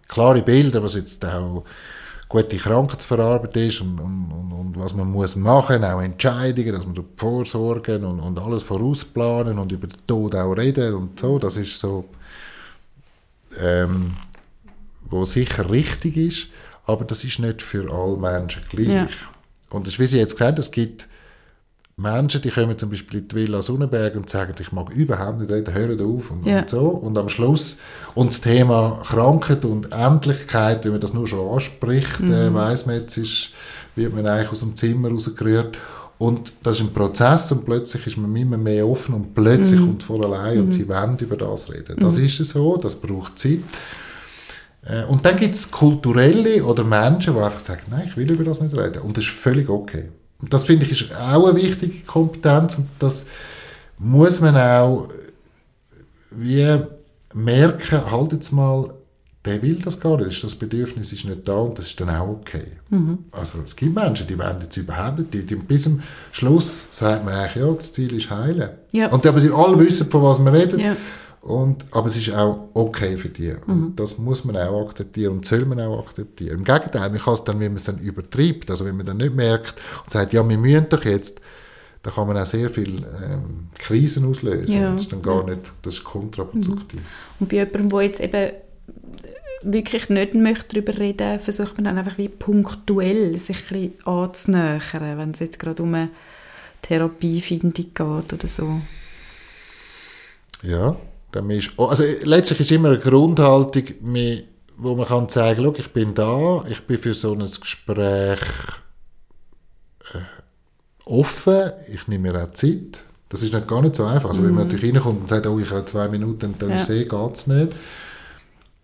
klare 0.09 0.43
Bilder, 0.43 0.83
was 0.83 0.95
jetzt 0.95 1.25
auch 1.25 1.63
gute 2.29 2.57
Krankheitsverarbeitung 2.57 3.63
ist 3.63 3.81
und, 3.83 4.01
und, 4.01 4.33
und, 4.33 4.53
und, 4.53 4.81
was 4.81 4.95
man 4.95 5.09
muss 5.09 5.37
machen, 5.37 5.85
auch 5.85 6.01
Entscheidungen, 6.01 6.73
dass 6.73 6.87
man 6.87 6.97
vorsorgen 7.17 8.05
und, 8.05 8.19
und 8.19 8.39
alles 8.39 8.65
vorausplanen 8.65 9.59
und 9.59 9.71
über 9.71 9.87
den 9.87 10.07
Tod 10.09 10.35
auch 10.35 10.55
reden 10.55 10.95
und 10.95 11.21
so, 11.21 11.39
das 11.39 11.57
ist 11.57 11.79
so, 11.79 12.07
ähm, 13.61 14.13
wo 15.13 15.25
sicher 15.25 15.71
richtig 15.71 16.17
ist, 16.17 16.47
aber 16.85 17.05
das 17.05 17.25
ist 17.25 17.39
nicht 17.39 17.63
für 17.63 17.93
alle 17.93 18.17
Menschen 18.17 18.63
gleich. 18.69 18.89
Ja. 18.89 19.09
Und 19.71 19.87
das 19.87 19.95
ist, 19.95 20.01
wie 20.01 20.07
Sie 20.07 20.19
jetzt 20.19 20.33
gesagt 20.33 20.53
haben, 20.53 20.61
es 20.61 20.71
gibt 20.71 21.07
Menschen, 21.97 22.41
die 22.41 22.51
kommen 22.51 22.77
zum 22.79 22.91
Beispiel 22.91 23.21
in 23.21 23.29
die 23.29 23.37
Villa 23.37 23.63
Sonnenberg 23.63 24.17
und 24.17 24.29
sagen, 24.29 24.55
ich 24.59 24.73
mag 24.73 24.91
überhaupt 24.95 25.41
nicht 25.41 25.53
reden, 25.53 25.75
hören 25.75 26.01
auf 26.01 26.31
und, 26.31 26.47
ja. 26.47 26.61
und, 26.61 26.71
so. 26.71 26.81
Und 26.81 27.17
am 27.19 27.29
Schluss, 27.29 27.79
und 28.15 28.33
das 28.33 28.41
Thema 28.41 29.01
Krankheit 29.05 29.65
und 29.65 29.93
Endlichkeit, 29.93 30.85
wenn 30.85 30.93
man 30.93 31.01
das 31.01 31.13
nur 31.13 31.29
schon 31.29 31.55
anspricht, 31.55 32.21
mhm. 32.21 32.33
äh, 32.33 32.55
weiss 32.55 32.87
man, 32.87 32.97
jetzt 32.97 33.17
ist, 33.19 33.51
wird 33.95 34.15
man 34.15 34.27
eigentlich 34.27 34.51
aus 34.51 34.61
dem 34.61 34.75
Zimmer 34.75 35.11
rausgerührt. 35.11 35.79
Und 36.19 36.53
das 36.63 36.77
ist 36.77 36.83
ein 36.83 36.93
Prozess 36.93 37.51
und 37.53 37.65
plötzlich 37.65 38.07
ist 38.07 38.17
man 38.17 38.35
immer 38.37 38.57
mehr 38.57 38.87
offen 38.87 39.15
und 39.15 39.35
plötzlich 39.35 39.81
mhm. 39.81 39.87
kommt 39.87 40.03
von 40.05 40.25
allein 40.25 40.57
mhm. 40.57 40.65
und 40.65 40.73
sie 40.73 40.89
wollen 40.89 41.19
über 41.19 41.37
das 41.37 41.71
reden. 41.71 41.97
Das 41.99 42.17
mhm. 42.17 42.25
ist 42.25 42.37
so, 42.45 42.77
das 42.77 42.95
braucht 42.95 43.39
Zeit. 43.39 43.61
Äh, 44.85 45.05
und 45.05 45.25
dann 45.25 45.37
gibt 45.37 45.55
es 45.55 45.71
kulturelle 45.71 46.65
oder 46.65 46.85
Menschen, 46.85 47.35
die 47.35 47.41
einfach 47.41 47.61
sagen, 47.61 47.83
nein, 47.91 48.05
ich 48.09 48.17
will 48.17 48.31
über 48.31 48.45
das 48.45 48.61
nicht 48.61 48.77
reden. 48.77 49.03
Und 49.03 49.17
das 49.17 49.25
ist 49.25 49.33
völlig 49.33 49.69
okay. 49.69 50.09
Und 50.41 50.53
das 50.53 50.65
finde 50.65 50.85
ich 50.85 50.93
ist 50.93 51.15
auch 51.15 51.47
eine 51.47 51.57
wichtige 51.57 52.05
Kompetenz 52.05 52.77
und 52.77 52.89
das 52.99 53.27
muss 53.99 54.41
man 54.41 54.57
auch 54.57 55.09
wie 56.33 56.79
merken, 57.35 58.11
halt 58.11 58.33
jetzt 58.33 58.53
mal, 58.53 58.93
der 59.45 59.63
will 59.63 59.77
das 59.77 59.99
gar 60.01 60.19
nicht, 60.19 60.43
das 60.43 60.55
Bedürfnis 60.55 61.13
ist 61.13 61.25
nicht 61.25 61.47
da 61.47 61.55
und 61.55 61.79
das 61.79 61.87
ist 61.87 62.01
dann 62.01 62.11
auch 62.11 62.29
okay. 62.29 62.67
Mhm. 62.91 63.19
Also 63.31 63.59
es 63.65 63.75
gibt 63.77 63.95
Menschen, 63.95 64.27
die 64.27 64.39
wollen 64.39 64.59
jetzt 64.61 64.77
überhaupt 64.77 65.19
nicht, 65.19 65.35
die, 65.35 65.47
die, 65.47 65.57
bis 65.57 65.85
zum 65.85 66.01
Schluss 66.33 66.89
sagt 66.91 67.25
man 67.25 67.35
eigentlich, 67.35 67.63
ja, 67.63 67.73
das 67.73 67.93
Ziel 67.93 68.15
ist 68.15 68.31
heilen. 68.31 68.71
Ja. 68.93 69.09
Und 69.09 69.25
aber 69.27 69.41
sie 69.41 69.51
alle 69.51 69.79
wissen, 69.79 70.11
von 70.11 70.23
was 70.23 70.39
wir 70.39 70.53
reden. 70.53 70.79
Ja. 70.79 70.97
Und, 71.43 71.87
aber 71.91 72.07
es 72.07 72.17
ist 72.17 72.33
auch 72.33 72.69
okay 72.73 73.17
für 73.17 73.29
die. 73.29 73.53
Und 73.67 73.81
mhm. 73.81 73.97
das 73.97 74.17
muss 74.17 74.45
man 74.45 74.57
auch 74.57 74.87
akzeptieren 74.87 75.33
und 75.33 75.45
soll 75.45 75.65
man 75.65 75.81
auch 75.81 75.99
akzeptieren. 75.99 76.59
Im 76.59 76.65
Gegenteil, 76.65 77.11
man 77.11 77.19
kann 77.19 77.35
es 77.35 77.43
dann, 77.43 77.59
wenn 77.59 77.73
man 77.73 77.77
es 77.77 77.85
dann 77.85 77.99
übertreibt, 77.99 78.71
also 78.71 78.85
wenn 78.85 78.97
man 78.97 79.07
dann 79.07 79.17
nicht 79.17 79.35
merkt 79.35 79.81
und 80.05 80.13
sagt, 80.13 80.33
ja, 80.33 80.49
wir 80.49 80.57
müssen 80.57 80.89
doch 80.89 81.05
jetzt, 81.05 81.41
da 82.05 82.13
kann 82.13 82.29
man 82.29 82.39
auch 82.39 82.47
sehr 82.47 82.71
viele 82.71 83.07
ähm, 83.25 83.69
Krisen 83.77 84.25
auslösen. 84.25 84.73
Ja. 84.73 84.93
Das 84.93 85.03
ist 85.03 85.13
dann 85.13 85.21
gar 85.21 85.45
nicht, 85.45 85.73
das 85.83 85.95
ist 85.95 86.05
kontraproduktiv. 86.05 87.01
Mhm. 87.01 87.07
Und 87.41 87.49
bei 87.49 87.57
jemandem, 87.57 87.89
der 87.89 88.03
jetzt 88.03 88.21
eben 88.21 88.53
wirklich 89.65 90.09
nicht 90.09 90.35
möchte 90.35 90.81
darüber 90.81 90.99
reden 90.99 91.41
versucht 91.41 91.77
man 91.77 91.85
dann 91.85 91.99
einfach 91.99 92.19
wie 92.19 92.29
punktuell 92.29 93.37
sich 93.39 93.71
ein 93.71 93.91
bisschen 93.91 94.07
anzunähern, 94.07 95.19
wenn 95.19 95.31
es 95.33 95.41
jetzt 95.41 95.59
gerade 95.59 95.83
um 95.83 95.95
eine 95.95 96.11
Therapiefindung 96.83 97.73
geht 97.73 98.33
oder 98.33 98.47
so. 98.47 98.81
Ja, 100.63 100.97
also 101.79 102.05
letztlich 102.23 102.61
ist 102.61 102.73
immer 102.73 102.89
eine 102.89 102.99
Grundhaltung, 102.99 103.85
wo 104.77 104.95
man 104.95 105.07
kann 105.07 105.29
sagen, 105.29 105.65
kann, 105.65 105.75
ich 105.77 105.93
bin 105.93 106.15
da, 106.15 106.65
ich 106.69 106.81
bin 106.87 106.99
für 106.99 107.15
so 107.15 107.33
ein 107.33 107.41
Gespräch 107.41 108.41
äh, 110.13 110.19
offen, 111.05 111.73
ich 111.93 112.07
nehme 112.09 112.33
mir 112.33 112.43
auch 112.43 112.53
Zeit. 112.53 113.05
Das 113.29 113.43
ist 113.43 113.55
nicht 113.55 113.67
gar 113.67 113.81
nicht 113.81 113.97
so 113.97 114.05
einfach. 114.05 114.29
Also, 114.29 114.43
mhm. 114.43 114.49
wenn 114.49 114.55
man 114.55 114.65
mhm. 114.65 114.73
natürlich 114.73 114.95
reinkommt 114.95 115.23
und 115.23 115.29
sagt, 115.29 115.47
oh, 115.47 115.59
ich 115.59 115.71
habe 115.71 115.85
zwei 115.87 116.09
Minuten, 116.09 116.55
dann 116.59 116.71
ja. 116.71 116.79
sehe, 116.79 117.07
geht 117.07 117.35
es 117.35 117.47
nicht. 117.47 117.73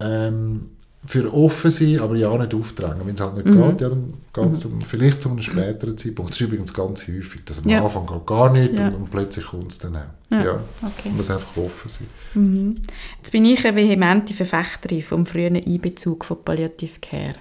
Ähm, 0.01 0.71
für 1.07 1.33
offen 1.33 1.71
sein, 1.71 2.01
aber 2.01 2.17
ja 2.17 2.37
nicht 2.37 2.55
aufdrängen. 2.55 3.01
Wenn 3.05 3.15
es 3.15 3.21
halt 3.21 3.37
nicht 3.37 3.47
mhm. 3.47 3.69
geht, 3.69 3.81
ja, 3.81 3.89
dann 3.89 4.15
geht 4.33 4.53
es 4.53 4.65
mhm. 4.65 4.81
vielleicht 4.83 5.23
zu 5.23 5.31
einem 5.31 5.41
späteren 5.41 5.97
Zeitpunkt. 5.97 6.33
Das 6.33 6.41
ist 6.41 6.47
übrigens 6.47 6.75
ganz 6.75 7.07
häufig, 7.07 7.45
dass 7.45 7.59
am 7.59 7.69
ja. 7.69 7.85
Anfang 7.85 8.07
geht 8.07 8.27
gar 8.27 8.53
nicht 8.53 8.75
ja. 8.75 8.89
und, 8.89 8.95
und, 8.95 9.11
plötzlich 9.11 9.47
kommt 9.47 9.73
es 9.73 9.79
dann 9.79 9.97
auch. 9.97 10.03
Ja, 10.31 10.45
ja 10.45 10.61
okay. 10.83 11.09
man 11.09 11.17
muss 11.17 11.31
einfach 11.31 11.57
offen 11.57 11.89
sein. 11.89 12.07
Mhm. 12.35 12.75
Jetzt 13.19 13.31
bin 13.31 13.45
ich 13.45 13.67
eine 13.67 13.77
vehemente 13.77 14.35
Verfechterin 14.35 15.03
vom 15.03 15.25
frühen 15.25 15.57
Einbezug 15.57 16.25
von 16.25 16.43
Palliative 16.45 16.99
Care 17.01 17.37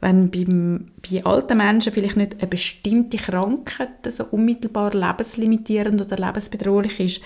wenn 0.00 0.30
beim, 0.30 0.90
bei 1.02 1.24
alten 1.24 1.56
Menschen 1.56 1.92
vielleicht 1.92 2.16
nicht 2.16 2.36
eine 2.38 2.46
bestimmte 2.46 3.16
Krankheit 3.16 3.90
so 4.06 4.24
unmittelbar 4.30 4.92
lebenslimitierend 4.92 6.00
oder 6.00 6.16
lebensbedrohlich 6.16 7.00
ist, 7.00 7.22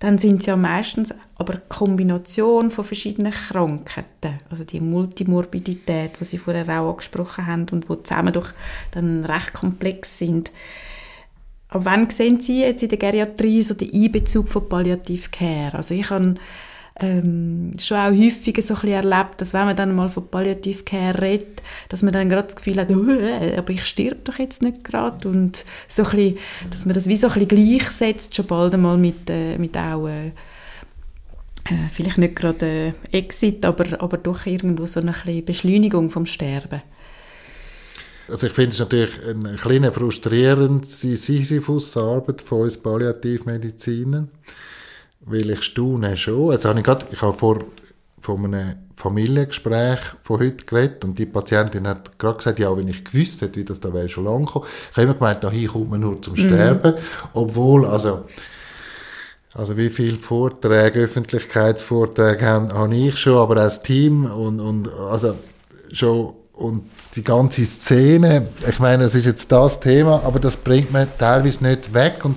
dann 0.00 0.18
sind 0.18 0.40
es 0.40 0.46
ja 0.46 0.56
meistens 0.56 1.14
aber 1.36 1.54
eine 1.54 1.62
Kombination 1.68 2.70
von 2.70 2.84
verschiedenen 2.84 3.32
Krankheiten, 3.32 4.38
also 4.50 4.64
die 4.64 4.80
Multimorbidität, 4.80 6.12
die 6.20 6.24
Sie 6.24 6.38
vorher 6.38 6.82
auch 6.82 6.90
angesprochen 6.90 7.46
haben 7.46 7.66
und 7.70 7.88
die 7.88 8.02
zusammen 8.02 8.32
doch 8.32 8.52
dann 8.90 9.24
recht 9.24 9.52
komplex 9.52 10.18
sind. 10.18 10.50
Aber 11.68 11.84
wann 11.84 12.08
sehen 12.10 12.40
Sie 12.40 12.60
jetzt 12.60 12.82
in 12.82 12.88
der 12.88 12.98
Geriatrie 12.98 13.62
so 13.62 13.74
den 13.74 13.92
Einbezug 13.92 14.48
von 14.48 14.68
Palliative 14.68 15.28
Care? 15.30 15.74
Also 15.74 15.94
ich 15.94 16.08
habe 16.10 16.36
ähm, 17.00 17.72
schon 17.78 17.96
auch 17.96 18.10
häufiger 18.10 18.60
so 18.60 18.74
ein 18.74 18.88
erlebt, 18.88 19.40
dass 19.40 19.54
wenn 19.54 19.66
man 19.66 19.76
dann 19.76 19.94
mal 19.94 20.08
von 20.08 20.28
Palliative 20.28 20.82
Care 20.82 21.20
redet, 21.20 21.62
dass 21.88 22.02
man 22.02 22.12
dann 22.12 22.28
gerade 22.28 22.48
das 22.48 22.56
Gefühl 22.56 22.80
hat, 22.80 22.90
äh, 22.90 23.56
aber 23.56 23.70
ich 23.70 23.84
sterbe 23.84 24.20
doch 24.24 24.38
jetzt 24.38 24.62
nicht 24.62 24.82
gerade 24.84 25.28
und 25.28 25.64
so 25.86 26.04
ein 26.04 26.10
bisschen, 26.10 26.38
dass 26.70 26.84
man 26.84 26.94
das 26.94 27.08
wie 27.08 27.16
so 27.16 27.28
ein 27.28 27.34
bisschen 27.34 27.48
gleichsetzt, 27.48 28.34
schon 28.34 28.46
bald 28.46 28.74
einmal 28.74 28.98
mit, 28.98 29.30
äh, 29.30 29.58
mit 29.58 29.76
auch 29.76 30.08
äh, 30.08 30.28
äh 30.28 30.32
vielleicht 31.92 32.18
nicht 32.18 32.34
gerade 32.34 32.66
äh, 32.66 32.92
Exit, 33.16 33.64
aber, 33.64 33.84
aber 34.02 34.16
doch 34.16 34.46
irgendwo 34.46 34.86
so 34.86 35.00
eine 35.00 35.42
Beschleunigung 35.42 36.10
vom 36.10 36.26
Sterben. 36.26 36.82
Also 38.28 38.48
ich 38.48 38.52
finde 38.52 38.72
es 38.72 38.78
natürlich 38.78 39.24
eine 39.26 39.56
kleine 39.56 39.90
frustrierende 39.90 40.86
Sisyphus-Arbeit 40.86 42.42
von 42.42 42.62
uns 42.62 42.76
Palliativmedizinern 42.76 44.30
weil 45.30 45.50
ich 45.50 45.62
staune 45.62 46.16
schon. 46.16 46.52
Jetzt 46.52 46.64
habe 46.64 46.78
ich, 46.78 46.84
grad, 46.84 47.06
ich 47.12 47.22
habe 47.22 47.36
vor 47.36 47.58
von 48.20 48.44
einem 48.44 48.74
Familiengespräch 48.96 50.00
von 50.22 50.40
heute 50.40 50.64
geredet 50.64 51.04
und 51.04 51.18
die 51.18 51.26
Patientin 51.26 51.86
hat 51.86 52.18
gerade 52.18 52.36
gesagt, 52.36 52.58
ja, 52.58 52.76
wenn 52.76 52.88
ich 52.88 53.04
gewusst 53.04 53.40
hätte, 53.42 53.60
wie 53.60 53.64
das 53.64 53.80
da 53.80 53.92
wäre, 53.94 54.08
schon 54.08 54.24
lange 54.24 54.44
gekommen. 54.44 54.66
Ich 54.90 54.96
habe 54.96 55.02
immer 55.04 55.14
gemeint, 55.14 55.44
da 55.44 55.50
kommt 55.50 55.90
man 55.90 56.00
nur 56.00 56.20
zum 56.20 56.34
mhm. 56.34 56.38
Sterben, 56.38 56.92
mhm. 56.92 56.98
obwohl, 57.32 57.86
also, 57.86 58.24
also 59.54 59.76
wie 59.76 59.90
viele 59.90 60.16
Vorträge, 60.16 61.00
Öffentlichkeitsvorträge 61.00 62.44
habe, 62.44 62.74
habe 62.74 62.96
ich 62.96 63.16
schon, 63.16 63.38
aber 63.38 63.58
als 63.58 63.82
Team 63.82 64.26
und, 64.26 64.60
und 64.60 64.92
also 64.92 65.36
schon 65.92 66.34
und 66.54 66.82
die 67.14 67.22
ganze 67.22 67.64
Szene, 67.64 68.48
ich 68.68 68.80
meine, 68.80 69.04
es 69.04 69.14
ist 69.14 69.26
jetzt 69.26 69.52
das 69.52 69.78
Thema, 69.78 70.22
aber 70.24 70.40
das 70.40 70.56
bringt 70.56 70.92
man 70.92 71.06
teilweise 71.16 71.62
nicht 71.62 71.94
weg 71.94 72.24
und 72.24 72.36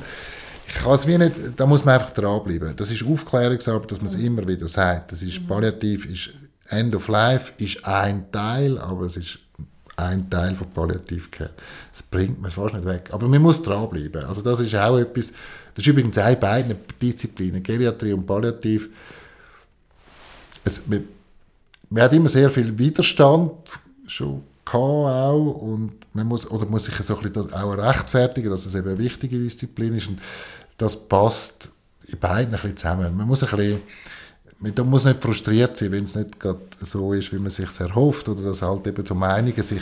ich 0.74 0.78
kann 0.84 0.94
es 0.94 1.06
wie 1.06 1.18
nicht, 1.18 1.36
da 1.58 1.66
muss 1.66 1.84
man 1.84 1.96
einfach 1.96 2.12
dranbleiben. 2.12 2.74
Das 2.78 2.92
ist 2.92 3.06
Aufklärungsarbeit, 3.06 3.92
dass 3.92 4.00
man 4.00 4.08
es 4.08 4.16
immer 4.16 4.48
wieder 4.48 4.68
sagt. 4.70 5.12
Das 5.12 5.22
ist 5.22 5.46
Palliativ, 5.46 6.06
ist 6.06 6.30
End 6.70 6.96
of 6.96 7.10
Life, 7.10 7.52
ist 7.58 7.86
ein 7.86 8.32
Teil, 8.32 8.78
aber 8.78 9.06
es 9.06 9.18
ist 9.18 9.40
ein 9.98 10.30
Teil 10.30 10.56
von 10.56 10.70
Palliativcare. 10.72 11.50
Das 11.92 12.02
bringt 12.02 12.42
man 12.42 12.50
fast 12.52 12.74
nicht 12.74 12.86
weg. 12.86 13.10
Aber 13.12 13.28
man 13.28 13.42
muss 13.42 13.62
dranbleiben. 13.62 14.24
Also 14.24 14.42
das 14.42 14.62
ist 14.62 14.74
auch 14.76 14.98
etwas, 14.98 15.34
das 15.76 15.86
ist 15.86 15.88
übrigens 15.88 16.18
eine 16.18 16.38
beiden 16.38 16.76
Disziplinen, 17.02 17.62
Geriatrie 17.62 18.14
und 18.14 18.26
Palliativ. 18.26 18.90
Es, 20.64 20.88
man, 20.88 21.04
man 21.90 22.04
hat 22.04 22.14
immer 22.14 22.30
sehr 22.30 22.50
viel 22.50 22.78
Widerstand 22.78 23.52
schon 24.08 24.42
auch 24.74 25.62
und 25.62 25.92
man 26.14 26.28
muss, 26.28 26.50
oder 26.50 26.66
muss 26.66 26.86
sich 26.86 26.96
so 26.96 27.18
ein 27.18 27.30
bisschen 27.30 27.54
auch 27.54 27.78
rechtfertigen, 27.78 28.50
dass 28.50 28.66
es 28.66 28.76
eben 28.76 28.88
eine 28.88 28.98
wichtige 28.98 29.38
Disziplin 29.38 29.96
ist 29.96 30.08
und 30.08 30.20
das 30.82 30.98
passt 30.98 31.72
in 32.08 32.20
beiden 32.20 32.54
ein 32.56 32.62
bisschen 32.62 32.78
zusammen. 32.78 33.16
Man 33.16 33.28
muss 33.28 33.44
ein 33.44 33.56
bisschen, 33.56 33.82
man 34.60 34.90
muss 34.90 35.06
nicht 35.06 35.22
frustriert 35.22 35.78
sein, 35.78 35.92
wenn 35.92 36.04
es 36.04 36.16
nicht 36.16 36.40
gerade 36.40 36.60
so 36.82 37.14
ist, 37.14 37.32
wie 37.32 37.40
man 37.40 37.50
sich 37.50 37.68
erhofft 37.80 38.28
oder 38.30 38.44
dass 38.44 38.62
halt 38.62 38.86
eben 38.88 39.06
zum 39.06 39.24
einigen 39.24 39.62
sich 39.62 39.82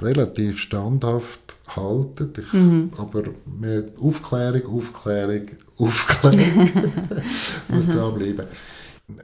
relativ 0.00 0.60
standhaft 0.60 1.56
halten. 1.74 2.32
Ich, 2.38 2.52
mhm. 2.52 2.90
Aber 2.96 3.22
mit 3.60 3.98
Aufklärung, 4.00 4.78
Aufklärung, 4.78 5.48
Aufklärung 5.78 6.70
muss 7.68 7.88
dranbleiben. 7.88 8.46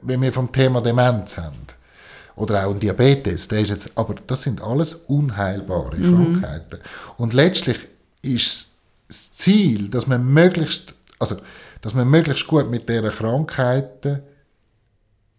Wenn 0.01 0.21
wir 0.21 0.33
vom 0.33 0.51
Thema 0.51 0.81
Demenz 0.81 1.37
haben, 1.37 1.65
oder 2.35 2.67
auch 2.67 2.77
Diabetes, 2.77 3.47
der 3.47 3.61
ist 3.61 3.69
jetzt, 3.69 3.91
aber 3.95 4.15
das 4.27 4.41
sind 4.41 4.61
alles 4.61 4.95
unheilbare 4.95 5.95
mhm. 5.95 6.41
Krankheiten. 6.41 6.79
Und 7.17 7.33
letztlich 7.33 7.87
ist 8.21 8.71
das 9.07 9.31
Ziel, 9.33 9.89
dass 9.89 10.07
man 10.07 10.25
möglichst, 10.25 10.94
also, 11.19 11.37
dass 11.81 11.93
man 11.93 12.09
möglichst 12.09 12.47
gut 12.47 12.69
mit 12.69 12.89
dieser 12.89 13.09
Krankheiten 13.09 14.21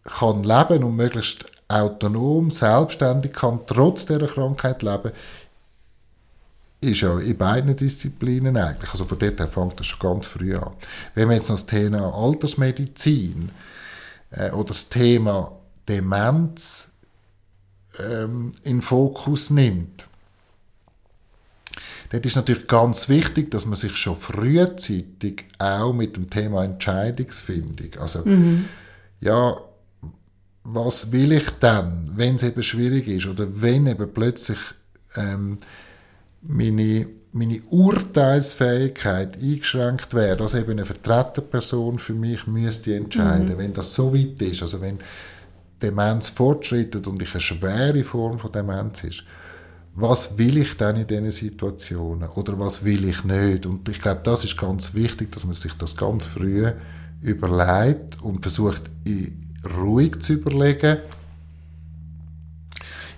kann 0.04 0.42
leben 0.42 0.84
und 0.84 0.96
möglichst 0.96 1.46
autonom, 1.68 2.50
selbstständig 2.50 3.32
kann 3.32 3.60
trotz 3.66 4.06
dieser 4.06 4.28
Krankheit 4.28 4.82
leben, 4.82 5.12
ist 6.80 7.00
ja 7.00 7.18
in 7.18 7.36
beiden 7.36 7.74
Disziplinen 7.74 8.56
eigentlich. 8.56 8.90
Also 8.90 9.04
von 9.04 9.18
dort 9.18 9.40
her 9.40 9.48
fängt 9.48 9.80
das 9.80 9.86
schon 9.86 9.98
ganz 9.98 10.26
früh 10.26 10.56
an. 10.56 10.72
Wenn 11.14 11.28
man 11.28 11.36
jetzt 11.36 11.48
noch 11.48 11.56
das 11.56 11.66
Thema 11.66 12.14
Altersmedizin 12.14 13.50
äh, 14.30 14.50
oder 14.50 14.68
das 14.68 14.88
Thema 14.88 15.52
Demenz 15.88 16.88
ähm, 17.98 18.52
in 18.62 18.82
Fokus 18.82 19.50
nimmt, 19.50 20.06
dort 22.10 22.26
ist 22.26 22.36
natürlich 22.36 22.66
ganz 22.66 23.08
wichtig, 23.08 23.50
dass 23.50 23.66
man 23.66 23.74
sich 23.74 23.96
schon 23.96 24.16
frühzeitig 24.16 25.44
auch 25.58 25.92
mit 25.92 26.16
dem 26.16 26.30
Thema 26.30 26.64
Entscheidungsfindung, 26.64 28.00
also 28.00 28.24
mhm. 28.24 28.66
ja, 29.20 29.56
was 30.64 31.12
will 31.12 31.32
ich 31.32 31.48
dann, 31.60 32.10
wenn 32.16 32.36
es 32.36 32.42
eben 32.42 32.62
schwierig 32.62 33.06
ist 33.06 33.26
oder 33.26 33.46
wenn 33.50 33.86
eben 33.86 34.12
plötzlich 34.12 34.58
ähm, 35.16 35.58
meine, 36.42 37.06
meine 37.32 37.60
Urteilsfähigkeit 37.70 39.36
eingeschränkt 39.36 40.14
wäre, 40.14 40.36
dass 40.36 40.54
eben 40.54 40.72
eine 40.72 40.84
Vertreterperson 40.84 41.98
für 41.98 42.14
mich 42.14 42.46
müsste 42.46 42.96
entscheiden, 42.96 43.54
mhm. 43.54 43.58
wenn 43.58 43.72
das 43.72 43.94
so 43.94 44.12
weit 44.12 44.42
ist, 44.42 44.62
also 44.62 44.80
wenn 44.80 44.98
Demenz 45.80 46.30
fortschreitet 46.30 47.06
und 47.06 47.22
ich 47.22 47.32
eine 47.32 47.40
schwere 47.40 48.02
Form 48.02 48.38
von 48.38 48.50
Demenz 48.50 49.04
ist, 49.04 49.24
was 49.96 50.36
will 50.36 50.58
ich 50.58 50.76
dann 50.76 50.96
in 50.96 51.06
diesen 51.06 51.30
Situationen 51.30 52.28
oder 52.28 52.58
was 52.58 52.84
will 52.84 53.08
ich 53.08 53.24
nicht? 53.24 53.64
Und 53.64 53.88
ich 53.88 54.00
glaube, 54.00 54.20
das 54.22 54.44
ist 54.44 54.58
ganz 54.58 54.92
wichtig, 54.92 55.32
dass 55.32 55.46
man 55.46 55.54
sich 55.54 55.72
das 55.72 55.96
ganz 55.96 56.26
früh 56.26 56.70
überlegt 57.22 58.22
und 58.22 58.42
versucht, 58.42 58.82
ruhig 59.78 60.20
zu 60.20 60.34
überlegen, 60.34 60.98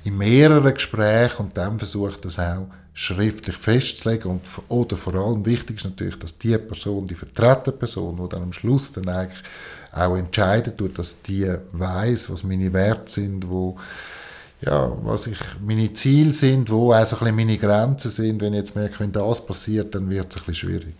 in 0.05 0.17
mehreren 0.17 0.73
Gesprächen 0.73 1.47
und 1.47 1.57
dann 1.57 1.79
versucht 1.79 2.25
das 2.25 2.39
auch 2.39 2.69
schriftlich 2.95 3.57
festzulegen 3.57 4.31
und, 4.31 4.43
oder 4.69 4.97
vor 4.97 5.15
allem 5.17 5.45
wichtig 5.45 5.77
ist 5.77 5.85
natürlich, 5.85 6.19
dass 6.19 6.39
die 6.39 6.57
Person, 6.59 7.07
die 7.07 7.15
vertretene 7.15 7.77
Person, 7.77 8.17
die 8.17 8.29
dann 8.29 8.45
am 8.45 8.53
Schluss 8.53 8.93
dann 8.93 9.09
eigentlich 9.09 9.43
auch 9.93 10.17
entscheiden 10.17 10.77
tut, 10.77 10.99
dass 10.99 11.21
die 11.23 11.53
weiß, 11.73 12.31
was 12.31 12.45
meine 12.45 12.73
Werte 12.73 13.11
sind, 13.11 13.49
wo 13.49 13.77
ja, 14.61 14.93
was 15.03 15.29
ich, 15.29 15.39
meine 15.65 15.93
Ziele 15.93 16.33
sind, 16.33 16.71
wo 16.71 16.93
auch 16.93 17.07
so 17.07 17.17
ein 17.17 17.21
bisschen 17.21 17.37
meine 17.37 17.59
Grenzen 17.59 18.11
sind. 18.11 18.41
Wenn 18.41 18.55
ich 18.55 18.59
jetzt 18.59 18.77
merke, 18.77 19.01
wenn 19.01 19.13
das 19.13 19.45
passiert, 19.45 19.95
dann 19.95 20.11
wird 20.11 20.35
es 20.35 20.41
ein 20.41 20.47
bisschen 20.47 20.69
schwierig. 20.69 20.97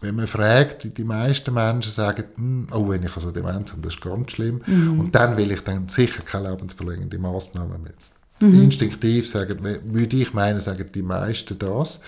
Wenn 0.00 0.14
man 0.14 0.26
fragt, 0.26 0.96
die 0.96 1.04
meisten 1.04 1.52
Menschen 1.54 1.92
sagen, 1.92 2.24
hm, 2.36 2.68
oh, 2.70 2.88
wenn 2.88 3.02
ich 3.02 3.14
also 3.14 3.30
Demenz 3.30 3.72
habe, 3.72 3.82
das 3.82 3.94
ist 3.94 4.00
ganz 4.00 4.32
schlimm. 4.32 4.62
Mhm. 4.66 5.00
Und 5.00 5.14
dann 5.14 5.36
will 5.36 5.50
ich 5.52 5.60
dann 5.62 5.88
sicher 5.88 6.22
keine 6.22 6.50
lebensverlängernde 6.50 7.18
Massnahmen 7.18 7.82
mehr. 7.82 7.92
Mhm. 8.40 8.62
Instinktiv 8.62 9.28
sagen, 9.28 9.58
würde 9.62 10.16
ich 10.16 10.34
meinen, 10.34 10.60
sagen 10.60 10.86
die 10.94 11.02
meisten 11.02 11.58
das. 11.58 12.00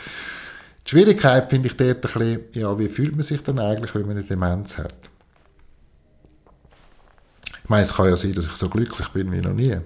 Die 0.87 0.91
Schwierigkeit 0.91 1.51
finde 1.51 1.69
ich 1.69 1.77
dort 1.77 1.97
ein 1.97 2.01
bisschen, 2.01 2.41
ja, 2.53 2.79
wie 2.79 2.89
fühlt 2.89 3.13
man 3.13 3.23
sich 3.23 3.43
dann 3.43 3.59
eigentlich, 3.59 3.95
wenn 3.95 4.07
man 4.07 4.17
eine 4.17 4.25
Demenz 4.25 4.79
hat? 4.79 4.95
Ich 7.63 7.69
meine, 7.69 7.83
es 7.83 7.95
kann 7.95 8.07
ja 8.07 8.17
sein, 8.17 8.33
dass 8.33 8.47
ich 8.47 8.57
so 8.57 8.69
glücklich 8.71 9.09
bin 9.09 9.31
wie 9.33 9.41
noch 9.41 9.53
nie. 9.53 9.77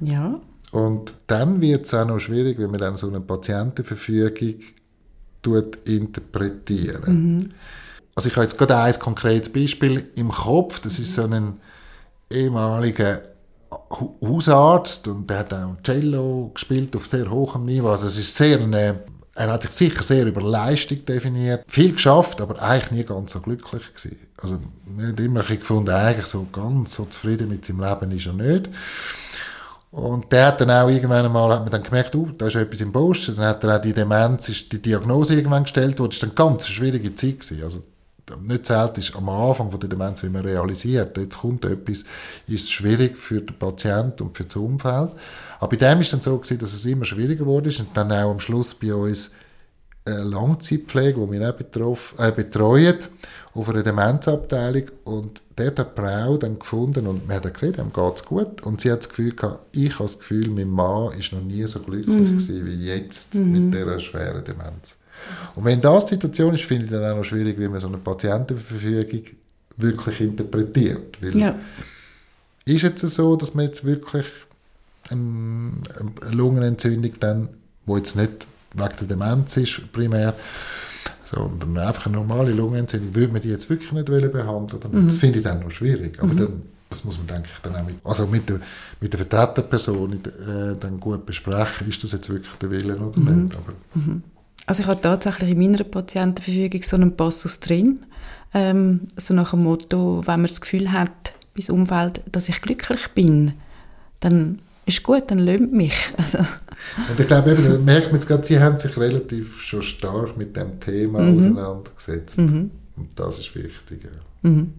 Ja. 0.00 0.40
Und 0.72 1.14
dann 1.26 1.60
wird 1.60 1.86
es 1.86 1.94
auch 1.94 2.06
noch 2.06 2.18
schwierig, 2.18 2.58
wenn 2.58 2.70
man 2.70 2.80
dann 2.80 2.96
so 2.96 3.08
eine 3.08 3.20
Patientenverfügung 3.20 4.60
tut 5.42 5.78
interpretieren. 5.88 7.36
Mhm. 7.36 7.50
Also 8.14 8.28
ich 8.28 8.36
habe 8.36 8.44
jetzt 8.44 8.58
gerade 8.58 8.76
ein 8.76 8.98
konkretes 8.98 9.52
Beispiel 9.52 10.10
im 10.16 10.30
Kopf. 10.30 10.80
Das 10.80 10.98
ist 10.98 11.14
so 11.14 11.22
ein 11.22 11.60
ehemaliger 12.30 13.22
Hausarzt 14.22 15.06
und 15.08 15.28
der 15.28 15.40
hat 15.40 15.54
auch 15.54 15.76
Cello 15.82 16.50
gespielt 16.54 16.96
auf 16.96 17.06
sehr 17.06 17.30
hohem 17.30 17.66
Niveau. 17.66 17.90
Also 17.90 18.04
das 18.04 18.16
ist 18.16 18.34
sehr 18.34 18.60
eine 18.60 19.00
er 19.36 19.52
hat 19.52 19.62
sich 19.62 19.72
sicher 19.72 20.02
sehr 20.02 20.26
über 20.26 20.40
Leistung 20.40 21.04
definiert, 21.04 21.64
viel 21.68 21.92
geschafft, 21.92 22.40
aber 22.40 22.60
eigentlich 22.60 22.90
nie 22.90 23.04
ganz 23.04 23.32
so 23.32 23.40
glücklich 23.40 23.82
gewesen. 23.94 24.18
Also 24.38 24.58
nicht 24.86 25.20
immer 25.20 25.42
gefunden, 25.42 25.90
eigentlich 25.90 26.26
so 26.26 26.46
ganz 26.50 26.94
so 26.94 27.04
zufrieden 27.04 27.50
mit 27.50 27.64
seinem 27.64 27.80
Leben 27.80 28.10
ist 28.12 28.26
er 28.26 28.32
nicht. 28.32 28.70
Und 29.96 30.30
der 30.30 30.48
hat 30.48 30.60
dann 30.60 30.70
auch 30.70 30.90
irgendwann 30.90 31.24
einmal, 31.24 31.54
hat 31.54 31.62
man 31.62 31.70
dann 31.70 31.82
gemerkt, 31.82 32.14
oh, 32.16 32.28
da 32.36 32.48
ist 32.48 32.54
etwas 32.54 32.82
im 32.82 32.92
Busch. 32.92 33.34
Dann 33.34 33.46
hat 33.46 33.64
er 33.64 33.76
auch 33.76 33.80
die 33.80 33.94
Demenz, 33.94 34.46
ist 34.50 34.70
die 34.70 34.82
Diagnose 34.82 35.36
irgendwann 35.36 35.62
gestellt 35.62 35.98
worden. 35.98 36.10
Das 36.10 36.20
war 36.20 36.28
dann 36.28 36.36
ganz 36.36 36.64
eine 36.64 36.74
schwierige 36.74 37.14
Zeit 37.14 37.40
gewesen. 37.40 37.62
Also 37.62 37.82
nicht 38.42 38.66
selten 38.66 39.00
ist 39.00 39.16
am 39.16 39.26
Anfang 39.30 39.70
von 39.70 39.80
der 39.80 39.88
Demenz, 39.88 40.22
wie 40.22 40.28
man 40.28 40.42
realisiert, 40.42 41.16
jetzt 41.16 41.38
kommt 41.38 41.64
etwas, 41.64 42.04
ist 42.46 42.70
schwierig 42.70 43.16
für 43.16 43.40
den 43.40 43.58
Patienten 43.58 44.24
und 44.24 44.36
für 44.36 44.44
das 44.44 44.56
Umfeld. 44.56 45.12
Aber 45.60 45.68
bei 45.70 45.76
dem 45.76 46.02
ist 46.02 46.12
dann 46.12 46.20
so 46.20 46.36
gewesen, 46.36 46.58
dass 46.58 46.74
es 46.74 46.84
immer 46.84 47.06
schwieriger 47.06 47.46
wurde 47.46 47.70
und 47.70 47.96
dann 47.96 48.12
auch 48.12 48.32
am 48.32 48.40
Schluss 48.40 48.74
bei 48.74 48.92
uns 48.92 49.30
eine 50.04 50.24
Langzeitpflege, 50.24 51.20
die 51.20 51.32
wir 51.32 51.48
auch 51.48 52.18
äh, 52.18 52.32
betreuen, 52.32 52.98
auf 53.56 53.68
einer 53.68 53.82
Demenzabteilung 53.82 54.84
und 55.04 55.42
dort 55.56 55.78
hat 55.78 55.96
die 55.96 56.00
Frau 56.00 56.36
dann 56.36 56.58
gefunden 56.58 57.06
und 57.06 57.26
man 57.26 57.36
hat 57.36 57.52
gesehen, 57.52 57.72
dem 57.72 57.92
geht 57.92 58.16
es 58.16 58.24
gut 58.24 58.62
und 58.62 58.80
sie 58.80 58.92
hat 58.92 59.00
das 59.00 59.08
Gefühl 59.08 59.32
gehabt, 59.32 59.76
ich 59.76 59.94
habe 59.94 60.04
das 60.04 60.18
Gefühl, 60.18 60.48
mein 60.50 60.68
Mann 60.68 61.12
ist 61.18 61.32
noch 61.32 61.40
nie 61.40 61.64
so 61.66 61.80
glücklich 61.80 62.08
mhm. 62.08 62.38
gewesen 62.38 62.66
wie 62.66 62.86
jetzt 62.86 63.34
mhm. 63.34 63.52
mit 63.52 63.74
dieser 63.74 63.98
schweren 63.98 64.44
Demenz. 64.44 64.98
Und 65.54 65.64
wenn 65.64 65.80
das 65.80 66.06
die 66.06 66.14
Situation 66.14 66.54
ist, 66.54 66.64
finde 66.64 66.84
ich 66.84 66.90
dann 66.90 67.04
auch 67.04 67.16
noch 67.16 67.24
schwierig, 67.24 67.58
wie 67.58 67.68
man 67.68 67.80
so 67.80 67.88
eine 67.88 67.98
Patientenverfügung 67.98 69.22
wirklich 69.76 70.20
interpretiert. 70.20 71.20
Weil 71.20 71.36
ja. 71.36 71.58
Ist 72.64 73.02
es 73.02 73.14
so, 73.14 73.36
dass 73.36 73.54
man 73.54 73.66
jetzt 73.66 73.84
wirklich 73.84 74.26
eine 75.10 75.72
Lungenentzündung 76.32 77.12
dann, 77.20 77.48
wo 77.86 77.96
jetzt 77.96 78.16
nicht 78.16 78.46
wegen 78.74 78.96
der 79.00 79.06
Demenz 79.06 79.56
ist 79.56 79.92
primär, 79.92 80.34
sondern 81.26 81.76
einfach 81.78 82.06
eine 82.06 82.16
normale 82.16 82.52
Lungenentzündung, 82.52 83.14
würde 83.14 83.32
man 83.32 83.42
die 83.42 83.48
jetzt 83.48 83.68
wirklich 83.68 83.90
nicht 83.92 84.06
behandeln 84.06 84.80
mhm. 84.92 85.08
Das 85.08 85.18
finde 85.18 85.38
ich 85.38 85.44
dann 85.44 85.60
noch 85.60 85.70
schwierig. 85.70 86.18
Aber 86.20 86.32
mhm. 86.32 86.36
dann, 86.36 86.62
das 86.88 87.04
muss 87.04 87.18
man, 87.18 87.26
denke 87.26 87.48
ich, 87.52 87.60
dann 87.62 87.74
auch 87.74 87.84
mit, 87.84 87.96
also 88.04 88.26
mit 88.26 88.48
der, 88.48 88.60
mit 89.00 89.12
der 89.12 89.18
Vertreterperson 89.18 90.12
äh, 90.12 90.76
dann 90.78 91.00
gut 91.00 91.26
besprechen, 91.26 91.88
ist 91.88 92.02
das 92.04 92.12
jetzt 92.12 92.30
wirklich 92.30 92.52
der 92.60 92.70
Wille 92.70 92.96
oder 92.96 93.18
mhm. 93.18 93.44
nicht. 93.44 93.56
Aber, 93.56 93.72
mhm. 93.94 94.22
Also 94.66 94.82
ich 94.82 94.88
habe 94.88 95.00
tatsächlich 95.00 95.50
in 95.50 95.58
meiner 95.58 95.84
Patientenverfügung 95.84 96.82
so 96.82 96.96
einen 96.96 97.16
Passus 97.16 97.60
drin, 97.60 98.00
ähm, 98.54 99.00
so 99.16 99.34
nach 99.34 99.50
dem 99.50 99.64
Motto, 99.64 100.22
wenn 100.26 100.40
man 100.40 100.46
das 100.46 100.60
Gefühl 100.60 100.92
hat, 100.92 101.34
bis 101.54 101.70
Umfeld, 101.70 102.22
dass 102.30 102.48
ich 102.48 102.60
glücklich 102.60 103.08
bin, 103.14 103.52
dann 104.20 104.60
ist 104.86 105.02
gut, 105.02 105.24
dann 105.28 105.40
löhnt 105.40 105.72
mich. 105.72 105.94
Also. 106.16 106.38
Und 107.08 107.18
ich 107.18 107.26
glaube, 107.26 107.52
eben, 107.52 107.64
da 107.64 107.78
merkt 107.78 108.06
man 108.06 108.16
jetzt 108.16 108.26
gerade, 108.26 108.44
Sie 108.44 108.58
haben 108.60 108.78
sich 108.78 108.96
relativ 108.96 109.60
schon 109.60 109.82
stark 109.82 110.36
mit 110.36 110.56
dem 110.56 110.80
Thema 110.80 111.20
mhm. 111.20 111.38
auseinandergesetzt. 111.38 112.38
Mhm. 112.38 112.70
Und 112.96 113.08
das 113.18 113.38
ist 113.38 113.54
wichtig. 113.54 114.04
Ja. 114.04 114.50
Mhm. 114.50 114.74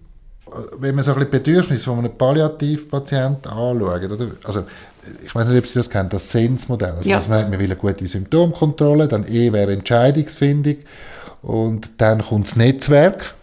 Wenn 0.80 0.96
man 0.96 1.04
so 1.04 1.12
ein 1.12 1.18
bisschen 1.18 1.32
Bedürfnis 1.32 1.84
von 1.84 2.00
einem 2.00 2.18
Palliativpatienten 2.18 3.52
anschaut, 3.52 4.12
oder? 4.12 4.28
also 4.44 4.64
ich 5.24 5.34
weiß 5.34 5.48
nicht, 5.48 5.58
ob 5.58 5.68
Sie 5.68 5.74
das 5.76 5.90
kennen, 5.90 6.10
das 6.10 6.32
SENS-Modell. 6.32 6.92
Also, 6.92 7.10
ja. 7.10 7.18
das 7.18 7.28
man, 7.28 7.50
man 7.50 7.60
will 7.60 7.66
eine 7.66 7.76
gute 7.76 8.08
Symptomkontrolle, 8.08 9.08
dann 9.08 9.26
E 9.28 9.52
wäre 9.52 9.74
Entscheidungsfindung 9.74 10.78
Und 11.42 11.90
dann 11.98 12.22
kommt 12.22 12.48
das 12.48 12.56
Netzwerk. 12.56 13.36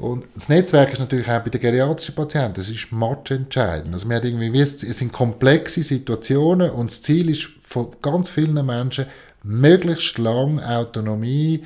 Und 0.00 0.24
das 0.34 0.48
Netzwerk 0.48 0.92
ist 0.92 0.98
natürlich 0.98 1.30
auch 1.30 1.40
bei 1.40 1.50
den 1.50 1.60
geriatrischen 1.60 2.14
Patienten, 2.14 2.54
das 2.54 2.70
ist 2.70 2.90
matchentscheidend. 2.90 3.92
Also 3.92 4.08
man 4.08 4.16
hat 4.16 4.24
irgendwie, 4.24 4.58
es 4.58 4.80
sind 4.80 5.12
komplexe 5.12 5.82
Situationen 5.82 6.70
und 6.70 6.90
das 6.90 7.02
Ziel 7.02 7.28
ist 7.28 7.48
von 7.62 7.88
ganz 8.00 8.28
vielen 8.28 8.64
Menschen, 8.64 9.06
möglichst 9.42 10.18
lange 10.18 10.66
Autonomie, 10.66 11.62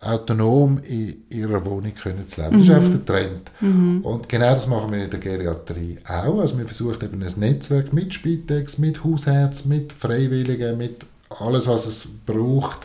autonom 0.00 0.80
in 0.86 1.24
ihrer 1.30 1.64
Wohnung 1.64 1.94
können 1.94 2.26
zu 2.26 2.42
leben. 2.42 2.58
Das 2.58 2.62
ist 2.62 2.68
mhm. 2.68 2.74
einfach 2.74 2.90
der 2.90 3.04
Trend. 3.04 3.50
Mhm. 3.60 4.00
Und 4.02 4.28
genau 4.28 4.54
das 4.54 4.66
machen 4.66 4.92
wir 4.92 5.04
in 5.04 5.10
der 5.10 5.20
Geriatrie 5.20 5.98
auch. 6.06 6.40
Also 6.40 6.58
wir 6.58 6.66
versuchen 6.66 7.04
eben 7.04 7.22
ein 7.22 7.32
Netzwerk 7.36 7.92
mit 7.92 8.12
Spitex, 8.12 8.78
mit 8.78 9.02
Hausherz, 9.02 9.64
mit 9.64 9.92
Freiwilligen, 9.92 10.76
mit 10.76 11.06
alles, 11.30 11.66
was 11.66 11.86
es 11.86 12.06
braucht, 12.26 12.80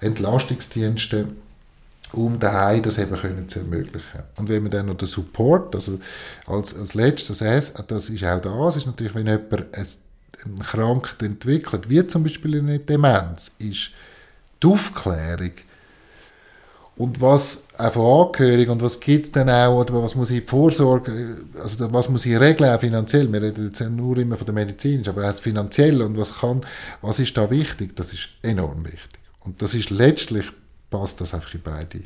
Entlastungsdienste 0.00 1.26
um 2.12 2.38
daheim 2.38 2.82
das 2.82 2.98
eben 2.98 3.16
können 3.16 3.48
zu 3.48 3.60
ermöglichen. 3.60 4.22
Und 4.36 4.48
wenn 4.48 4.62
man 4.62 4.72
dann 4.72 4.86
noch 4.86 4.96
den 4.96 5.08
Support, 5.08 5.74
also 5.74 5.98
als, 6.46 6.76
als 6.76 6.94
letztes, 6.94 7.38
das 7.38 8.10
ist 8.10 8.24
auch 8.24 8.40
das, 8.40 8.76
ist 8.76 8.86
natürlich, 8.86 9.14
wenn 9.14 9.26
jemand 9.26 9.52
eine 9.52 10.54
Krankheit 10.64 11.22
entwickelt, 11.22 11.88
wie 11.88 12.06
zum 12.06 12.22
Beispiel 12.22 12.58
eine 12.58 12.78
Demenz, 12.78 13.52
ist 13.58 13.90
die 14.62 14.66
Aufklärung 14.66 15.52
und 16.96 17.20
was 17.20 17.64
auch 17.78 17.92
von 17.92 18.26
Angehörigen 18.26 18.72
und 18.72 18.82
was 18.82 19.00
gibt 19.00 19.26
es 19.26 19.32
denn 19.32 19.48
auch, 19.48 19.80
oder 19.80 20.02
was 20.02 20.14
muss 20.14 20.30
ich 20.30 20.44
vorsorgen, 20.44 21.48
also 21.58 21.90
was 21.92 22.08
muss 22.10 22.26
ich 22.26 22.38
regeln, 22.38 22.70
auch 22.70 22.80
finanziell, 22.80 23.32
wir 23.32 23.40
reden 23.40 23.66
jetzt 23.66 23.80
nur 23.88 24.18
immer 24.18 24.36
von 24.36 24.44
der 24.44 24.54
Medizin, 24.54 25.06
aber 25.08 25.28
auch 25.28 25.34
finanziell 25.34 26.02
und 26.02 26.18
was 26.18 26.40
kann, 26.40 26.60
was 27.00 27.18
ist 27.18 27.36
da 27.36 27.50
wichtig, 27.50 27.96
das 27.96 28.12
ist 28.12 28.28
enorm 28.42 28.84
wichtig. 28.84 29.18
Und 29.40 29.62
das 29.62 29.74
ist 29.74 29.88
letztlich 29.88 30.52
passt 30.90 31.20
das 31.20 31.34
einfach 31.34 31.54
in 31.54 31.62
beide 31.62 32.02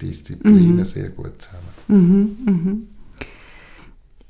Disziplinen 0.00 0.76
mhm. 0.76 0.84
sehr 0.84 1.10
gut 1.10 1.42
zusammen. 1.42 1.66
Mhm, 1.88 2.52
mhm. 2.52 2.88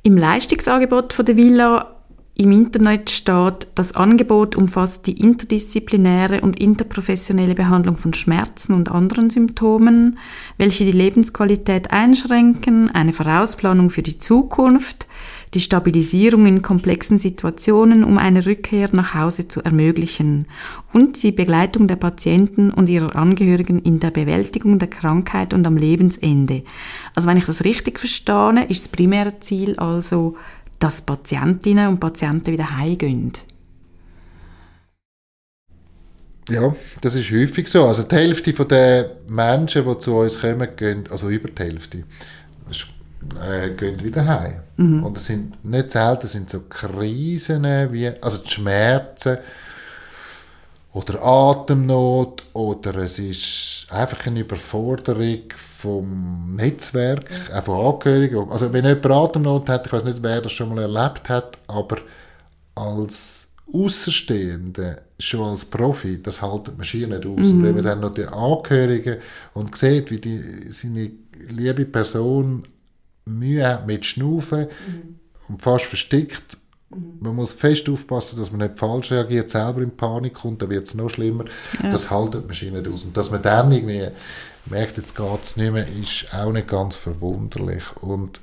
Im 0.02 0.16
Leistungsangebot 0.16 1.12
von 1.12 1.26
der 1.26 1.36
Villa 1.36 2.00
im 2.40 2.52
Internet 2.52 3.10
steht, 3.10 3.66
das 3.74 3.94
Angebot 3.94 4.56
umfasst 4.56 5.06
die 5.06 5.20
interdisziplinäre 5.20 6.40
und 6.40 6.58
interprofessionelle 6.58 7.54
Behandlung 7.54 7.98
von 7.98 8.14
Schmerzen 8.14 8.72
und 8.72 8.90
anderen 8.90 9.28
Symptomen, 9.28 10.18
welche 10.56 10.86
die 10.86 10.92
Lebensqualität 10.92 11.90
einschränken, 11.90 12.90
eine 12.90 13.12
Vorausplanung 13.12 13.90
für 13.90 14.02
die 14.02 14.18
Zukunft, 14.18 15.06
die 15.54 15.60
Stabilisierung 15.60 16.46
in 16.46 16.62
komplexen 16.62 17.18
Situationen, 17.18 18.04
um 18.04 18.18
eine 18.18 18.46
Rückkehr 18.46 18.88
nach 18.92 19.14
Hause 19.14 19.48
zu 19.48 19.62
ermöglichen 19.62 20.46
und 20.92 21.22
die 21.22 21.32
Begleitung 21.32 21.88
der 21.88 21.96
Patienten 21.96 22.70
und 22.70 22.88
ihrer 22.88 23.16
Angehörigen 23.16 23.80
in 23.80 23.98
der 23.98 24.10
Bewältigung 24.10 24.78
der 24.78 24.88
Krankheit 24.88 25.52
und 25.52 25.66
am 25.66 25.76
Lebensende. 25.76 26.62
Also 27.14 27.28
wenn 27.28 27.36
ich 27.36 27.46
das 27.46 27.64
richtig 27.64 27.98
verstehe, 27.98 28.64
ist 28.68 28.84
das 28.84 28.88
primäre 28.88 29.40
Ziel 29.40 29.74
also, 29.76 30.36
dass 30.78 31.02
Patientinnen 31.02 31.88
und 31.88 32.00
Patienten 32.00 32.52
wieder 32.52 32.76
heimgehen. 32.76 33.32
Ja, 36.48 36.74
das 37.00 37.14
ist 37.14 37.30
häufig 37.30 37.68
so. 37.68 37.86
Also 37.86 38.02
die 38.02 38.14
Hälfte 38.14 38.52
der 38.52 39.16
Menschen, 39.28 39.84
die 39.84 39.98
zu 39.98 40.16
uns 40.16 40.40
kommen, 40.40 40.68
gehen, 40.76 41.04
also 41.10 41.28
über 41.28 41.48
die 41.48 41.62
Hälfte, 41.62 42.04
äh, 43.42 43.70
gehen 43.70 44.02
wieder 44.02 44.26
heim. 44.26 44.60
Mhm. 44.76 45.04
Und 45.04 45.16
es 45.16 45.26
sind 45.26 45.64
nicht 45.64 45.92
selten 45.92 46.26
sind 46.26 46.50
so 46.50 46.60
Krisen 46.68 47.64
wie 47.92 48.08
also 48.20 48.38
die 48.38 48.50
Schmerzen 48.50 49.38
oder 50.92 51.22
Atemnot 51.22 52.44
oder 52.52 52.96
es 52.96 53.18
ist 53.18 53.86
einfach 53.90 54.26
eine 54.26 54.40
Überforderung 54.40 55.42
vom 55.56 56.56
Netzwerk, 56.56 57.30
auch 57.54 57.64
von 57.64 57.94
Angehörigen. 57.94 58.50
Also 58.50 58.72
wenn 58.72 58.84
jemand 58.84 59.06
Atemnot 59.06 59.68
hat, 59.68 59.86
ich 59.86 59.92
weiß 59.92 60.04
nicht, 60.04 60.22
wer 60.22 60.40
das 60.40 60.52
schon 60.52 60.74
mal 60.74 60.82
erlebt 60.82 61.28
hat, 61.28 61.58
aber 61.68 61.98
als 62.74 63.48
Außenstehende, 63.72 65.02
schon 65.18 65.48
als 65.48 65.64
Profi, 65.64 66.20
das 66.20 66.42
haltet 66.42 66.76
man 66.76 66.84
schier 66.84 67.06
nicht 67.06 67.24
aus. 67.24 67.38
Mhm. 67.38 67.58
Und 67.58 67.62
wenn 67.62 67.74
man 67.76 67.84
dann 67.84 68.00
noch 68.00 68.12
die 68.12 68.26
Angehörigen 68.26 69.18
und 69.54 69.76
sieht, 69.76 70.10
wie 70.10 70.18
die, 70.18 70.42
seine 70.72 71.12
liebe 71.50 71.84
Person 71.84 72.64
Mühe 73.30 73.66
hat 73.66 73.86
mit 73.86 74.04
Schnaufen 74.04 74.60
mhm. 74.60 75.18
und 75.48 75.62
fast 75.62 75.84
verstickt. 75.84 76.58
Mhm. 76.90 77.18
Man 77.20 77.36
muss 77.36 77.52
fest 77.52 77.88
aufpassen, 77.88 78.38
dass 78.38 78.50
man 78.50 78.60
nicht 78.66 78.78
falsch 78.78 79.10
reagiert, 79.10 79.50
selber 79.50 79.82
in 79.82 79.96
Panik 79.96 80.34
kommt, 80.34 80.62
dann 80.62 80.70
wird 80.70 80.86
es 80.86 80.94
noch 80.94 81.10
schlimmer. 81.10 81.44
Ja. 81.82 81.90
Das 81.90 82.10
haltet 82.10 82.46
man 82.48 82.72
nicht 82.72 82.88
aus. 82.88 83.04
Und 83.04 83.16
dass 83.16 83.30
man 83.30 83.42
dann 83.42 83.72
irgendwie 83.72 84.08
merkt, 84.66 84.96
jetzt 84.96 85.16
geht 85.16 85.42
es 85.42 85.56
nicht 85.56 85.72
mehr, 85.72 85.86
ist 85.86 86.34
auch 86.34 86.52
nicht 86.52 86.68
ganz 86.68 86.96
verwunderlich. 86.96 87.82
Und 88.00 88.40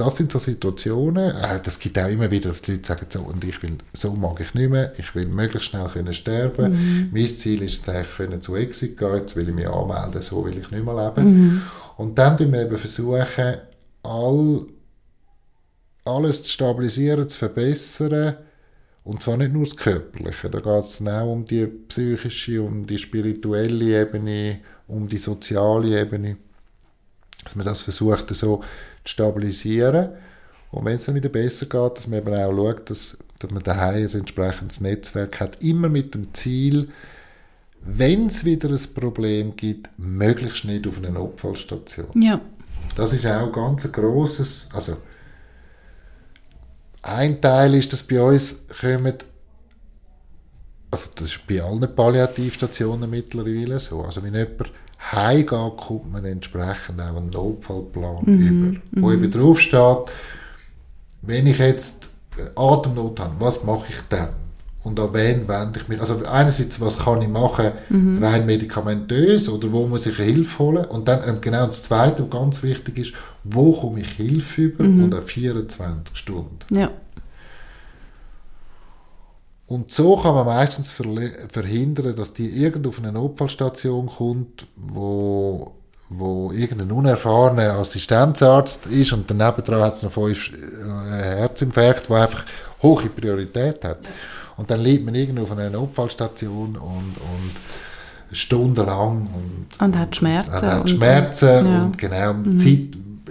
das 0.00 0.16
sind 0.16 0.32
so 0.32 0.38
Situationen, 0.38 1.36
äh, 1.36 1.60
das 1.62 1.78
gibt 1.78 1.98
auch 1.98 2.08
immer 2.08 2.30
wieder, 2.30 2.48
dass 2.48 2.62
die 2.62 2.72
Leute 2.72 2.86
sagen, 2.86 3.06
so, 3.10 3.20
und 3.20 3.44
ich 3.44 3.62
will, 3.62 3.76
so 3.92 4.14
mag 4.14 4.40
ich 4.40 4.54
nicht 4.54 4.70
mehr, 4.70 4.92
ich 4.96 5.14
will 5.14 5.26
möglichst 5.26 5.68
schnell 5.68 5.86
können 5.88 6.14
sterben. 6.14 6.72
Mhm. 6.72 7.10
Mein 7.12 7.26
Ziel 7.26 7.62
ist 7.62 7.74
jetzt 7.74 7.88
eigentlich 7.90 8.16
können 8.16 8.40
zu 8.40 8.56
Exit 8.56 8.96
gehen, 8.96 9.14
jetzt 9.14 9.36
will 9.36 9.48
ich 9.48 9.54
mich 9.54 9.68
anmelden, 9.68 10.22
so 10.22 10.42
will 10.44 10.56
ich 10.56 10.70
nicht 10.70 10.84
mehr 10.84 10.94
leben. 10.94 11.28
Mhm. 11.28 11.62
Und 11.98 12.18
dann 12.18 12.38
tun 12.38 12.50
wir 12.50 12.62
eben 12.62 12.78
versuchen, 12.78 13.56
all, 14.02 14.66
alles 16.04 16.42
zu 16.42 16.50
stabilisieren, 16.50 17.28
zu 17.28 17.38
verbessern. 17.38 18.36
Und 19.02 19.22
zwar 19.22 19.36
nicht 19.36 19.52
nur 19.52 19.64
das 19.64 19.76
Körperliche, 19.76 20.50
da 20.50 20.60
geht 20.60 20.84
es 20.84 21.00
auch 21.00 21.32
um 21.32 21.44
die 21.44 21.66
psychische, 21.66 22.62
um 22.62 22.86
die 22.86 22.98
spirituelle 22.98 24.02
Ebene, 24.02 24.60
um 24.86 25.08
die 25.08 25.18
soziale 25.18 26.00
Ebene. 26.00 26.36
Dass 27.42 27.56
man 27.56 27.64
das 27.64 27.80
versucht 27.80 28.32
so 28.34 28.58
zu 28.58 28.64
stabilisieren. 29.04 30.10
Und 30.70 30.84
wenn 30.84 30.94
es 30.94 31.04
dann 31.06 31.14
wieder 31.14 31.28
besser 31.28 31.66
geht, 31.66 31.96
dass 31.96 32.06
man 32.06 32.20
eben 32.20 32.34
auch 32.34 32.52
schaut, 32.52 32.90
dass, 32.90 33.18
dass 33.38 33.50
man 33.50 33.62
daheim 33.62 34.06
ein 34.06 34.20
entsprechendes 34.20 34.80
Netzwerk 34.80 35.40
hat, 35.40 35.62
immer 35.64 35.88
mit 35.88 36.14
dem 36.14 36.32
Ziel, 36.34 36.88
wenn 37.82 38.26
es 38.26 38.44
wieder 38.44 38.68
ein 38.68 38.94
Problem 38.94 39.56
gibt, 39.56 39.88
möglichst 39.98 40.66
nicht 40.66 40.86
auf 40.86 40.98
eine 40.98 41.10
Notfallstation. 41.10 42.08
Ja. 42.14 42.40
Das 42.96 43.12
ist 43.12 43.26
auch 43.26 43.52
ganz 43.52 43.84
ein 43.84 43.92
grosses, 43.92 44.68
also 44.72 44.96
ein 47.02 47.40
Teil 47.40 47.74
ist, 47.74 47.92
dass 47.92 48.02
bei 48.02 48.20
uns 48.20 48.66
kommen, 48.80 49.14
also 50.90 51.10
das 51.14 51.28
ist 51.28 51.46
bei 51.46 51.62
allen 51.62 51.94
Palliativstationen 51.94 53.08
mittlerweile 53.08 53.78
so, 53.78 54.02
also 54.02 54.22
wenn 54.22 54.34
jemand 54.34 54.70
heimgeht, 55.12 55.76
kommt 55.76 56.12
man 56.12 56.24
entsprechend 56.24 57.00
auch 57.00 57.16
einen 57.16 57.30
Notfallplan 57.30 58.24
mhm, 58.26 58.48
über, 58.48 58.80
wo 59.00 59.08
mhm. 59.08 59.14
eben 59.14 59.30
draufsteht, 59.30 60.12
wenn 61.22 61.46
ich 61.46 61.58
jetzt 61.58 62.08
Atemnot 62.54 63.20
habe, 63.20 63.34
was 63.38 63.64
mache 63.64 63.86
ich 63.88 64.00
dann? 64.08 64.39
Und 64.82 64.98
an 64.98 65.12
wen 65.12 65.46
wende 65.46 65.78
ich 65.78 65.88
mich? 65.88 66.00
Also 66.00 66.24
einerseits, 66.24 66.80
was 66.80 67.00
kann 67.00 67.20
ich 67.20 67.28
machen, 67.28 67.72
mhm. 67.90 68.22
rein 68.22 68.46
medikamentös 68.46 69.48
oder 69.50 69.70
wo 69.72 69.86
muss 69.86 70.06
ich 70.06 70.16
Hilfe 70.16 70.58
holen? 70.58 70.84
Und 70.86 71.06
dann 71.06 71.22
und 71.24 71.42
genau 71.42 71.66
das 71.66 71.82
Zweite, 71.82 72.22
was 72.22 72.30
ganz 72.30 72.62
wichtig 72.62 72.98
ist, 72.98 73.12
wo 73.44 73.72
komme 73.72 74.00
ich 74.00 74.12
Hilfe 74.12 74.62
über 74.62 74.84
mhm. 74.84 75.04
und 75.04 75.14
an 75.14 75.24
24 75.24 76.16
Stunden. 76.16 76.58
Ja. 76.70 76.90
Und 79.66 79.92
so 79.92 80.16
kann 80.16 80.34
man 80.34 80.46
meistens 80.46 80.90
verhindern, 80.90 82.16
dass 82.16 82.32
die 82.32 82.48
irgendwo 82.48 82.88
auf 82.88 82.98
eine 82.98 83.12
Notfallstation 83.12 84.08
kommt, 84.08 84.66
wo, 84.74 85.72
wo 86.08 86.50
irgendein 86.52 86.90
unerfahrener 86.90 87.74
Assistenzarzt 87.74 88.86
ist 88.86 89.12
und 89.12 89.30
daneben 89.30 89.62
dran 89.62 89.82
hat 89.82 89.94
es 89.94 90.02
noch 90.02 90.10
fünf 90.10 90.50
äh, 90.54 91.38
Herzinfarkt, 91.38 92.08
der 92.08 92.16
einfach 92.16 92.46
hohe 92.82 93.08
Priorität 93.10 93.84
hat. 93.84 94.04
Ja. 94.04 94.10
Und 94.60 94.70
dann 94.70 94.80
liegt 94.80 95.06
man 95.06 95.14
irgendwo 95.14 95.44
auf 95.44 95.52
einer 95.52 95.70
Notfallstation 95.70 96.76
und, 96.76 97.14
und 97.16 98.36
stundenlang 98.36 99.26
und, 99.34 99.82
und 99.82 99.98
hat 99.98 100.14
Schmerzen. 100.14 100.52
Und 100.52 100.62
hat 100.62 100.90
Schmerzen 100.90 101.66
und, 101.66 101.72
ja. 101.72 101.82
und 101.84 101.96
genau, 101.96 102.34
mhm. 102.34 102.58
Zeit, 102.58 102.78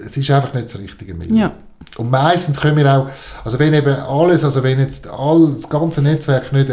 es 0.04 0.18
ist 0.18 0.32
einfach 0.32 0.56
nicht 0.56 0.74
das 0.74 0.80
richtige 0.80 1.14
Mittel. 1.14 1.38
Ja. 1.38 1.52
Und 1.98 2.10
meistens 2.10 2.60
können 2.60 2.78
wir 2.78 2.92
auch, 2.92 3.10
also 3.46 3.60
wenn 3.60 3.76
eben 3.76 3.96
alles, 3.96 4.44
also 4.44 4.64
wenn 4.64 4.80
jetzt 4.80 5.08
all, 5.08 5.54
das 5.54 5.70
ganze 5.70 6.02
Netzwerk 6.02 6.52
nicht, 6.52 6.72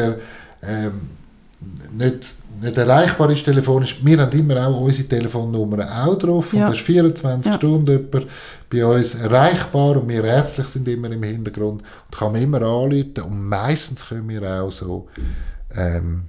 ähm, 0.62 1.10
nicht 1.92 2.24
nicht 2.60 2.76
erreichbar 2.76 3.30
ist 3.30 3.44
telefonisch. 3.44 3.98
Wir 4.02 4.18
haben 4.18 4.38
immer 4.38 4.66
auch 4.66 4.80
unsere 4.80 5.08
Telefonnummer 5.08 5.86
auch 6.04 6.16
drauf 6.16 6.52
ja. 6.52 6.64
und 6.64 6.70
das 6.70 6.78
ist 6.78 6.86
24 6.86 7.52
ja. 7.52 7.58
Stunden 7.58 7.90
jemand 7.90 8.26
bei 8.70 8.84
uns 8.84 9.14
erreichbar 9.14 9.96
und 9.96 10.08
wir 10.08 10.24
ärztlich 10.24 10.66
sind 10.68 10.88
immer 10.88 11.10
im 11.10 11.22
Hintergrund 11.22 11.82
und 11.82 12.18
kann 12.18 12.32
man 12.32 12.42
immer 12.42 12.62
anrufen 12.62 13.22
und 13.22 13.48
meistens 13.48 14.06
können 14.06 14.28
wir 14.28 14.62
auch 14.62 14.70
so 14.70 15.08
ähm, 15.74 16.24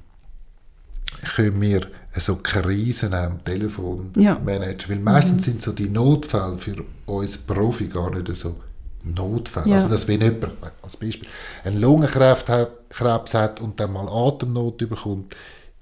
können 1.36 1.61
wir 1.61 1.82
so 2.15 2.38
Krisen 2.38 3.13
am 3.13 3.43
Telefon 3.43 4.11
ja. 4.15 4.39
managen, 4.43 4.89
weil 4.89 4.99
meistens 4.99 5.47
mhm. 5.47 5.51
sind 5.51 5.61
so 5.61 5.71
die 5.71 5.89
Notfälle 5.89 6.57
für 6.57 6.84
uns 7.05 7.38
Profi 7.38 7.88
gar 7.88 8.13
nicht 8.13 8.36
so 8.36 8.55
Notfälle. 9.03 9.67
Ja. 9.67 9.73
Also, 9.73 9.89
dass 9.89 10.07
wenn 10.07 10.21
jemand, 10.21 10.51
als 10.82 10.97
Beispiel, 10.97 11.28
einen 11.63 11.80
Lungenkrebs 11.80 12.47
hat, 12.49 12.71
Krebs 12.89 13.34
hat 13.34 13.61
und 13.61 13.80
dann 13.80 13.93
mal 13.93 14.07
Atemnot 14.07 14.78
bekommt, 14.78 15.36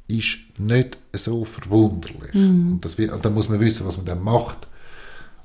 ist 0.07 0.37
nicht 0.57 0.97
so 1.13 1.45
verwunderlich. 1.45 2.33
Mhm. 2.33 2.73
Und, 2.73 2.85
das, 2.85 2.95
und 2.95 3.25
dann 3.25 3.33
muss 3.33 3.49
man 3.49 3.59
wissen, 3.59 3.85
was 3.85 3.97
man 3.97 4.05
dann 4.05 4.23
macht. 4.23 4.67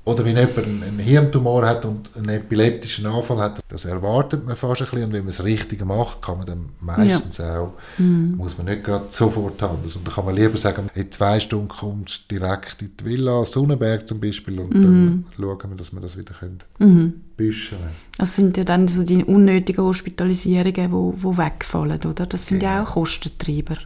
Oder 0.03 0.25
wenn 0.25 0.35
jemand 0.35 0.57
einen 0.57 0.97
Hirntumor 0.97 1.63
hat 1.63 1.85
und 1.85 2.09
einen 2.17 2.29
epileptischen 2.29 3.05
Anfall 3.05 3.37
hat, 3.37 3.59
das 3.69 3.85
erwartet 3.85 4.43
man 4.47 4.55
fast 4.55 4.81
ein 4.81 4.87
bisschen. 4.89 5.05
Und 5.05 5.13
wenn 5.13 5.19
man 5.19 5.29
es 5.29 5.43
richtig 5.43 5.85
macht, 5.85 6.23
kann 6.23 6.39
man 6.39 6.47
dann 6.47 6.69
meistens 6.79 7.37
ja. 7.37 7.59
auch, 7.59 7.73
mhm. 7.99 8.33
muss 8.35 8.57
man 8.57 8.65
nicht 8.65 8.83
gerade 8.83 9.05
sofort 9.09 9.61
handeln. 9.61 9.91
Und 9.95 10.07
dann 10.07 10.13
kann 10.13 10.25
man 10.25 10.35
lieber 10.35 10.57
sagen, 10.57 10.89
in 10.95 11.11
zwei 11.11 11.39
Stunden 11.39 11.67
kommst 11.67 12.23
du 12.31 12.35
direkt 12.35 12.81
in 12.81 12.91
die 12.99 13.05
Villa, 13.05 13.45
Sonnenberg 13.45 14.07
zum 14.07 14.19
Beispiel, 14.19 14.59
und 14.59 14.73
mhm. 14.73 14.81
dann 14.81 15.25
schauen 15.35 15.69
wir, 15.69 15.77
dass 15.77 15.93
wir 15.93 16.01
das 16.01 16.17
wieder 16.17 16.33
können 16.33 16.59
mhm. 16.79 17.13
büscheln 17.37 17.81
Das 18.17 18.35
sind 18.35 18.57
ja 18.57 18.63
dann 18.63 18.87
so 18.87 19.03
die 19.03 19.23
unnötigen 19.23 19.83
Hospitalisierungen, 19.83 20.73
die 20.73 20.91
wo, 20.91 21.13
wo 21.15 21.37
wegfallen, 21.37 21.99
oder? 22.05 22.25
Das 22.25 22.47
sind 22.47 22.59
genau. 22.59 22.71
ja 22.71 22.83
auch 22.83 22.93
Kostentreiber. 22.93 23.77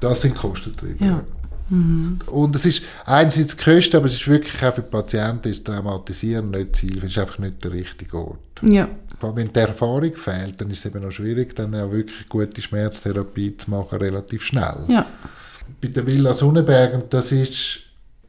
Das 0.00 0.22
sind 0.22 0.36
Kostentreiber, 0.36 1.04
ja. 1.04 1.24
Mhm. 1.68 2.18
Und 2.26 2.54
es 2.54 2.66
ist 2.66 2.82
einerseits 3.06 3.56
Kosten, 3.56 3.96
aber 3.96 4.06
es 4.06 4.14
ist 4.14 4.28
wirklich 4.28 4.62
auch 4.64 4.74
für 4.74 4.82
die 4.82 4.90
Patienten 4.90 5.48
ist 5.48 5.66
Traumatisieren 5.66 6.50
nicht 6.50 6.76
Ziel, 6.76 6.98
es 6.98 7.04
ist 7.04 7.18
einfach 7.18 7.38
nicht 7.38 7.64
der 7.64 7.72
richtige 7.72 8.16
Ort. 8.16 8.38
Ja. 8.62 8.88
Wenn 9.20 9.52
die 9.52 9.58
Erfahrung 9.58 10.14
fehlt, 10.14 10.60
dann 10.60 10.70
ist 10.70 10.84
es 10.84 10.86
eben 10.86 11.02
noch 11.02 11.10
schwierig, 11.10 11.56
dann 11.56 11.74
auch 11.74 11.90
wirklich 11.90 12.28
gute 12.28 12.60
Schmerztherapie 12.60 13.56
zu 13.56 13.70
machen, 13.70 13.98
relativ 13.98 14.42
schnell. 14.42 14.84
Ja. 14.88 15.06
Bei 15.80 15.88
der 15.88 16.06
Villa 16.06 16.32
Sonnenbergen, 16.32 17.04
das 17.10 17.32
ist, 17.32 17.80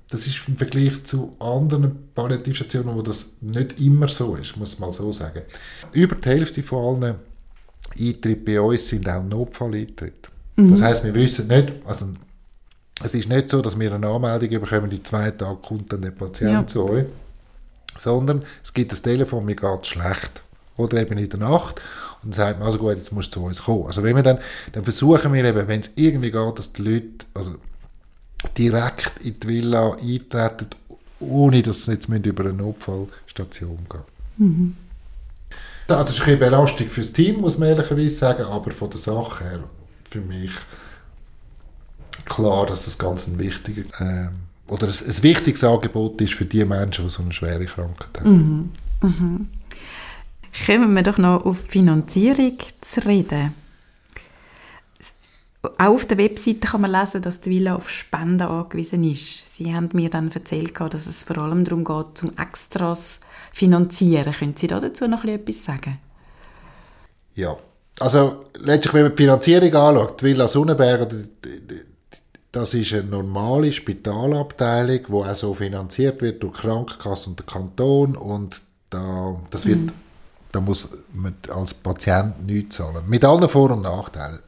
das 0.09 0.25
ist 0.25 0.47
im 0.47 0.57
Vergleich 0.57 1.03
zu 1.03 1.35
anderen 1.39 2.09
Palliativstationen, 2.15 2.95
wo 2.95 3.01
das 3.01 3.33
nicht 3.41 3.79
immer 3.79 4.07
so 4.07 4.35
ist, 4.35 4.57
muss 4.57 4.79
man 4.79 4.89
mal 4.89 4.95
so 4.95 5.11
sagen. 5.11 5.41
Über 5.91 6.15
die 6.15 6.29
Hälfte 6.29 6.63
von 6.63 7.03
allen 7.03 7.15
Eintritten 7.99 8.45
bei 8.45 8.59
uns 8.59 8.87
sind 8.87 9.07
auch 9.07 9.23
Notfalleintritte. 9.23 10.29
Mhm. 10.57 10.71
Das 10.71 10.81
heißt, 10.81 11.03
wir 11.05 11.13
wissen 11.13 11.47
nicht, 11.47 11.73
also 11.85 12.07
es 13.01 13.13
ist 13.13 13.29
nicht 13.29 13.49
so, 13.49 13.61
dass 13.61 13.79
wir 13.79 13.93
eine 13.93 14.07
Anmeldung 14.07 14.61
bekommen, 14.61 14.91
in 14.91 15.05
zwei 15.05 15.31
Tagen 15.31 15.61
kommt 15.61 15.93
dann 15.93 16.01
der 16.01 16.11
Patient 16.11 16.51
ja. 16.51 16.67
zu 16.67 16.89
euch, 16.89 17.05
sondern 17.95 18.43
es 18.63 18.73
gibt 18.73 18.91
das 18.91 19.01
Telefon, 19.01 19.45
mir 19.45 19.55
geht 19.55 19.81
es 19.81 19.87
schlecht. 19.87 20.41
Oder 20.77 21.01
eben 21.01 21.17
in 21.17 21.29
der 21.29 21.39
Nacht 21.39 21.81
und 22.21 22.33
dann 22.35 22.45
sagt 22.45 22.59
man, 22.59 22.67
also 22.67 22.77
gut, 22.77 22.97
jetzt 22.97 23.11
musst 23.11 23.35
du 23.35 23.39
zu 23.39 23.45
uns 23.45 23.63
kommen. 23.63 23.87
Also 23.87 24.03
wenn 24.03 24.15
wir 24.15 24.21
dann, 24.21 24.37
dann 24.73 24.83
versuchen 24.83 25.33
wir 25.33 25.43
eben, 25.43 25.67
wenn 25.67 25.79
es 25.79 25.91
irgendwie 25.95 26.29
geht, 26.29 26.59
dass 26.59 26.73
die 26.73 26.81
Leute 26.83 27.25
also 27.33 27.55
direkt 28.57 29.13
in 29.23 29.39
die 29.39 29.47
Villa 29.47 29.93
eintreten, 29.93 30.67
ohne 31.19 31.63
dass 31.63 31.85
sie 31.85 31.93
jetzt 31.93 32.07
über 32.09 32.43
eine 32.43 32.53
Notfallstation 32.53 33.79
gehen 33.89 34.01
mhm. 34.37 34.77
Also 35.87 36.13
es 36.13 36.19
ist 36.19 36.27
eine 36.27 36.37
Belastung 36.37 36.87
für 36.87 37.01
das 37.01 37.13
Team, 37.13 37.39
muss 37.39 37.57
man 37.57 37.69
ehrlicherweise 37.69 38.09
sagen, 38.09 38.43
aber 38.43 38.71
von 38.71 38.89
der 38.89 38.99
Sache 38.99 39.43
her 39.45 39.63
für 40.09 40.21
mich 40.21 40.51
klar, 42.25 42.65
dass 42.65 42.85
das 42.85 42.97
ganz 42.97 43.27
ein 43.27 43.39
wichtiger 43.39 43.81
äh, 43.99 44.29
oder 44.67 44.87
ein, 44.87 44.93
ein, 44.93 45.23
wichtiges 45.23 45.63
Angebot 45.63 46.19
ist 46.21 46.33
für 46.33 46.45
die 46.45 46.65
Menschen, 46.65 47.05
die 47.05 47.09
so 47.09 47.23
eine 47.23 47.33
schwere 47.33 47.65
Krankheit 47.65 48.19
haben. 48.19 48.71
Mhm. 49.01 49.09
Mhm. 49.09 49.47
Kommen 50.65 50.93
wir 50.93 51.03
doch 51.03 51.17
noch 51.17 51.45
auf 51.45 51.59
Finanzierung 51.67 52.57
zu 52.81 53.05
reden. 53.05 53.53
Auch 55.61 55.87
auf 55.87 56.05
der 56.05 56.17
Webseite 56.17 56.59
kann 56.59 56.81
man 56.81 56.91
lesen, 56.91 57.21
dass 57.21 57.41
die 57.41 57.49
Villa 57.49 57.75
auf 57.75 57.89
Spenden 57.89 58.47
angewiesen 58.47 59.03
ist. 59.03 59.55
Sie 59.55 59.73
haben 59.73 59.89
mir 59.93 60.09
dann 60.09 60.31
erzählt, 60.31 60.79
dass 60.79 61.07
es 61.07 61.23
vor 61.23 61.39
allem 61.39 61.63
darum 61.63 61.83
geht, 61.83 62.17
zum 62.17 62.37
Extras 62.37 63.19
finanzieren. 63.51 64.33
Können 64.33 64.55
Sie 64.55 64.67
dazu 64.67 65.07
noch 65.07 65.23
etwas 65.25 65.65
sagen? 65.65 65.97
Ja, 67.35 67.57
also 67.99 68.43
letztlich, 68.59 68.93
wenn 68.93 69.03
man 69.03 69.15
die 69.15 69.23
Finanzierung 69.23 69.73
anschaut, 69.73 70.21
die 70.21 70.25
Villa 70.25 70.47
Sonnenberg, 70.47 71.07
das 72.51 72.73
ist 72.73 72.93
eine 72.93 73.03
normale 73.03 73.71
Spitalabteilung, 73.71 74.99
die 75.07 75.13
auch 75.13 75.35
so 75.35 75.53
finanziert 75.53 76.21
wird 76.21 76.43
durch 76.43 76.57
die 76.57 76.61
Krankenkasse 76.61 77.29
und 77.29 77.39
den 77.39 77.45
Kanton 77.45 78.15
und 78.15 78.61
da, 78.89 79.35
das 79.49 79.65
wird, 79.65 79.79
mhm. 79.79 79.91
da 80.51 80.61
muss 80.61 80.89
man 81.13 81.35
als 81.53 81.73
Patient 81.73 82.45
nichts 82.45 82.77
zahlen. 82.77 83.03
Mit 83.07 83.25
allen 83.25 83.49
Vor- 83.49 83.71
und 83.71 83.81
Nachteilen. 83.81 84.39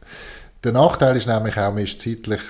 Der 0.64 0.72
Nachteil 0.72 1.16
ist 1.18 1.28
nämlich 1.28 1.58
auch, 1.58 1.74
man 1.74 1.84
ist 1.84 2.00
zeitlich 2.02 2.42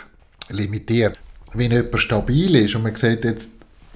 limitiert. 0.50 1.20
Wenn 1.54 1.72
jemand 1.72 2.00
stabil 2.00 2.56
ist 2.56 2.76
und 2.76 2.84
man 2.84 2.96
sieht 2.96 3.24
jetzt, 3.24 3.52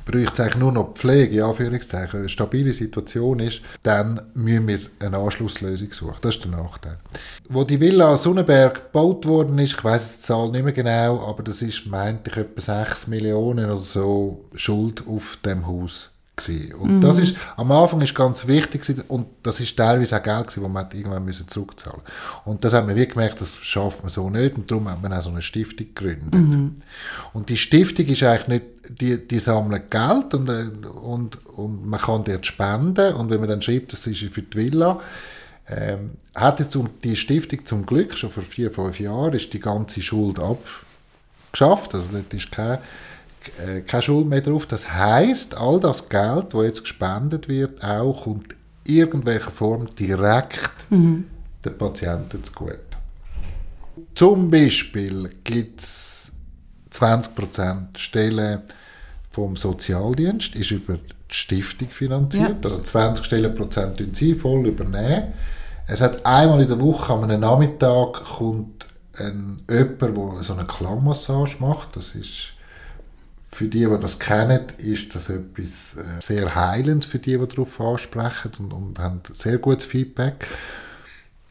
bräuchte 0.06 0.34
es 0.34 0.40
eigentlich 0.40 0.58
nur 0.58 0.72
noch 0.72 0.94
Pflege, 0.94 1.38
in 1.38 1.44
Anführungszeichen, 1.44 2.20
eine 2.20 2.30
stabile 2.30 2.74
Situation 2.74 3.40
ist, 3.40 3.62
dann 3.84 4.22
müssen 4.34 4.68
wir 4.68 4.80
eine 5.00 5.18
Anschlusslösung 5.18 5.92
suchen. 5.92 6.18
Das 6.22 6.36
ist 6.36 6.44
der 6.44 6.52
Nachteil. 6.52 6.98
Wo 7.50 7.64
die 7.64 7.80
Villa 7.80 8.16
Sonnenberg 8.18 8.92
gebaut 8.92 9.26
worden 9.26 9.58
ist, 9.60 9.74
ich 9.74 9.84
weiß 9.84 10.18
die 10.18 10.24
Zahl 10.24 10.50
nicht 10.52 10.64
mehr 10.64 10.74
genau, 10.74 11.28
aber 11.28 11.44
das 11.44 11.62
ist, 11.62 11.86
meinte 11.88 12.30
ich, 12.30 12.38
etwa 12.38 12.62
6 12.62 13.08
Millionen 13.08 13.66
oder 13.66 13.82
so 13.82 14.46
Schuld 14.54 15.04
auf 15.08 15.38
dem 15.44 15.68
Haus 15.68 16.13
gewesen. 16.36 16.74
Und 16.74 16.96
mhm. 16.96 17.02
das 17.02 17.20
ist, 17.20 17.36
am 17.58 17.72
Anfang 17.72 18.02
ist 18.02 18.16
ganz 18.16 18.48
wichtig 18.48 18.82
gewesen, 18.82 19.04
und 19.08 19.28
das 19.44 19.60
ist 19.60 19.78
teilweise 19.78 20.18
auch 20.18 20.24
Geld 20.24 20.48
gewesen, 20.48 20.64
das 20.64 20.72
man 20.72 20.88
irgendwann 20.92 21.26
müssen 21.26 21.48
zurückzahlen 21.48 22.02
Und 22.46 22.64
das 22.64 22.74
hat 22.74 22.86
man 22.86 22.96
wirklich 22.96 23.14
gemerkt, 23.14 23.42
das 23.42 23.58
schafft 23.58 24.02
man 24.02 24.10
so 24.10 24.30
nicht 24.30 24.56
und 24.56 24.70
darum 24.70 24.90
hat 24.90 25.02
man 25.02 25.14
auch 25.14 25.22
so 25.22 25.30
eine 25.30 25.42
Stiftung 25.42 25.88
gegründet. 25.94 26.34
Mhm. 26.34 26.76
Und 27.34 27.50
die 27.50 27.58
Stiftung 27.58 28.06
ist 28.08 28.24
eigentlich 28.24 28.48
nicht, 28.48 29.02
die, 29.02 29.28
die 29.28 29.40
sammeln 29.40 29.84
Geld 29.90 30.34
und, 30.34 30.50
und, 30.86 31.46
und 31.58 31.86
man 31.86 32.00
kann 32.00 32.24
dort 32.24 32.46
spenden 32.46 33.14
und 33.16 33.30
wenn 33.30 33.40
man 33.40 33.50
dann 33.50 33.62
schreibt, 33.62 33.94
das 33.94 34.06
ist 34.08 34.24
für 34.24 34.42
die 34.42 34.58
Villa, 34.58 35.00
ähm, 35.70 36.12
hat 36.36 36.60
jetzt 36.60 36.78
die 37.04 37.16
Stiftung 37.16 37.66
zum 37.66 37.86
Glück 37.86 38.18
schon 38.18 38.30
vor 38.30 38.44
vier, 38.44 38.72
fünf 38.72 39.00
Jahren 39.00 39.34
ist 39.34 39.54
die 39.54 39.60
ganze 39.60 40.02
Schuld 40.02 40.38
abgeschafft, 40.38 41.96
also 41.96 42.08
das 42.12 42.38
ist 42.38 42.52
keine 42.52 42.80
äh, 43.60 43.82
keine 43.82 44.04
Schuld 44.04 44.28
mehr 44.28 44.42
drauf. 44.42 44.66
Das 44.66 44.92
heißt, 44.92 45.56
all 45.58 45.80
das 45.80 46.10
Geld, 46.10 46.54
das 46.54 46.64
jetzt 46.64 46.82
gespendet 46.82 47.48
wird, 47.48 47.84
auch 47.84 48.24
kommt 48.24 48.54
in 48.86 48.96
irgendwelcher 48.96 49.52
Form 49.52 49.88
direkt 49.96 50.90
mhm. 50.90 51.26
den 51.64 51.78
Patienten 51.78 52.44
zugute. 52.44 52.80
Zum 54.16 54.50
Beispiel 54.50 55.30
gibt 55.44 55.82
es 55.82 56.32
20% 56.92 57.98
Stellen 57.98 58.62
vom 59.30 59.56
Sozialdienst, 59.56 60.56
ist 60.56 60.72
über 60.72 60.98
die 60.98 61.34
Stiftung 61.34 61.90
finanziert. 61.90 62.64
Ja. 62.64 62.64
Also 62.64 62.82
20 62.82 63.26
Stellenprozent 63.26 63.98
tun 63.98 64.14
sie 64.14 64.36
voll 64.36 64.68
übernehmen. 64.68 65.34
Es 65.88 66.02
hat 66.02 66.26
einmal 66.26 66.62
in 66.62 66.68
der 66.68 66.80
Woche 66.80 67.14
am 67.14 67.28
Nachmittag 67.28 68.24
kommt 68.24 68.88
ein, 69.18 69.62
jemand, 69.70 70.02
der 70.02 70.44
so 70.44 70.54
eine 70.54 70.66
Klammmassage 70.66 71.58
macht. 71.60 71.96
Das 71.96 72.16
ist 72.16 72.54
für 73.54 73.68
die, 73.68 73.86
die 73.86 74.00
das 74.00 74.20
kennen, 74.20 74.62
ist 74.78 75.14
das 75.16 75.30
etwas 75.30 75.98
äh, 75.98 76.22
sehr 76.22 76.54
Heilendes 76.56 77.06
für 77.06 77.20
die, 77.20 77.38
die 77.38 77.48
darauf 77.48 77.80
ansprechen 77.80 78.52
und, 78.60 78.74
und 78.74 79.00
haben 79.00 79.22
sehr 79.32 79.58
gutes 79.58 79.86
Feedback. 79.86 80.48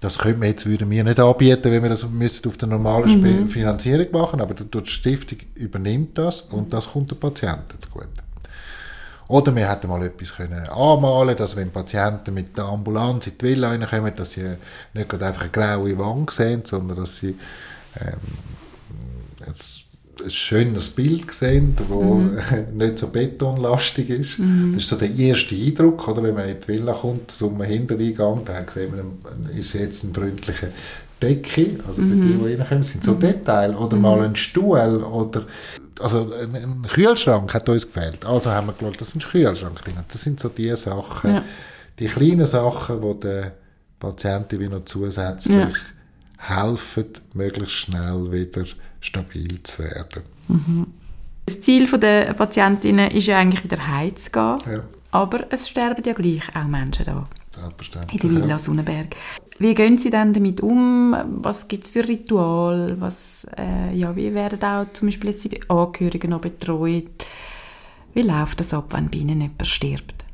Das 0.01 0.19
könnte 0.19 0.39
man 0.39 0.49
jetzt, 0.49 0.67
würden 0.67 0.91
wir 0.91 1.05
nicht 1.05 1.21
anbieten, 1.21 1.71
wenn 1.71 1.83
wir 1.83 1.91
das 1.91 2.09
müssten 2.09 2.49
auf 2.49 2.57
der 2.57 2.69
normalen 2.69 3.21
mhm. 3.21 3.49
Finanzierung 3.49 4.11
machen, 4.11 4.41
aber 4.41 4.55
die 4.55 4.87
Stiftung 4.87 5.39
übernimmt 5.55 6.19
das 6.19 6.43
und 6.43 6.73
das 6.73 6.89
kommt 6.89 7.13
den 7.13 7.21
Patienten 7.21 7.81
zugute. 7.81 8.09
Oder 9.29 9.55
wir 9.55 9.71
hätten 9.71 9.89
mal 9.89 10.03
etwas 10.03 10.35
können 10.35 10.69
anmalen 10.69 11.37
dass 11.37 11.57
wenn 11.57 11.71
Patienten 11.71 12.35
mit 12.35 12.59
der 12.59 12.65
Ambulanz 12.65 13.29
in 13.29 13.39
die 13.39 13.45
Villa 13.45 13.71
reinkommen, 13.71 14.13
dass 14.15 14.33
sie 14.33 14.57
nicht 14.93 15.09
gerade 15.09 15.27
einfach 15.27 15.43
eine 15.43 15.51
graue 15.51 15.97
Wand 15.99 16.31
sehen, 16.33 16.63
sondern 16.65 16.99
dass 16.99 17.19
sie 17.19 17.37
ähm, 18.01 18.19
ein 19.47 19.55
schönes 20.29 20.91
Bild 20.91 21.29
gesehen, 21.29 21.75
das 21.77 21.89
mhm. 21.89 22.39
nicht 22.77 22.99
so 22.99 23.09
betonlastig 23.09 24.11
ist. 24.11 24.39
Mhm. 24.39 24.73
Das 24.75 24.85
ist 24.85 24.89
so 24.89 24.97
der 24.97 25.11
erste 25.11 25.55
Eindruck, 25.55 26.09
oder, 26.09 26.23
wenn 26.23 26.35
man 26.35 26.49
in 26.49 26.61
die 26.61 26.69
Villa 26.69 26.93
kommt, 26.93 27.31
zum 27.31 27.61
Hintereingang, 27.63 28.45
da 28.45 28.65
sieht 28.67 28.91
man, 28.91 29.19
ist 29.57 29.75
jetzt 29.75 30.05
ein 30.05 30.15
freundlicher 30.15 30.69
Decke, 31.21 31.79
also 31.87 32.03
für 32.03 32.09
mhm. 32.09 32.39
die, 32.41 32.45
die 32.45 32.55
reinkommen, 32.55 32.83
sind 32.83 33.05
so 33.05 33.13
mhm. 33.13 33.21
Details. 33.21 33.77
Oder 33.77 33.97
mhm. 33.97 34.03
mal 34.03 34.21
ein 34.23 34.37
Stuhl 34.37 35.03
oder 35.05 35.47
also 36.01 36.33
ein, 36.35 36.87
Kühlschrank 36.89 37.53
hat 37.55 37.69
uns 37.69 37.87
gefehlt. 37.87 38.25
Also 38.25 38.51
haben 38.51 38.69
wir 38.69 38.73
geschaut, 38.73 39.01
das 39.01 39.09
ist 39.09 39.17
ein 39.17 39.21
Kühlschrank 39.21 39.83
drin. 39.83 39.95
Das 40.09 40.23
sind 40.23 40.41
so 40.41 40.49
die 40.49 40.75
Sachen, 40.75 41.35
ja. 41.35 41.45
die 41.99 42.07
kleinen 42.07 42.47
Sachen, 42.47 43.01
die 43.01 43.21
der 43.21 43.53
Patienten 44.01 44.59
wie 44.59 44.69
noch 44.69 44.85
zusätzlich 44.85 45.57
ja. 45.57 45.71
Helfen, 46.49 47.07
möglichst 47.35 47.75
schnell 47.75 48.33
wieder 48.33 48.65
stabil 49.01 49.63
zu 49.63 49.83
werden. 49.83 50.23
Mhm. 50.49 50.87
Das 51.47 51.61
Ziel 51.61 51.87
der 51.99 52.35
Patientinnen 52.35 53.11
ist 53.11 53.27
ja 53.27 53.39
eigentlich 53.39 53.65
wieder 53.65 53.87
heimzugehen, 53.87 54.59
ja. 54.73 54.83
aber 55.11 55.47
es 55.51 55.69
sterben 55.69 56.03
ja 56.05 56.13
gleich 56.13 56.43
auch 56.55 56.65
Menschen 56.65 57.05
da. 57.05 57.29
Selbstverständlich. 57.51 58.23
In 58.23 58.29
der 58.29 58.43
Villa 58.43 58.55
ja. 58.55 58.59
Sonnenberg. 58.59 59.17
Wie 59.59 59.75
gehen 59.75 59.99
Sie 59.99 60.11
denn 60.11 60.33
damit 60.33 60.61
um? 60.61 61.15
Was 61.43 61.69
gibt 61.69 61.85
es 61.85 61.91
für 61.91 62.09
Ritual? 62.09 62.97
Was, 62.99 63.47
äh, 63.59 63.95
ja, 63.95 64.17
wie 64.17 64.33
werden 64.35 64.63
auch 64.63 64.87
zum 64.93 65.09
Beispiel 65.09 65.31
jetzt 65.31 65.45
die 65.45 65.61
Angehörigen 65.69 66.31
noch 66.31 66.41
betreut? 66.41 67.27
Wie 68.15 68.23
läuft 68.23 68.61
das 68.61 68.75
ab, 68.75 68.93
wenn 68.93 69.11
bei 69.11 69.19
Ihnen 69.19 69.41
jemand 69.41 69.67
stirbt? 69.67 70.25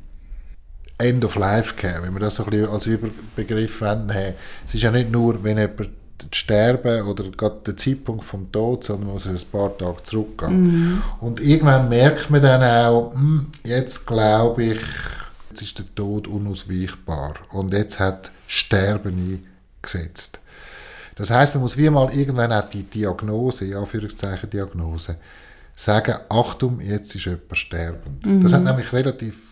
End 0.97 1.23
of 1.23 1.35
Life 1.35 1.75
Care, 1.75 2.01
wenn 2.03 2.13
wir 2.13 2.19
das 2.19 2.35
so 2.35 2.43
ein 2.43 2.49
bisschen 2.49 2.69
als 2.69 2.85
Überbegriff 2.85 3.81
haben. 3.81 4.09
Es 4.65 4.73
ist 4.73 4.81
ja 4.81 4.91
nicht 4.91 5.11
nur, 5.11 5.43
wenn 5.43 5.57
jemand 5.57 5.89
sterben 6.31 7.03
oder 7.03 7.23
gerade 7.31 7.59
der 7.65 7.77
Zeitpunkt 7.77 8.25
vom 8.25 8.51
Tod, 8.51 8.83
sondern 8.83 9.07
man 9.07 9.13
muss 9.13 9.27
ein 9.27 9.39
paar 9.51 9.77
Tage 9.77 10.03
zurückgehen. 10.03 10.61
Mhm. 10.61 11.01
Und 11.19 11.39
irgendwann 11.39 11.89
merkt 11.89 12.29
man 12.29 12.41
dann 12.41 12.63
auch, 12.63 13.13
hm, 13.13 13.47
jetzt 13.63 14.05
glaube 14.05 14.63
ich, 14.63 14.81
jetzt 15.49 15.61
ist 15.61 15.79
der 15.79 15.95
Tod 15.95 16.27
unausweichbar 16.27 17.33
und 17.51 17.73
jetzt 17.73 17.99
hat 17.99 18.31
Sterben 18.47 19.41
eingesetzt. 19.81 20.39
Das 21.15 21.31
heißt, 21.31 21.53
man 21.53 21.63
muss 21.63 21.77
wie 21.77 21.89
mal 21.89 22.13
irgendwann 22.13 22.53
auch 22.53 22.69
die 22.69 22.83
Diagnose, 22.83 23.65
in 23.65 23.75
Anführungszeichen 23.75 24.49
Diagnose, 24.49 25.17
sagen, 25.75 26.15
Achtung, 26.29 26.79
jetzt 26.81 27.15
ist 27.15 27.25
jemand 27.25 27.57
sterbend. 27.57 28.25
Mhm. 28.25 28.41
Das 28.41 28.53
hat 28.53 28.63
nämlich 28.63 28.91
relativ 28.93 29.49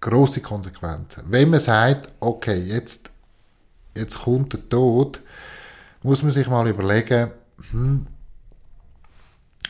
große 0.00 0.40
Konsequenzen. 0.40 1.24
Wenn 1.28 1.50
man 1.50 1.60
sagt, 1.60 2.08
okay, 2.20 2.56
jetzt, 2.56 3.10
jetzt 3.96 4.20
kommt 4.20 4.52
der 4.52 4.68
Tod, 4.68 5.20
muss 6.08 6.22
man 6.22 6.32
sich 6.32 6.48
mal 6.48 6.66
überlegen, 6.66 7.32
hm, 7.70 8.06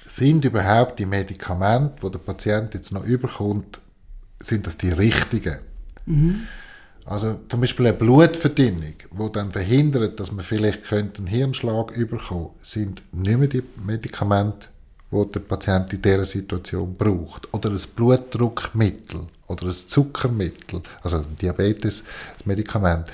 sind 0.07 0.45
überhaupt 0.45 1.01
die 1.01 1.05
Medikamente, 1.05 1.97
die 2.01 2.11
der 2.13 2.19
Patient 2.21 2.75
jetzt 2.75 2.93
noch 2.93 3.05
überkommt, 3.05 3.81
sind 4.39 4.65
das 4.65 4.79
die 4.79 4.91
richtigen? 4.91 5.59
Mhm. 6.07 6.43
Also 7.05 7.41
zum 7.49 7.61
Beispiel 7.61 7.89
eine 7.89 7.97
Blutverdünnung, 7.97 8.95
die 9.11 9.33
dann 9.33 9.51
verhindert, 9.51 10.21
dass 10.21 10.31
man 10.31 10.45
vielleicht 10.45 10.93
einen 10.93 11.27
Hirnschlag 11.27 11.91
überkommen 11.97 12.51
sind 12.61 13.03
nicht 13.11 13.39
mehr 13.39 13.49
die 13.49 13.65
Medikamente, 13.83 14.69
die 15.11 15.33
der 15.33 15.41
Patient 15.41 15.93
in 15.93 16.03
dieser 16.03 16.25
Situation 16.25 16.95
braucht. 16.95 17.53
Oder 17.53 17.71
ein 17.71 17.81
Blutdruckmittel 17.97 19.23
oder 19.49 19.67
ein 19.67 19.73
Zuckermittel, 19.73 20.83
also 21.03 21.17
ein 21.17 21.37
Diabetes, 21.41 22.05
das 22.37 22.47
Medikament. 22.47 23.11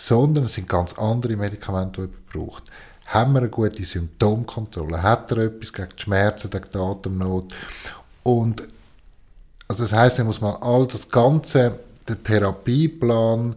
Sondern 0.00 0.44
es 0.44 0.54
sind 0.54 0.68
ganz 0.68 0.92
andere 0.92 1.34
Medikamente, 1.34 2.06
die 2.06 2.14
er 2.14 2.32
braucht. 2.32 2.70
Haben 3.06 3.32
wir 3.32 3.40
eine 3.40 3.48
gute 3.48 3.82
Symptomkontrolle? 3.82 5.02
Hat 5.02 5.32
er 5.32 5.38
etwas 5.38 5.72
gegen 5.72 5.88
die 5.98 6.02
Schmerzen, 6.02 6.50
gegen 6.50 6.70
die 6.72 6.78
Atemnot? 6.78 7.52
Und 8.22 8.62
also 9.66 9.82
das 9.82 9.92
heißt, 9.92 10.18
man 10.18 10.28
muss 10.28 10.40
mal 10.40 10.56
all 10.60 10.86
das 10.86 11.10
Ganze, 11.10 11.80
den 12.08 12.22
Therapieplan 12.22 13.56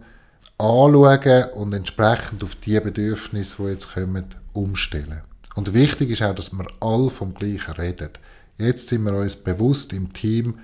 anschauen 0.57 1.43
und 1.53 1.73
entsprechend 1.73 2.43
auf 2.43 2.55
die 2.55 2.79
Bedürfnisse, 2.79 3.57
die 3.59 3.69
jetzt 3.69 3.93
kommen, 3.93 4.25
umstellen. 4.53 5.21
Und 5.53 5.75
wichtig 5.75 6.09
ist 6.09 6.23
auch, 6.23 6.33
dass 6.33 6.51
wir 6.51 6.65
alle 6.79 7.11
vom 7.11 7.35
Gleichen 7.35 7.73
reden. 7.73 8.09
Jetzt 8.57 8.87
sind 8.87 9.03
wir 9.03 9.13
uns 9.13 9.35
bewusst 9.35 9.93
im 9.93 10.11
Team, 10.11 10.57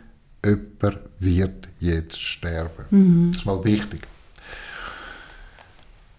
jemand 0.44 0.98
wird 1.20 1.68
jetzt 1.80 2.20
sterben. 2.20 2.86
Mhm. 2.90 3.32
Das 3.32 3.42
ist 3.42 3.46
mal 3.46 3.64
wichtig. 3.64 4.08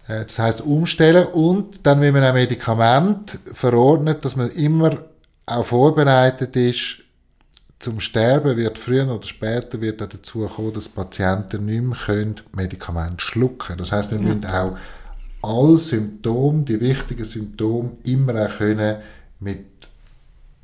Äh, 0.09 0.25
das 0.25 0.39
heißt 0.39 0.61
umstellen 0.61 1.27
und 1.27 1.85
dann, 1.85 2.01
wenn 2.01 2.13
man 2.13 2.23
ein 2.23 2.33
Medikament 2.33 3.39
verordnet, 3.53 4.25
dass 4.25 4.35
man 4.35 4.49
immer 4.51 4.97
auch 5.45 5.65
vorbereitet 5.65 6.55
ist, 6.55 7.03
zum 7.77 8.01
Sterben 8.01 8.57
wird 8.57 8.77
früher 8.77 9.07
oder 9.07 9.25
später 9.25 9.79
wird 9.79 10.01
dazu 10.01 10.45
kommen, 10.47 10.73
dass 10.73 10.89
Patienten 10.89 11.65
nicht 11.65 11.81
mehr 11.81 11.97
können 11.97 12.35
Medikamente 12.53 13.23
schlucken 13.23 13.59
können. 13.59 13.77
Das 13.77 13.93
heißt, 13.93 14.11
wir 14.11 14.17
ja. 14.17 14.23
müssen 14.23 14.45
auch 14.45 14.77
alle 15.41 15.77
Symptome, 15.77 16.63
die 16.63 16.81
wichtigen 16.81 17.23
Symptome, 17.23 17.91
immer 18.03 18.45
auch 18.45 18.57
können 18.57 18.97
mit 19.39 19.65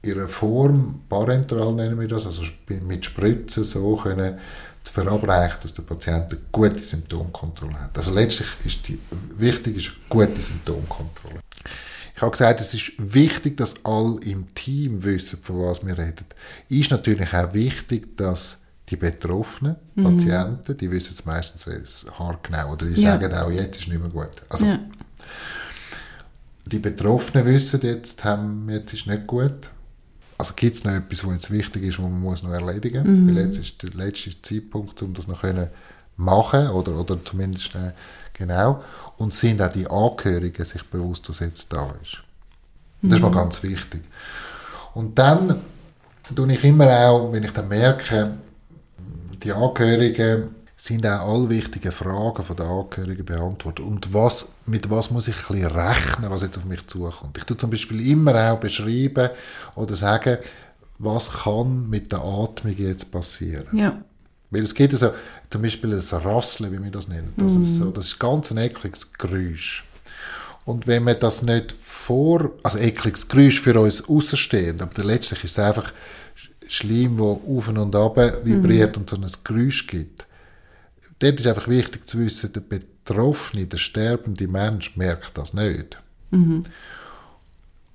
ihrer 0.03 0.27
Form, 0.27 1.01
parenteral 1.07 1.73
nennen 1.73 1.99
wir 1.99 2.07
das, 2.07 2.25
also 2.25 2.43
mit 2.85 3.05
Spritzen 3.05 3.63
so 3.63 3.95
können 3.95 4.37
zu 4.85 4.93
verabreichen, 4.93 5.59
dass 5.61 5.73
der 5.73 5.83
Patient 5.83 6.31
eine 6.31 6.39
gute 6.51 6.83
Symptomkontrolle 6.83 7.79
hat. 7.79 7.97
Also 7.97 8.13
letztlich 8.13 8.47
ist 8.63 8.87
die, 8.87 8.99
wichtig 9.37 9.77
ist 9.77 9.87
eine 9.87 9.95
gute 10.09 10.41
Symptomkontrolle. 10.41 11.39
Ich 12.15 12.21
habe 12.21 12.31
gesagt, 12.31 12.61
es 12.61 12.73
ist 12.73 12.93
wichtig, 12.97 13.57
dass 13.57 13.83
alle 13.83 14.19
im 14.21 14.53
Team 14.55 15.03
wissen, 15.03 15.39
von 15.41 15.63
was 15.63 15.85
wir 15.85 15.97
reden. 15.97 16.25
Ist 16.69 16.91
natürlich 16.91 17.33
auch 17.33 17.53
wichtig, 17.53 18.15
dass 18.15 18.59
die 18.89 18.95
betroffenen 18.95 19.75
mhm. 19.95 20.03
Patienten, 20.03 20.77
die 20.77 20.91
wissen 20.91 21.15
es 21.15 21.25
meistens 21.25 21.67
haargenau 22.17 22.73
oder 22.73 22.85
die 22.85 23.01
ja. 23.01 23.11
sagen 23.19 23.33
auch, 23.33 23.49
jetzt 23.49 23.81
ist 23.81 23.87
nicht 23.89 23.99
mehr 23.99 24.09
gut. 24.09 24.41
Also, 24.47 24.65
ja. 24.65 24.79
Die 26.67 26.79
Betroffenen 26.79 27.45
wissen 27.45 27.81
jetzt, 27.83 28.23
haben, 28.23 28.69
jetzt 28.69 28.93
ist 28.93 29.07
nicht 29.07 29.27
gut. 29.27 29.69
Also 30.37 30.53
gibt 30.55 30.75
es 30.75 30.83
noch 30.83 30.93
etwas, 30.93 31.25
was 31.25 31.33
jetzt 31.33 31.51
wichtig 31.51 31.83
ist, 31.83 31.97
was 31.97 32.03
man 32.03 32.19
muss 32.19 32.43
noch 32.43 32.51
erledigen 32.51 32.99
muss. 32.99 33.07
Mhm. 33.07 33.35
Weil 33.35 33.45
jetzt 33.45 33.59
ist 33.59 33.81
der 33.81 33.91
letzte 33.91 34.41
Zeitpunkt, 34.41 35.01
um 35.01 35.13
das 35.13 35.27
noch 35.27 35.41
können 35.41 35.69
machen 36.17 36.69
oder, 36.69 36.99
oder 36.99 37.23
zumindest 37.23 37.75
äh, 37.75 37.91
genau. 38.33 38.83
Und 39.17 39.33
sind 39.33 39.61
auch 39.61 39.69
die 39.69 39.87
Angehörigen 39.87 40.65
sich 40.65 40.83
bewusst, 40.83 41.27
dass 41.29 41.39
jetzt 41.39 41.71
da 41.71 41.93
ist. 42.01 42.21
Das 43.01 43.15
ist 43.15 43.21
mal 43.21 43.29
mhm. 43.29 43.35
ganz 43.35 43.61
wichtig. 43.63 44.03
Und 44.93 45.17
dann 45.17 45.61
tue 46.35 46.53
ich 46.53 46.63
immer 46.63 46.87
auch, 46.87 47.31
wenn 47.31 47.43
ich 47.43 47.51
dann 47.51 47.67
merke, 47.67 48.31
die 49.43 49.51
Angehörigen 49.51 50.54
sind 50.77 51.05
auch 51.07 51.33
alle 51.33 51.49
wichtigen 51.49 51.91
Fragen 51.91 52.43
von 52.43 52.55
den 52.55 52.65
Angehörigen 52.65 53.25
beantwortet. 53.25 53.85
Und 53.85 54.13
was, 54.13 54.49
mit 54.65 54.89
was 54.89 55.09
muss 55.09 55.27
ich 55.27 55.49
ein 55.49 55.65
rechnen, 55.65 56.29
was 56.29 56.41
jetzt 56.41 56.57
auf 56.57 56.65
mich 56.65 56.85
zukommt. 56.87 57.37
Ich 57.37 57.45
tue 57.45 57.55
zum 57.55 57.69
Beispiel 57.69 58.09
immer 58.11 58.51
auch 58.51 58.59
beschreiben 58.59 59.29
oder 59.75 59.95
sagen, 59.95 60.37
was 60.97 61.31
kann 61.31 61.89
mit 61.89 62.11
der 62.11 62.19
Atmung 62.19 62.75
jetzt 62.77 63.11
passieren. 63.11 63.67
Ja. 63.77 64.01
Weil 64.51 64.63
es 64.63 64.73
gibt 64.73 64.93
so, 64.93 65.11
zum 65.49 65.61
Beispiel 65.61 65.93
ein 65.93 66.17
Rasseln, 66.17 66.71
wie 66.71 66.83
wir 66.83 66.91
das 66.91 67.07
nennen. 67.07 67.33
Das, 67.37 67.53
mm. 67.53 67.61
ist, 67.61 67.75
so, 67.75 67.91
das 67.91 68.07
ist 68.07 68.19
ganz 68.19 68.51
ein 68.51 68.57
ekliges 68.57 69.13
Geräusch. 69.13 69.85
Und 70.65 70.87
wenn 70.87 71.03
man 71.03 71.19
das 71.19 71.41
nicht 71.41 71.75
vor, 71.81 72.51
also 72.63 72.79
ekliges 72.79 73.27
Geräusch 73.27 73.61
für 73.61 73.79
uns 73.79 74.07
Außenstehende, 74.07 74.83
aber 74.83 75.03
letztlich 75.03 75.43
ist 75.43 75.51
es 75.51 75.59
einfach 75.59 75.91
Schleim, 76.67 77.17
der 77.17 77.25
auf 77.25 77.67
und 77.67 77.95
ab 77.95 78.17
vibriert 78.43 78.95
mhm. 78.95 79.01
und 79.01 79.09
so 79.09 79.15
ein 79.17 79.43
Geräusch 79.43 79.87
gibt. 79.87 80.24
Dort 81.19 81.39
ist 81.39 81.47
einfach 81.47 81.67
wichtig 81.67 82.07
zu 82.07 82.19
wissen, 82.19 82.51
der 82.53 82.61
Betroffene, 82.61 83.67
der 83.67 83.77
sterbende 83.77 84.47
Mensch 84.47 84.95
merkt 84.97 85.37
das 85.37 85.53
nicht. 85.53 85.97
Mhm. 86.31 86.63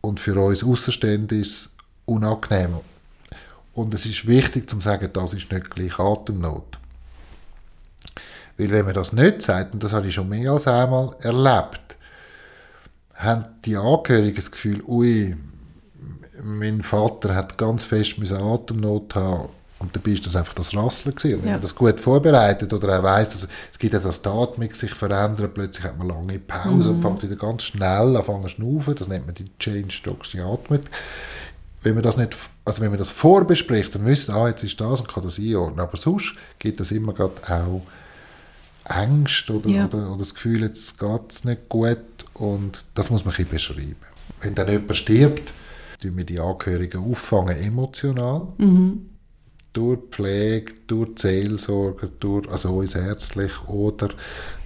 Und 0.01 0.21
für 0.21 0.41
uns 0.41 0.65
Außenstehende 0.65 1.37
ist 1.37 1.51
es 1.51 1.71
unangenehm. 2.07 2.77
Und 3.75 3.93
es 3.95 4.07
ist 4.07 4.27
wichtig 4.27 4.69
zu 4.69 4.81
sagen, 4.81 5.11
das 5.13 5.35
ist 5.35 5.53
nicht 5.53 5.71
gleich 5.71 5.99
Atemnot. 5.99 6.79
Weil 8.57 8.71
wenn 8.71 8.85
man 8.87 8.95
das 8.95 9.13
nicht 9.13 9.43
sagt, 9.43 9.75
und 9.75 9.83
das 9.85 9.93
habe 9.93 10.07
ich 10.07 10.15
schon 10.15 10.29
mehr 10.29 10.53
als 10.53 10.67
einmal 10.67 11.15
erlebt, 11.21 11.97
haben 13.15 13.45
die 13.65 13.77
Angehörigen 13.77 14.37
das 14.37 14.51
Gefühl, 14.51 14.83
ui, 14.87 15.37
mein 16.43 16.81
Vater 16.83 17.35
hat 17.35 17.59
ganz 17.59 17.85
fest 17.85 18.19
Atemnot 18.33 19.15
haben 19.15 19.51
und 19.81 19.97
dabei 19.97 20.11
ist 20.11 20.27
das 20.27 20.37
einfach 20.37 20.53
das 20.53 20.77
Rasseln 20.77 21.15
gewesen. 21.15 21.37
Und 21.37 21.43
wenn 21.43 21.49
ja. 21.49 21.55
man 21.55 21.63
das 21.63 21.75
gut 21.75 21.99
vorbereitet 21.99 22.73
oder 22.73 22.99
auch 22.99 23.03
weiss, 23.03 23.31
dass 23.31 23.49
es 23.73 23.79
gibt 23.79 23.95
ja, 23.95 23.99
die 23.99 24.29
Atmung 24.29 24.75
sich 24.75 24.95
verändert, 24.95 25.55
plötzlich 25.55 25.85
hat 25.85 25.97
man 25.99 26.07
lange 26.07 26.39
Pause 26.39 26.91
mhm. 26.91 26.97
und 26.97 27.03
fängt 27.03 27.23
wieder 27.23 27.37
ganz 27.37 27.63
schnell 27.65 28.17
an 28.17 28.25
zu 28.43 28.49
schnaufen, 28.49 28.95
das 28.95 29.09
nennt 29.09 29.25
man 29.25 29.35
die 29.35 29.51
Change 29.59 30.03
die 30.33 30.41
Atmung. 30.41 30.81
Wenn 31.83 31.95
man 31.95 32.03
das 32.03 32.19
nicht, 32.19 32.37
also 32.67 32.83
wenn 32.83 32.91
man 32.91 32.99
das 32.99 33.11
vorbespricht, 33.11 33.95
dann 33.95 34.05
wisst 34.05 34.29
ah, 34.29 34.49
jetzt 34.49 34.63
ist 34.63 34.79
das 34.79 35.01
und 35.01 35.09
kann 35.09 35.23
das 35.23 35.39
einordnen. 35.39 35.81
Aber 35.81 35.97
sonst 35.97 36.35
gibt 36.59 36.79
es 36.79 36.93
immer 36.93 37.15
gerade 37.15 37.41
auch 37.49 37.81
Angst 38.85 39.51
oder, 39.51 39.71
ja. 39.71 39.87
oder, 39.87 40.09
oder, 40.09 40.19
das 40.19 40.35
Gefühl, 40.35 40.61
jetzt 40.61 40.99
geht 40.99 41.31
es 41.31 41.45
nicht 41.45 41.71
gut 41.71 41.99
und 42.35 42.85
das 42.95 43.09
muss 43.09 43.25
man 43.25 43.35
ein 43.35 43.47
bisschen 43.47 43.77
beschreiben. 43.77 43.97
Wenn 44.43 44.55
dann 44.55 44.69
jemand 44.69 44.95
stirbt, 44.95 45.55
tun 46.03 46.17
wir 46.19 46.25
die 46.25 46.39
Angehörigen 46.39 47.03
auffangen 47.03 47.57
emotional. 47.57 48.49
Mhm. 48.59 49.10
Durch 49.73 50.01
Pflege, 50.11 50.73
durch 50.87 51.11
Seelsorger, 51.17 52.09
durch, 52.19 52.49
also 52.49 52.77
uns 52.77 52.95
ärztlich 52.95 53.53
oder 53.69 54.11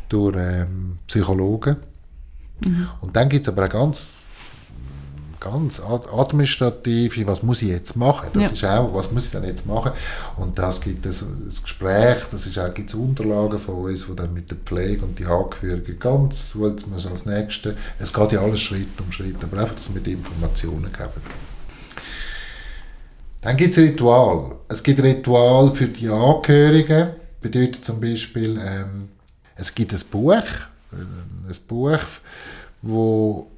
durch 0.09 0.37
ähm, 0.37 0.99
Psychologen. 1.07 1.77
Mhm. 2.65 2.89
Und 3.01 3.15
dann 3.15 3.29
gibt 3.29 3.47
es 3.47 3.53
aber 3.53 3.67
auch 3.67 3.71
ganz 3.71 4.25
ganz 5.45 5.81
administrative, 5.81 7.27
was 7.27 7.43
muss 7.43 7.61
ich 7.63 7.69
jetzt 7.69 7.97
machen? 7.97 8.29
Das 8.33 8.43
ja. 8.43 8.49
ist 8.51 8.65
auch, 8.65 8.95
was 8.95 9.13
muss 9.13 9.27
ich 9.27 9.31
dann 9.31 9.45
jetzt 9.45 9.67
machen? 9.67 9.93
Und 10.37 10.59
das 10.59 10.81
gibt 10.81 11.05
es 11.05 11.23
ein 11.23 11.49
Gespräch, 11.49 12.23
das 12.31 12.47
ist 12.47 12.59
auch, 12.59 12.73
gibt 12.73 12.89
es 12.89 12.95
Unterlagen 12.95 13.59
von 13.59 13.75
uns, 13.75 14.09
wo 14.09 14.15
dann 14.15 14.33
mit 14.33 14.51
der 14.51 14.57
Pflege 14.57 15.05
und 15.05 15.19
die 15.19 15.27
Angehörigen 15.27 15.99
ganz, 15.99 16.53
wo 16.55 16.67
jetzt 16.67 16.87
man 16.89 16.99
als 16.99 17.27
Nächste, 17.27 17.77
es 17.99 18.13
geht 18.13 18.33
ja 18.33 18.41
alles 18.41 18.61
Schritt 18.61 18.99
um 18.99 19.13
Schritt, 19.13 19.37
aber 19.43 19.59
einfach, 19.59 19.75
dass 19.75 19.93
wir 19.93 20.01
die 20.01 20.13
Informationen 20.13 20.91
geben. 20.91 21.54
Dann 23.45 23.59
gibt 23.59 23.73
es 23.73 23.79
Ritual. 23.79 24.57
Es 24.69 24.83
gibt 24.83 25.03
Ritual 25.03 25.75
für 25.75 25.87
die 25.87 26.09
Angehörigen, 26.09 27.11
bedeutet 27.43 27.85
zum 27.85 28.01
Beispiel, 28.01 28.59
ähm, 28.59 29.11
es 29.55 29.75
gibt 29.75 29.93
ein 29.93 30.01
Buch, 30.11 30.33
äh, 30.33 30.97
ein 30.97 31.57
Buch, 31.69 31.99
wo 32.81 33.51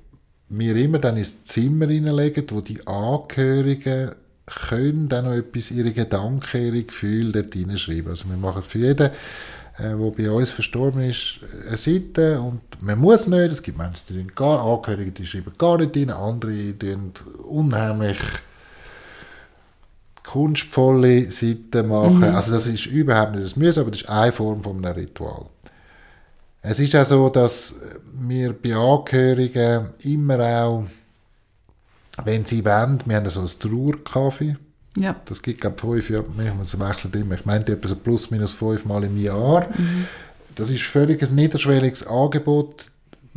wir 0.49 0.75
immer 0.75 0.99
dann 0.99 1.17
ins 1.17 1.45
Zimmer 1.45 1.87
hineinlegen, 1.87 2.45
wo 2.51 2.61
die 2.61 2.85
Angehörigen 2.85 4.11
können 4.47 5.09
dann 5.09 5.27
noch 5.27 5.35
etwas, 5.35 5.71
ihre 5.71 5.93
Gedanken, 5.93 6.63
ihre 6.63 6.83
Gefühle 6.83 7.43
dort 7.43 7.55
hineinschreiben. 7.55 8.09
Also 8.09 8.29
wir 8.29 8.37
machen 8.37 8.65
für 8.65 8.79
jeden 8.81 9.11
äh, 9.79 9.97
wo 9.97 10.11
bei 10.11 10.29
uns 10.31 10.51
verstorben 10.51 11.03
ist, 11.03 11.41
eine 11.69 11.77
Seite 11.77 12.41
und 12.41 12.63
man 12.81 12.99
muss 12.99 13.29
nicht, 13.29 13.53
es 13.53 13.63
gibt 13.63 13.79
Menschen, 13.79 14.03
die 14.09 14.27
gar, 14.35 14.65
Angehörige, 14.65 15.13
die 15.13 15.27
schreiben 15.27 15.53
gar 15.57 15.79
nicht 15.79 15.97
rein, 15.97 16.11
andere 16.11 16.77
tun 16.77 17.13
unheimlich 17.47 18.19
kunstvolle 20.27 21.31
Seiten 21.31 21.89
machen. 21.89 22.19
Mhm. 22.19 22.25
Also 22.25 22.53
das 22.53 22.67
ist 22.67 22.87
überhaupt 22.87 23.33
nicht 23.33 23.45
das 23.45 23.57
Müssen, 23.57 23.81
aber 23.81 23.91
das 23.91 24.03
ist 24.03 24.09
eine 24.09 24.33
Form 24.33 24.63
von 24.63 24.85
einem 24.85 24.95
Ritual. 24.95 25.47
Es 26.63 26.81
ist 26.81 26.97
auch 26.97 27.05
so, 27.05 27.29
dass 27.29 27.77
wir 28.19 28.53
bei 28.53 28.75
Angehörigen 28.75 29.91
immer 30.03 30.41
auch, 30.41 30.85
wenn 32.25 32.45
sie 32.45 32.65
wollen, 32.65 32.99
wir 33.05 33.17
haben 33.17 33.29
so 33.29 33.41
ein 33.41 33.47
Trauerkaffee, 33.47 34.57
ja. 34.99 35.15
Das 35.27 35.43
gibt, 35.43 35.61
glaube 35.61 35.99
ich, 35.99 36.07
fünf 36.07 36.11
Jahre, 36.11 36.25
es 36.63 36.81
wechselt 36.81 37.17
immer, 37.17 37.35
ich 37.35 37.45
meinte 37.45 37.73
etwa 37.73 37.87
so 37.87 37.97
plus 37.97 38.31
minus 38.31 38.53
fünf 38.53 38.85
Mal 38.87 39.05
im 39.05 39.21
Jahr. 39.23 39.69
Mhm. 39.77 40.07
Das 40.55 40.71
ist 40.71 40.85
völlig 40.85 41.23
ein 41.23 41.35
niederschwelliges 41.35 42.07
Angebot. 42.07 42.87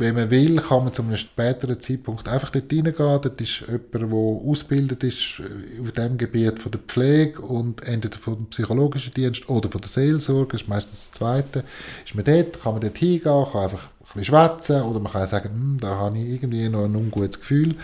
Wenn 0.00 0.14
man 0.14 0.30
will, 0.30 0.56
kann 0.56 0.84
man 0.84 0.94
zu 0.94 1.02
einem 1.02 1.18
späteren 1.18 1.78
Zeitpunkt 1.78 2.26
einfach 2.26 2.48
dort 2.48 2.72
reingehen. 2.72 2.94
Dort 2.96 3.38
ist 3.38 3.60
jemand, 3.60 3.92
der 3.92 4.50
ausgebildet 4.50 5.04
ist 5.04 5.42
auf 5.78 5.92
dem 5.92 6.16
Gebiet 6.16 6.58
von 6.58 6.72
der 6.72 6.80
Pflege 6.80 7.42
und 7.42 7.86
entweder 7.86 8.16
vom 8.16 8.46
psychologischen 8.46 9.12
Dienst 9.12 9.46
oder 9.50 9.70
von 9.70 9.82
der 9.82 9.90
Seelsorge, 9.90 10.52
das 10.52 10.62
ist 10.62 10.68
meistens 10.68 11.10
das 11.10 11.12
Zweite. 11.12 11.64
Ist 12.02 12.14
man 12.14 12.24
dort, 12.24 12.62
kann 12.62 12.72
man 12.72 12.80
dort 12.80 12.96
hingehen, 12.96 13.22
kann 13.22 13.62
einfach 13.62 13.82
ein 13.82 14.20
bisschen 14.20 14.24
schwätzen 14.24 14.82
oder 14.82 15.00
man 15.00 15.12
kann 15.12 15.26
sagen, 15.26 15.50
hm, 15.50 15.76
da 15.78 15.88
habe 15.88 16.16
ich 16.16 16.30
irgendwie 16.30 16.66
noch 16.70 16.86
ein 16.86 16.96
ungutes 16.96 17.38
Gefühl. 17.38 17.74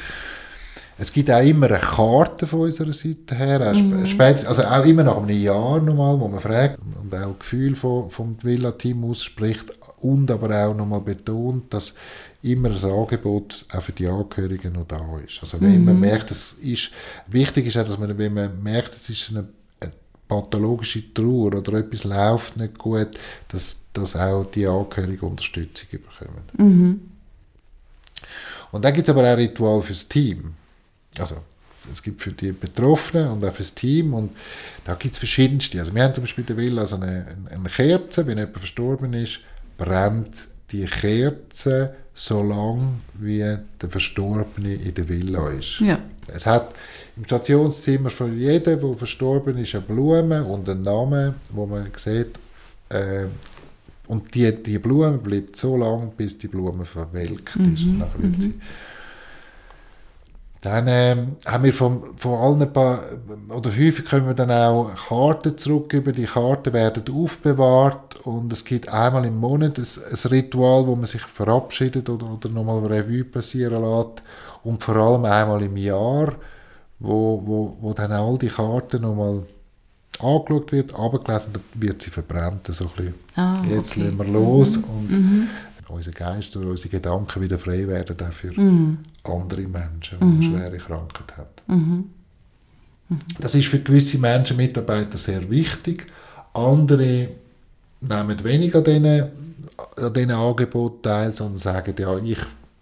Es 0.99 1.13
gibt 1.13 1.31
auch 1.31 1.43
immer 1.43 1.67
eine 1.67 1.79
Karte 1.79 2.47
von 2.47 2.61
unserer 2.61 2.95
Seite 2.95 3.35
her, 3.35 3.75
mhm. 3.75 4.07
Spät, 4.07 4.47
also 4.47 4.63
auch 4.63 4.85
immer 4.87 5.05
nach 5.05 5.19
einem 5.19 5.29
Jahr 5.29 5.81
nochmal, 5.81 6.19
wo 6.19 6.29
man 6.29 6.41
fragt 6.41 6.79
und 7.03 7.15
auch 7.15 7.39
Gefühl 7.39 7.77
vom, 7.77 8.11
vom 8.11 8.37
Villa-Team 8.43 9.05
ausspricht 9.05 9.67
und 10.01 10.31
aber 10.31 10.67
auch 10.67 10.75
nochmal 10.75 11.01
betont, 11.01 11.73
dass 11.73 11.95
immer 12.43 12.71
ein 12.71 12.85
Angebot 12.85 13.65
auch 13.73 13.83
für 13.83 13.93
die 13.93 14.07
Angehörigen 14.07 14.73
noch 14.73 14.87
da 14.87 15.19
ist. 15.27 15.39
Also 15.41 15.61
wenn 15.61 15.81
mhm. 15.81 15.85
man 15.87 16.01
merkt, 16.01 16.31
es 16.31 16.53
ist, 16.55 16.91
wichtig 17.27 17.67
ist 17.67 17.77
auch, 17.77 17.85
dass 17.85 17.99
man, 17.99 18.17
wenn 18.17 18.35
man 18.35 18.63
merkt, 18.63 18.95
es 18.95 19.09
ist 19.11 19.31
eine, 19.31 19.49
eine 19.81 19.93
pathologische 20.29 21.13
Trauer 21.13 21.55
oder 21.55 21.79
etwas 21.79 22.05
läuft 22.05 22.57
nicht 22.57 22.79
gut, 22.79 23.09
dass, 23.49 23.77
dass 23.93 24.17
auch 24.17 24.47
die 24.47 24.67
Angehörigen 24.67 25.27
Unterstützung 25.27 25.89
bekommen. 25.91 26.43
Mhm. 26.57 27.01
Und 28.73 28.85
dann 28.85 28.93
gibt 28.93 29.09
es 29.09 29.15
aber 29.15 29.23
auch 29.23 29.33
ein 29.33 29.39
Ritual 29.39 29.81
fürs 29.81 30.07
Team. 30.07 30.55
Also 31.19 31.37
es 31.91 32.03
gibt 32.03 32.21
für 32.21 32.33
die 32.33 32.53
Betroffenen 32.53 33.31
und 33.31 33.45
auch 33.45 33.53
für 33.53 33.63
das 33.63 33.75
Team 33.75 34.15
und 34.15 34.37
da 34.85 34.95
gibt 34.95 35.15
es 35.15 35.19
verschiedenste. 35.19 35.79
Also 35.79 35.95
wir 35.95 36.03
haben 36.03 36.15
zum 36.15 36.25
Beispiel 36.25 36.45
der 36.45 36.57
Villa 36.57 36.83
also 36.83 36.97
eine, 36.97 37.27
eine 37.51 37.69
Kerze, 37.69 38.27
wenn 38.27 38.39
jemand 38.39 38.59
verstorben 38.59 39.13
ist, 39.15 39.41
brennt 39.77 40.49
die 40.71 40.85
Kerze 40.85 41.95
so 42.15 42.43
lange, 42.43 42.95
wie 43.15 43.41
der 43.41 43.91
Verstorbene 43.91 44.75
in 44.75 44.95
der 44.95 45.09
Villa 45.09 45.51
ist. 45.51 45.81
Ja. 45.81 45.99
Es 46.33 46.47
hat 46.47 46.75
im 47.17 47.25
Stationszimmer 47.25 48.11
von 48.11 48.37
jedem, 48.37 48.81
der 48.81 48.95
verstorben 48.95 49.59
ist, 49.59 49.75
eine 49.75 49.85
Blume 49.85 50.43
und 50.45 50.69
einen 50.69 50.83
Namen, 50.83 51.35
wo 51.53 51.67
man 51.67 51.89
sieht, 51.95 52.39
äh, 52.89 53.27
und 54.09 54.35
die, 54.35 54.51
die 54.63 54.79
Blume 54.79 55.19
bleibt 55.19 55.57
so 55.57 55.77
lange, 55.77 56.13
bis 56.17 56.39
die 56.39 56.49
Blume 56.49 56.85
verwelkt 56.85 57.57
ist. 57.57 57.85
Mhm. 57.85 57.99
Nachher 57.99 58.23
wird 58.23 58.37
mhm. 58.37 58.41
sie 58.41 58.55
dann 60.67 60.87
ähm, 60.89 61.37
haben 61.47 61.63
wir 61.63 61.73
von, 61.73 62.17
von 62.17 62.35
allen 62.41 62.73
paar, 62.73 62.99
oder 63.51 63.71
häufig 63.71 64.05
kommen 64.05 64.27
wir 64.27 64.35
dann 64.35 64.51
auch 64.51 64.93
Karten 65.09 65.57
zurück, 65.57 65.93
über 65.93 66.11
die 66.11 66.25
Karten 66.25 66.73
werden 66.73 67.05
aufbewahrt 67.15 68.17
und 68.27 68.53
es 68.53 68.65
gibt 68.65 68.89
einmal 68.89 69.25
im 69.27 69.37
Monat 69.37 69.79
ein, 69.79 69.85
ein 69.85 70.31
Ritual, 70.31 70.85
wo 70.89 70.97
man 70.97 71.07
sich 71.07 71.21
verabschiedet 71.21 72.09
oder, 72.11 72.29
oder 72.33 72.49
nochmal 72.49 72.85
Revue 72.85 73.23
passieren 73.23 73.81
lässt 73.81 74.25
und 74.65 74.83
vor 74.83 74.97
allem 74.97 75.25
einmal 75.25 75.63
im 75.63 75.77
Jahr, 75.77 76.35
wo, 76.99 77.41
wo, 77.47 77.77
wo 77.81 77.93
dann 77.93 78.11
all 78.11 78.37
die 78.37 78.49
Karten 78.49 79.03
nochmal 79.03 79.43
angeschaut 80.19 80.73
wird, 80.73 80.99
abgelesen, 80.99 81.53
dann 81.53 81.63
wird 81.75 82.03
sie 82.03 82.11
verbrannt, 82.11 82.67
so 82.67 82.87
ein 82.87 82.91
bisschen. 82.97 83.15
Ah, 83.37 83.63
Jetzt 83.71 83.93
okay. 83.93 84.07
lassen 84.07 84.19
wir 84.19 84.27
los 84.27 84.79
mhm. 84.79 84.85
und 84.85 85.11
mhm 85.11 85.49
unser 85.89 86.11
Geist 86.11 86.57
oder 86.57 86.69
unsere 86.69 86.89
Gedanken 86.89 87.43
wieder 87.43 87.59
frei 87.59 87.87
werden 87.87 88.17
auch 88.21 88.33
für 88.33 88.61
mhm. 88.61 88.99
Andere 89.29 89.63
Menschen, 89.63 90.19
die 90.21 90.25
mhm. 90.25 90.43
schwere 90.43 90.79
Krankheit 90.79 91.37
haben. 91.37 91.49
Mhm. 91.67 92.11
mhm. 93.09 93.19
Das 93.39 93.55
ist 93.55 93.69
für 93.69 93.81
gewisse 93.81 94.19
Menschen, 94.19 94.57
Mitarbeiter 94.57 95.19
sehr 95.19 95.49
wichtig. 95.51 96.07
Andere 96.53 97.29
nehmen 98.01 98.45
weniger 98.45 98.79
an 98.79 98.85
diesen, 98.85 99.07
an 99.97 100.13
diesen 100.15 100.31
Angeboten 100.31 101.03
teil, 101.03 101.33
sondern 101.33 101.59
sagen, 101.59 101.95
ja, 101.99 102.19
ich 102.19 102.39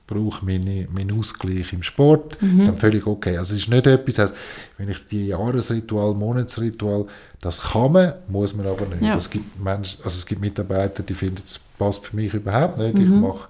brauche 0.07 0.45
meine, 0.45 0.87
meinen 0.93 1.19
Ausgleich 1.19 1.73
im 1.73 1.83
Sport, 1.83 2.41
mhm. 2.43 2.67
dann 2.67 2.77
völlig 2.77 3.07
okay. 3.07 3.39
Also 3.39 3.55
es 3.55 3.63
ist 3.63 3.69
nicht 3.69 3.87
etwas, 3.87 4.19
also 4.19 4.35
wenn 4.77 4.91
ich 4.91 5.05
die 5.07 5.29
Jahresritual, 5.29 6.15
Monatsritual, 6.15 7.07
das 7.41 7.61
kann 7.61 7.93
man, 7.93 8.13
muss 8.29 8.55
man 8.55 8.67
aber 8.67 8.87
nicht. 8.87 9.03
Ja. 9.03 9.17
Es, 9.17 9.31
gibt 9.31 9.59
Menschen, 9.63 9.99
also 10.05 10.19
es 10.19 10.27
gibt 10.27 10.41
Mitarbeiter, 10.41 11.03
die 11.03 11.15
finden, 11.15 11.43
das 11.47 11.59
passt 11.79 12.07
für 12.07 12.17
mich 12.17 12.35
überhaupt 12.35 12.79
nicht. 12.79 12.95
Mhm. 12.97 13.03
Ich 13.03 13.09
mache, 13.09 13.49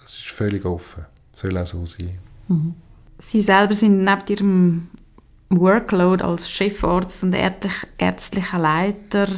das 0.00 0.12
ist 0.12 0.28
völlig 0.28 0.64
offen. 0.64 1.04
Soll 1.34 1.58
auch 1.58 1.66
so 1.66 1.84
sein. 1.84 2.18
Mhm. 2.48 2.74
Sie 3.18 3.42
selber 3.42 3.74
sind 3.74 4.02
neben 4.02 4.22
Ihrem 4.28 4.88
Workload 5.50 6.24
als 6.24 6.50
Chefarzt 6.50 7.22
und 7.22 7.36
ärztlicher 7.98 8.58
Leiter 8.58 9.28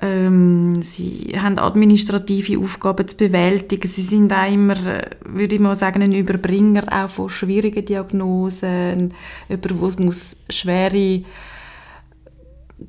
ähm, 0.00 0.80
sie 0.80 1.32
haben 1.36 1.58
administrative 1.58 2.58
Aufgaben 2.58 3.06
zu 3.08 3.16
bewältigen. 3.16 3.88
Sie 3.88 4.02
sind 4.02 4.32
auch 4.32 4.50
immer, 4.50 4.76
würde 5.24 5.56
ich 5.56 5.60
mal 5.60 5.74
sagen, 5.74 6.02
ein 6.02 6.12
Überbringer 6.12 6.84
auch 6.90 7.08
von 7.08 7.28
schwierigen 7.28 7.84
Diagnosen, 7.84 9.14
jemand, 9.48 9.98
der 9.98 10.12
schwere, 10.50 11.22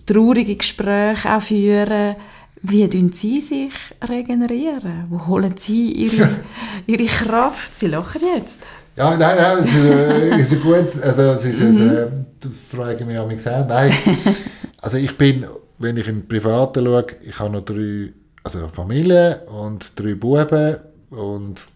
traurige 0.05 0.55
Gespräche 0.55 1.35
auch 1.35 1.41
führen 1.41 2.15
wie 2.61 2.87
tun 2.89 3.11
Sie 3.11 3.39
sich 3.39 3.73
regenerieren? 4.07 5.05
Wo 5.09 5.27
holen 5.27 5.55
Sie 5.57 5.91
Ihre, 5.91 6.29
Ihre 6.87 7.05
Kraft? 7.05 7.75
Sie 7.75 7.87
lachen 7.87 8.21
jetzt. 8.35 8.59
Ja, 8.95 9.15
nein, 9.15 9.37
nein, 9.37 9.57
es 9.59 9.69
ist, 9.69 9.75
äh, 9.75 10.41
ist 10.41 10.61
gut. 10.61 11.03
Also, 11.03 11.21
es 11.21 11.45
ist, 11.45 11.61
mhm. 11.61 11.89
äh, 11.89 12.07
du 12.39 12.49
fragst 12.69 13.05
mich 13.05 13.17
auch 13.17 13.27
mich 13.27 13.41
selbst. 13.41 13.69
Nein, 13.69 13.93
also 14.81 14.97
ich 14.97 15.17
bin 15.17 15.45
wenn 15.79 15.97
ich 15.97 16.07
im 16.07 16.27
Privaten 16.27 16.85
schaue, 16.85 17.07
ich 17.21 17.39
habe 17.39 17.53
noch 17.53 17.65
drei, 17.65 18.13
also 18.43 18.67
Familie 18.67 19.41
und 19.47 19.93
drei 19.95 20.13
Buben 20.13 20.75
und 21.09 21.67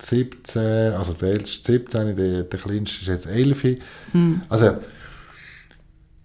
17, 0.00 0.92
also 0.92 1.14
der 1.14 1.30
älteste 1.30 1.72
17, 1.72 2.16
der, 2.16 2.42
der 2.42 2.58
kleinste 2.58 3.00
ist 3.00 3.06
jetzt 3.06 3.26
11. 3.26 3.78
Mhm. 4.12 4.42
Also, 4.48 4.76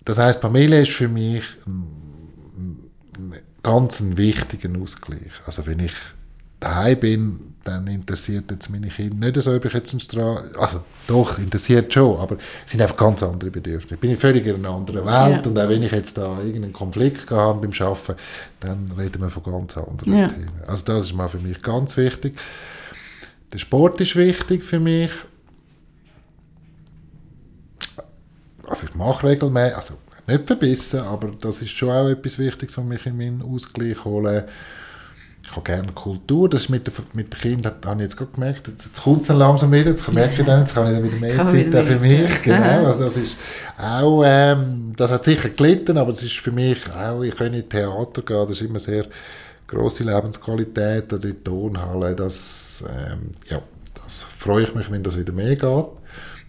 das 0.03 0.17
heißt, 0.17 0.41
Familie 0.41 0.81
ist 0.81 0.91
für 0.91 1.07
mich 1.07 1.43
ein, 1.65 2.89
ein 3.17 3.33
ganz 3.63 3.99
ein 3.99 4.17
wichtiger 4.17 4.69
Ausgleich. 4.79 5.31
Also 5.45 5.65
wenn 5.67 5.79
ich 5.79 5.93
daheim 6.59 6.99
bin, 6.99 7.39
dann 7.63 7.85
interessiert 7.87 8.49
jetzt 8.49 8.69
meine 8.69 8.87
Kinder 8.87 9.27
nicht 9.27 9.41
so, 9.41 9.53
ob 9.53 9.65
ich 9.65 9.73
jetzt 9.73 9.93
einen 9.93 9.99
Stra 9.99 10.43
also 10.57 10.83
doch, 11.07 11.37
interessiert 11.37 11.93
schon, 11.93 12.17
aber 12.17 12.37
es 12.65 12.71
sind 12.71 12.81
einfach 12.81 12.97
ganz 12.97 13.21
andere 13.21 13.51
Bedürfnisse. 13.51 13.95
Ich 13.95 13.99
bin 13.99 14.17
völlig 14.17 14.47
in 14.47 14.55
einer 14.55 14.69
anderen 14.69 15.05
Welt 15.05 15.45
ja. 15.45 15.51
und 15.51 15.59
auch 15.59 15.69
wenn 15.69 15.83
ich 15.83 15.91
jetzt 15.91 16.17
da 16.17 16.39
irgendeinen 16.39 16.73
Konflikt 16.73 17.29
habe 17.29 17.67
beim 17.67 17.87
Arbeiten, 17.87 18.15
dann 18.61 18.91
reden 18.97 19.21
wir 19.21 19.29
von 19.29 19.43
ganz 19.43 19.77
anderen 19.77 20.17
ja. 20.17 20.27
Themen. 20.27 20.49
Also 20.65 20.85
das 20.85 21.05
ist 21.05 21.13
mal 21.13 21.27
für 21.27 21.39
mich 21.39 21.61
ganz 21.61 21.97
wichtig. 21.97 22.37
Der 23.53 23.59
Sport 23.59 24.01
ist 24.01 24.15
wichtig 24.15 24.63
für 24.63 24.79
mich. 24.79 25.11
Also 28.65 28.87
ich 28.87 28.95
mache 28.95 29.27
regelmäßig, 29.27 29.75
also 29.75 29.93
nicht 30.27 30.47
verbissen, 30.47 31.01
aber 31.01 31.31
das 31.39 31.61
ist 31.61 31.71
schon 31.71 31.89
auch 31.89 32.07
etwas 32.07 32.37
Wichtiges, 32.39 32.77
was 32.77 32.85
mich 32.85 33.05
in 33.05 33.17
meinen 33.17 33.41
Ausgleich 33.41 34.03
holen. 34.05 34.43
Ich 35.43 35.51
habe 35.51 35.61
gerne 35.63 35.91
Kultur, 35.93 36.47
das 36.47 36.61
ist 36.61 36.69
mit 36.69 36.85
den 36.85 36.93
mit 37.13 37.31
Kindern, 37.35 37.73
das 37.81 37.89
habe 37.89 38.01
ich 38.01 38.05
jetzt 38.05 38.15
gerade 38.15 38.31
gemerkt, 38.31 38.67
jetzt 38.67 39.01
kommt 39.01 39.21
es 39.21 39.27
dann 39.27 39.37
langsam 39.37 39.71
wieder, 39.71 39.89
jetzt 39.89 40.13
merke 40.13 40.41
ich 40.41 40.45
dann, 40.45 40.59
jetzt 40.59 40.75
habe 40.75 40.89
ich 40.89 40.95
dann 40.95 41.03
wieder 41.03 41.17
mehr 41.17 41.47
Zeit 41.47 41.65
wieder 41.65 41.83
für 41.83 41.97
mich, 41.97 42.41
genau, 42.43 42.85
also 42.85 43.03
das 43.03 43.17
ist 43.17 43.37
auch, 43.75 44.21
ähm, 44.23 44.93
das 44.95 45.11
hat 45.11 45.25
sicher 45.25 45.49
gelitten, 45.49 45.97
aber 45.97 46.11
es 46.11 46.21
ist 46.21 46.37
für 46.37 46.51
mich 46.51 46.77
auch, 46.93 47.23
ich 47.23 47.35
kann 47.35 47.55
in 47.55 47.67
Theater 47.67 48.21
gehen, 48.21 48.47
das 48.47 48.51
ist 48.51 48.61
immer 48.61 48.77
sehr 48.77 49.07
grosse 49.65 50.03
Lebensqualität, 50.03 51.11
oder 51.11 51.25
in 51.25 51.35
die 51.35 51.43
Tonhalle, 51.43 52.15
das, 52.15 52.83
ähm, 52.87 53.31
ja, 53.49 53.59
das 54.03 54.21
freue 54.37 54.65
ich 54.65 54.75
mich, 54.75 54.91
wenn 54.91 55.01
das 55.01 55.17
wieder 55.17 55.33
mehr 55.33 55.55
geht, 55.55 55.85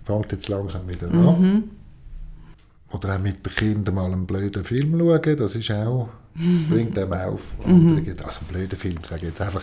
fängt 0.05 0.33
jetzt 0.33 0.51
langsam 0.51 0.87
wieder 0.87 1.09
an. 1.09 1.41
Mhm. 1.41 1.71
Oder 2.93 3.15
auch 3.15 3.19
mit 3.19 3.45
den 3.47 3.55
Kindern 3.55 3.95
mal 3.95 4.07
einen 4.13 4.27
blöden 4.27 4.65
Film 4.65 4.99
schauen, 4.99 5.37
das 5.37 5.57
ist 5.57 5.71
auch 5.71 6.09
bringt 6.69 6.97
dem 6.97 7.13
auf. 7.13 7.41
Mhm. 7.65 8.07
Also 8.25 8.41
einen 8.41 8.49
blöden 8.51 8.79
Film, 8.79 8.97
sage 9.03 9.23
ich 9.23 9.29
jetzt 9.29 9.41
einfach. 9.41 9.63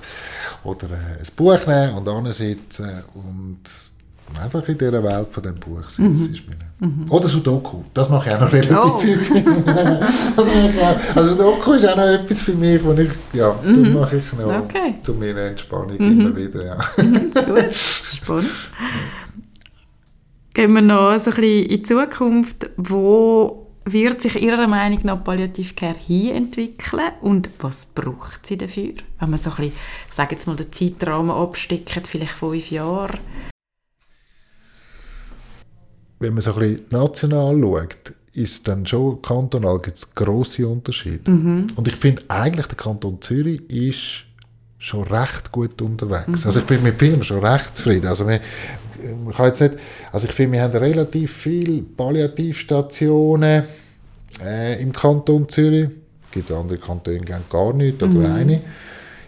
Oder 0.64 0.88
äh, 0.92 1.20
ein 1.20 1.28
Buch 1.36 1.66
nehmen 1.66 1.96
und 1.96 2.08
ansitzen 2.08 3.04
und 3.16 3.60
einfach 4.40 4.68
in 4.68 4.78
dieser 4.78 5.04
Welt 5.04 5.28
von 5.32 5.44
dem 5.44 5.56
Buch 5.56 5.90
sein. 5.90 6.12
Mhm. 6.80 7.06
Oder 7.10 7.28
Sudoku, 7.28 7.84
das 7.94 8.08
mache 8.10 8.30
ich 8.30 8.36
auch 8.36 8.42
noch 8.42 8.54
relativ 8.54 8.76
Oh. 8.84 8.98
viel. 9.00 9.20
also, 10.38 10.52
also 11.16 11.36
Sudoku 11.36 11.74
ist 11.74 11.88
auch 11.88 11.96
noch 11.98 12.04
etwas 12.04 12.42
für 12.42 12.54
mich, 12.54 12.84
wo 12.84 12.94
ich, 12.94 13.10
ja, 13.34 13.56
das 13.66 13.88
mache 13.90 14.18
ich 14.18 14.34
noch 14.34 14.60
Okay. 14.64 14.96
zu 15.02 15.14
meiner 15.16 15.42
Entspannung 15.42 15.98
immer 15.98 16.36
wieder, 16.36 16.64
ja. 16.64 16.76
Gut, 16.76 17.66
spannend. 17.74 18.50
Gehen 20.60 20.74
wir 20.74 20.82
noch 20.82 21.18
so 21.20 21.32
ein 21.32 21.38
bisschen 21.38 21.64
in 21.64 21.70
die 21.70 21.84
Zukunft. 21.84 22.70
Wo 22.76 23.68
wird 23.86 24.22
sich 24.22 24.42
Ihrer 24.42 24.68
Meinung 24.68 25.00
nach 25.04 25.24
Palliative 25.24 25.74
Care 25.74 25.96
hin 25.96 26.36
entwickeln 26.36 27.14
und 27.22 27.50
was 27.60 27.86
braucht 27.86 28.46
sie 28.46 28.58
dafür? 28.58 28.92
Wenn 29.22 29.30
man 29.30 29.40
so 29.40 29.52
ein 29.52 29.56
bisschen, 29.56 29.72
ich 30.10 30.14
sage 30.14 30.36
jetzt 30.36 30.48
mal, 30.48 30.58
den 30.58 30.70
Zeitrahmen 30.70 31.32
absteckt, 31.32 32.06
vielleicht 32.06 32.34
fünf 32.34 32.72
Jahre. 32.72 33.20
Wenn 36.20 36.34
man 36.34 36.42
so 36.42 36.54
ein 36.54 36.60
bisschen 36.60 36.86
national 36.90 37.62
schaut, 37.62 38.16
ist 38.34 38.68
dann 38.68 38.86
schon 38.86 39.22
kantonal 39.22 39.80
gibt 39.80 39.96
es 39.96 40.14
grosse 40.14 40.68
Unterschiede. 40.68 41.32
Und 41.74 41.88
ich 41.88 41.96
finde 41.96 42.24
eigentlich, 42.28 42.66
der 42.66 42.76
Kanton 42.76 43.22
Zürich 43.22 43.62
ist 43.72 44.26
schon 44.78 45.04
recht 45.04 45.54
gut 45.54 45.82
unterwegs. 45.82 46.46
Also 46.46 46.60
ich 46.60 46.66
bin 46.66 46.84
mit 46.84 47.00
vielem 47.00 47.24
schon 47.24 47.46
recht 47.46 47.78
zufrieden. 47.78 48.08
Also 48.08 48.28
wir, 48.28 48.42
man 49.24 49.34
kann 49.34 49.48
jetzt 49.48 49.62
nicht, 49.62 49.76
also 50.12 50.28
ich 50.28 50.34
finde, 50.34 50.54
wir 50.54 50.62
haben 50.64 50.76
relativ 50.76 51.34
viele 51.34 51.82
Palliativstationen 51.82 53.64
äh, 54.44 54.82
im 54.82 54.92
Kanton 54.92 55.48
Zürich. 55.48 55.90
Gibt 56.32 56.50
es 56.50 56.56
andere 56.56 56.78
Kantone, 56.78 57.18
die 57.18 57.34
gar 57.50 57.74
nicht 57.74 58.02
oder 58.04 58.34
eine. 58.34 58.62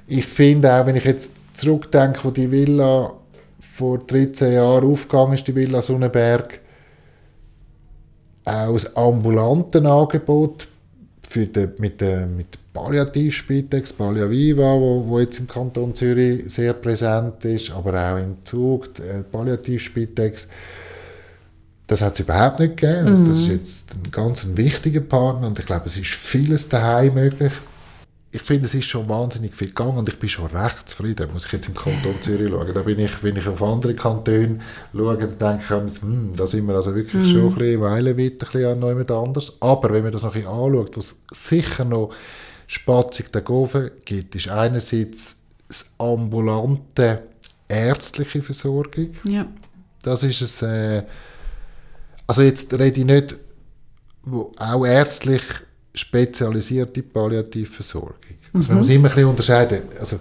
Ich 0.07 0.25
finde 0.25 0.73
auch, 0.73 0.85
wenn 0.85 0.95
ich 0.95 1.05
jetzt 1.05 1.33
zurückdenke, 1.53 2.19
wo 2.23 2.31
die 2.31 2.51
Villa 2.51 3.13
vor 3.59 3.97
13 3.99 4.53
Jahren 4.53 4.91
aufgegangen 4.91 5.33
ist, 5.33 5.47
die 5.47 5.55
Villa 5.55 5.81
Sonnenberg, 5.81 6.59
auch 8.45 8.73
das 8.73 8.95
ambulanten 8.95 9.85
Angebot 9.85 10.67
für 11.31 11.47
den, 11.47 11.71
mit 11.77 12.01
der, 12.01 12.27
mit 12.27 12.47
Palliativspitex, 12.73 13.93
Palliaviva, 13.93 14.75
wo, 14.75 15.05
wo 15.07 15.17
jetzt 15.17 15.39
im 15.39 15.47
Kanton 15.47 15.95
Zürich 15.95 16.43
sehr 16.51 16.73
präsent 16.73 17.45
ist, 17.45 17.71
aber 17.71 17.93
auch 17.93 18.17
im 18.17 18.35
Zug, 18.43 18.93
die 18.95 19.03
äh, 19.03 19.23
Palliativspitex, 19.23 20.49
das 21.87 22.01
hat 22.01 22.15
es 22.15 22.19
überhaupt 22.19 22.59
nicht 22.59 22.75
gegeben. 22.75 23.15
Und 23.15 23.27
das 23.29 23.37
ist 23.37 23.47
jetzt 23.47 23.95
ein 23.95 24.11
ganz 24.11 24.43
ein 24.43 24.57
wichtiger 24.57 24.99
Partner 24.99 25.47
und 25.47 25.57
ich 25.57 25.65
glaube, 25.65 25.85
es 25.85 25.97
ist 25.97 26.09
vieles 26.09 26.67
daheim 26.67 27.13
möglich. 27.13 27.53
Ich 28.33 28.43
finde, 28.43 28.65
es 28.65 28.73
ist 28.73 28.85
schon 28.85 29.09
wahnsinnig 29.09 29.53
viel 29.53 29.67
gegangen 29.67 29.97
und 29.97 30.07
ich 30.07 30.17
bin 30.17 30.29
schon 30.29 30.45
recht 30.45 30.87
zufrieden, 30.87 31.29
muss 31.33 31.45
ich 31.45 31.51
jetzt 31.51 31.67
im 31.67 31.73
Kanton 31.73 32.15
Zürich 32.21 32.49
schauen. 32.49 32.73
Da 32.73 32.81
bin 32.81 32.97
ich, 32.99 33.21
wenn 33.23 33.35
ich 33.35 33.45
auf 33.45 33.61
andere 33.61 33.93
Kantone 33.93 34.59
schaue, 34.93 35.17
dann 35.17 35.37
denke 35.37 35.85
ich, 35.85 36.01
hm, 36.01 36.31
da 36.33 36.47
sind 36.47 36.65
wir 36.65 36.75
also 36.75 36.95
wirklich 36.95 37.29
schon 37.29 37.49
ein 37.49 37.55
bisschen 37.55 37.81
Weile 37.81 38.17
weit, 38.17 38.31
ein 38.31 38.37
bisschen 38.37 38.65
an 38.65 38.87
jemand 38.87 39.11
anders. 39.11 39.53
Aber 39.59 39.91
wenn 39.91 40.03
man 40.03 40.13
das 40.13 40.23
noch 40.23 40.33
ein 40.33 40.41
bisschen 40.41 40.49
anschaut, 40.49 40.97
was 40.97 41.17
sicher 41.33 41.83
noch 41.83 42.13
spatzig 42.67 43.33
da 43.33 43.41
oben 43.49 43.91
gibt, 44.05 44.33
ist 44.35 44.47
einerseits 44.47 45.41
das 45.67 45.93
ambulante 45.97 47.23
ärztliche 47.67 48.41
Versorgung. 48.41 49.09
Ja. 49.25 49.45
Das 50.03 50.23
ist 50.23 50.41
es. 50.41 50.61
Äh, 50.61 51.03
also 52.27 52.43
jetzt 52.43 52.73
rede 52.73 53.01
ich 53.01 53.05
nicht, 53.05 53.35
wo 54.23 54.53
auch 54.57 54.85
ärztlich 54.85 55.41
spezialisierte 55.93 57.03
Palliativversorgung. 57.03 58.15
Also 58.53 58.69
man 58.69 58.77
muss 58.79 58.89
immer 58.89 59.09
ein 59.09 59.13
bisschen 59.13 59.29
unterscheiden. 59.29 59.83
Also 59.99 60.19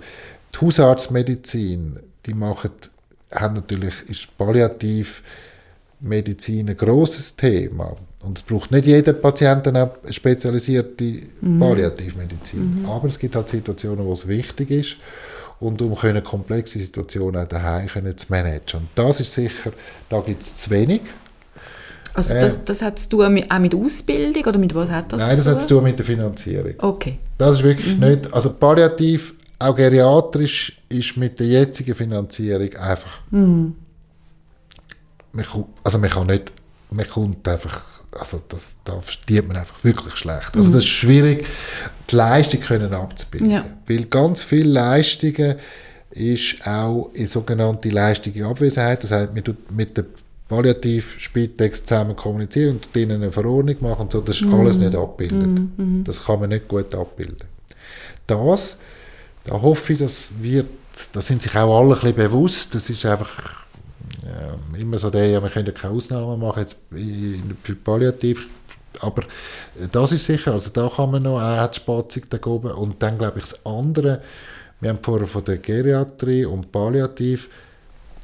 die 0.55 0.61
Hausarztmedizin, 0.61 1.99
die 2.27 2.35
machen, 2.35 2.73
haben 3.33 3.55
natürlich 3.55 3.95
ist 4.09 4.37
Palliativmedizin 4.37 6.68
ein 6.68 6.77
grosses 6.77 7.35
Thema. 7.37 7.97
Und 8.23 8.37
es 8.39 8.45
braucht 8.45 8.71
nicht 8.71 8.87
jeder 8.87 9.14
Patient 9.14 9.66
eine 9.68 9.91
spezialisierte 10.11 11.23
Palliativmedizin. 11.59 12.85
Aber 12.87 13.09
es 13.09 13.18
gibt 13.18 13.35
halt 13.37 13.49
Situationen, 13.49 14.05
wo 14.05 14.12
es 14.12 14.29
wichtig 14.29 14.71
ist 14.71 14.97
und 15.61 15.81
um 15.83 15.95
können 15.95 16.23
komplexe 16.23 16.79
Situationen 16.79 17.43
auch 17.43 17.49
daheim 17.49 17.87
können 17.87 18.16
zu 18.16 18.27
managen. 18.29 18.81
Und 18.81 18.89
das 18.95 19.21
ist 19.21 19.33
sicher, 19.33 19.73
da 20.09 20.21
gibt 20.21 20.43
es 20.43 20.57
zu 20.57 20.71
wenig. 20.71 21.03
Also 22.14 22.34
Äh. 22.34 22.40
das, 22.40 22.64
das 22.64 22.82
hat 22.82 22.98
zu 22.98 23.08
tun 23.08 23.44
auch 23.48 23.58
mit 23.58 23.74
Ausbildung 23.74 24.44
oder 24.44 24.58
mit 24.58 24.74
was 24.74 24.90
hat 24.90 25.12
das 25.12 25.20
Nein, 25.20 25.36
das 25.36 25.46
hat 25.46 25.61
zu 25.61 25.68
tun 25.68 25.84
mit 25.84 25.98
der 25.98 26.06
Finanzierung. 26.06 26.74
Okay. 26.78 27.18
Das 27.38 27.56
ist 27.56 27.62
wirklich 27.62 27.96
nicht, 27.98 28.32
also 28.32 28.52
palliativ, 28.54 29.34
auch 29.58 29.76
geriatrisch, 29.76 30.80
ist 30.88 31.16
mit 31.16 31.38
der 31.38 31.46
jetzigen 31.46 31.94
Finanzierung 31.94 32.74
einfach, 32.76 33.20
man 33.30 33.74
kommt, 35.46 35.66
also 35.84 35.98
man 35.98 36.11
kann 36.11 36.26
nicht, 36.26 36.52
man 36.90 37.06
kommt 37.08 37.46
einfach, 37.46 37.82
also 38.18 38.40
das, 38.48 38.76
da 38.84 39.00
verdient 39.00 39.48
man 39.48 39.58
einfach 39.58 39.84
wirklich 39.84 40.16
schlecht. 40.16 40.56
Also 40.56 40.72
das 40.72 40.82
ist 40.82 40.88
schwierig, 40.88 41.46
die 42.11 42.16
Leistung 42.16 42.61
können 42.61 42.92
abzubilden. 42.92 43.50
Ja. 43.50 43.64
Weil 43.86 44.06
ganz 44.06 44.42
viele 44.42 44.70
Leistungen 44.70 45.54
ist 46.11 46.66
auch 46.66 47.11
in 47.14 47.28
sogenannte 47.28 47.88
Leistung 47.90 48.34
in 48.34 48.44
Abwesenheit, 48.44 49.04
das 49.04 49.12
heißt, 49.12 49.32
man 49.32 49.44
tut 49.44 49.70
mit 49.70 49.96
der 49.96 50.06
Palliativ-Spitex 50.51 51.84
zusammen 51.84 52.16
kommunizieren 52.16 52.72
und 52.76 52.94
denen 52.94 53.22
eine 53.22 53.30
Verordnung 53.30 53.76
machen 53.80 54.03
und 54.03 54.12
so, 54.12 54.20
das 54.20 54.40
ist 54.40 54.53
alles 54.53 54.76
nicht 54.76 54.96
abgebildet. 54.96 55.62
Das 56.05 56.24
kann 56.24 56.40
man 56.40 56.48
nicht 56.51 56.66
gut 56.66 56.92
abbilden. 56.92 57.48
Das, 58.26 58.78
da 59.44 59.62
hoffe 59.62 59.92
ich, 59.92 60.01
das 60.01 60.32
wird, 60.40 60.66
da 61.12 61.20
sind 61.20 61.42
sich 61.42 61.55
auch 61.57 61.78
alle 61.78 61.94
ein 61.94 62.01
bisschen 62.01 62.16
bewusst, 62.16 62.74
das 62.74 62.90
ist 62.90 63.07
einfach 63.07 63.64
ja, 64.24 64.78
immer 64.78 64.98
so 64.98 65.09
der, 65.09 65.28
ja, 65.28 65.40
wir 65.40 65.51
können 65.51 65.66
ja 65.66 65.72
keine 65.72 65.94
Ausnahmen 65.94 66.40
machen 66.40 66.61
jetzt 66.61 66.76
für 67.62 67.74
Palliativ, 67.76 68.48
aber 68.98 69.22
das 69.92 70.11
ist 70.11 70.26
sicher, 70.26 70.53
also 70.53 70.70
da 70.72 70.90
kann 70.94 71.12
man 71.12 71.22
noch, 71.22 71.36
auch 71.36 71.57
hat 71.59 71.76
Spatzig 71.76 72.28
da 72.28 72.44
oben. 72.44 72.72
Und 72.72 73.01
dann 73.01 73.18
glaube 73.18 73.38
ich 73.38 73.44
das 73.44 73.64
andere, 73.64 74.20
wir 74.80 74.90
haben 74.90 74.98
vorher 75.01 75.28
von 75.28 75.44
der 75.44 75.59
Geriatrie 75.59 76.44
und 76.44 76.72
Palliativ, 76.72 77.48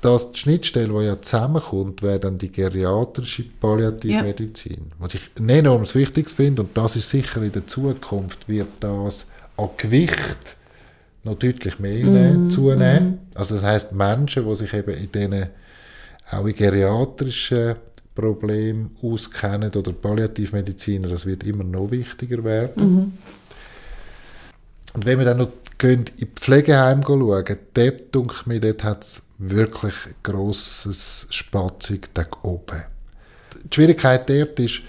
das 0.01 0.33
die 0.33 0.39
Schnittstelle, 0.39 0.99
die 0.99 1.07
ja 1.07 1.21
zusammenkommt, 1.21 2.03
wäre 2.03 2.21
dann 2.21 2.39
die 2.39 2.53
geriatrische 2.53 3.45
Palliativmedizin. 3.61 4.93
Was 4.99 5.15
ich 5.15 5.31
ein 5.39 5.49
enormes 5.49 5.95
Wichtiges 5.95 6.35
finde, 6.35 6.63
und 6.63 6.77
das 6.77 6.97
ist 6.97 7.11
sicher 7.11 7.43
in 7.43 7.53
der 7.53 7.67
Zukunft, 7.67 8.49
wird 8.49 8.69
das 8.81 9.27
an 9.57 9.71
Gewicht 9.77 10.57
noch 11.25 11.39
deutlich 11.39 11.79
mehr 11.79 12.05
nehmen- 12.05 12.51
zunehmen. 12.51 13.19
Also 13.35 13.57
das 13.57 13.65
heißt 13.65 13.93
Menschen, 13.93 14.49
die 14.49 14.57
sich 14.57 14.73
eben 14.73 14.95
in 14.95 15.11
diesen 15.11 15.47
auch 16.31 16.47
in 16.47 16.55
geriatrischen 16.55 17.77
Problemen 18.15 18.97
auskennen 19.03 19.71
oder 19.75 19.93
Palliativmediziner, 19.93 21.09
das 21.09 21.27
wird 21.27 21.45
immer 21.45 21.65
noch 21.65 21.91
wichtiger 21.91 22.43
werden. 22.43 23.19
Und 24.97 25.05
wenn 25.05 25.19
wir 25.19 25.27
dann 25.27 25.37
noch 25.37 25.51
gehen, 25.77 26.07
in 26.07 26.17
die 26.17 26.25
Pflegeheim 26.25 27.03
schauen, 27.03 27.45
dort, 27.75 28.15
denke 28.15 28.35
ich 28.51 28.61
dort 28.63 28.83
hat 28.83 29.05
es 29.05 29.23
wirklich 29.37 29.95
ein 30.07 30.15
grosses 30.23 31.27
Spatzig 31.29 32.09
da 32.15 32.25
oben. 32.43 32.83
Die 33.63 33.75
Schwierigkeit 33.75 34.27
dort 34.31 34.59
ist, 34.59 34.81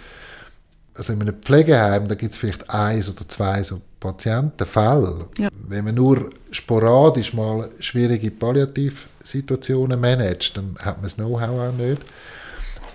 also 0.93 1.12
in 1.12 1.22
einem 1.22 1.36
Pflegeheim, 1.41 2.08
da 2.08 2.16
gibt 2.16 2.32
es 2.32 2.38
vielleicht 2.38 2.70
eins 2.70 3.10
oder 3.10 3.28
zwei 3.28 3.62
so 3.62 3.82
Patientenfälle. 3.99 5.28
Ja. 5.39 5.49
Wenn 5.68 5.84
man 5.84 5.95
nur 5.95 6.30
sporadisch 6.51 7.34
mal 7.34 7.70
schwierige 7.80 8.32
Palliativsituationen 8.32 9.99
managt, 9.99 10.55
dann 10.55 10.78
hat 10.80 10.95
man 10.97 11.03
das 11.03 11.16
Know-how 11.16 11.70
auch 11.70 11.74
nicht. 11.74 12.01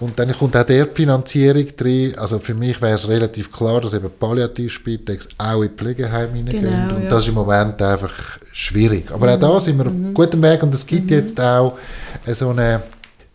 Und 0.02 0.18
dann 0.18 0.32
kommt 0.32 0.56
auch 0.56 0.64
der 0.64 0.88
Finanzierung 0.88 1.66
drin. 1.76 2.18
Also 2.18 2.40
für 2.40 2.54
mich 2.54 2.80
wäre 2.82 2.96
es 2.96 3.06
relativ 3.06 3.52
klar, 3.52 3.80
dass 3.80 3.94
eben 3.94 4.10
Palliativspitex 4.18 5.28
auch 5.38 5.62
in 5.62 5.70
Pflegeheime 5.70 6.34
hineingehen. 6.34 6.88
Genau, 6.88 6.96
und 6.96 7.04
ja. 7.04 7.08
das 7.08 7.22
ist 7.22 7.28
im 7.28 7.34
Moment 7.34 7.80
einfach 7.80 8.12
schwierig. 8.52 9.12
Aber 9.12 9.32
auch 9.32 9.38
da 9.38 9.60
sind 9.60 9.78
wir 9.78 9.86
auf 9.86 10.14
gutem 10.14 10.42
Weg 10.42 10.62
und 10.62 10.74
es 10.74 10.84
gibt 10.84 11.10
jetzt 11.10 11.40
auch 11.40 11.78
so 12.26 12.50
eine 12.50 12.82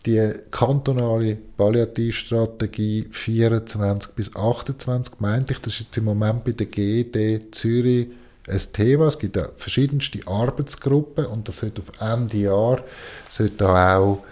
die 0.04 0.32
kantonale 0.50 1.36
Palliativstrategie 1.56 3.08
24 3.10 4.12
bis 4.12 4.34
28, 4.34 5.20
meinte 5.20 5.54
ich, 5.54 5.60
das 5.60 5.72
ist 5.74 5.80
jetzt 5.80 5.98
im 5.98 6.04
Moment 6.04 6.44
bei 6.44 6.52
der 6.52 6.66
GED 6.66 7.54
Zürich 7.54 8.08
ein 8.48 8.60
Thema. 8.72 9.06
Es 9.06 9.18
gibt 9.18 9.36
auch 9.36 9.48
verschiedenste 9.56 10.20
Arbeitsgruppen 10.26 11.26
und 11.26 11.48
das 11.48 11.58
sollte 11.58 11.82
auf 11.82 12.00
Ende 12.00 12.36
Jahr 12.36 12.80
sollte 13.28 13.56
da 13.56 13.98
auch 13.98 14.22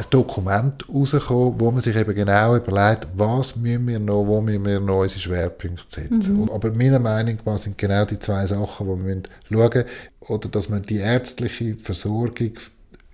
ein 0.00 0.06
Dokument 0.10 0.84
rauskommen, 0.88 1.54
wo 1.60 1.70
man 1.70 1.80
sich 1.80 1.94
eben 1.94 2.14
genau 2.14 2.56
überlegt, 2.56 3.06
was 3.14 3.56
müssen 3.56 3.86
wir 3.86 3.98
noch, 3.98 4.24
wo 4.24 4.40
müssen 4.40 4.64
wir 4.64 4.80
noch 4.80 5.00
unsere 5.00 5.20
Schwerpunkte 5.20 5.84
setzen. 5.88 6.40
Und, 6.40 6.50
aber 6.50 6.72
meiner 6.72 6.98
Meinung 6.98 7.38
nach 7.44 7.58
sind 7.58 7.76
genau 7.76 8.04
die 8.04 8.18
zwei 8.18 8.46
Sachen, 8.46 8.86
die 8.86 9.06
wir 9.06 9.22
schauen 9.50 9.70
müssen, 9.74 9.84
oder 10.20 10.48
dass 10.48 10.68
man 10.68 10.82
die 10.82 10.96
ärztliche 10.96 11.76
Versorgung 11.82 12.52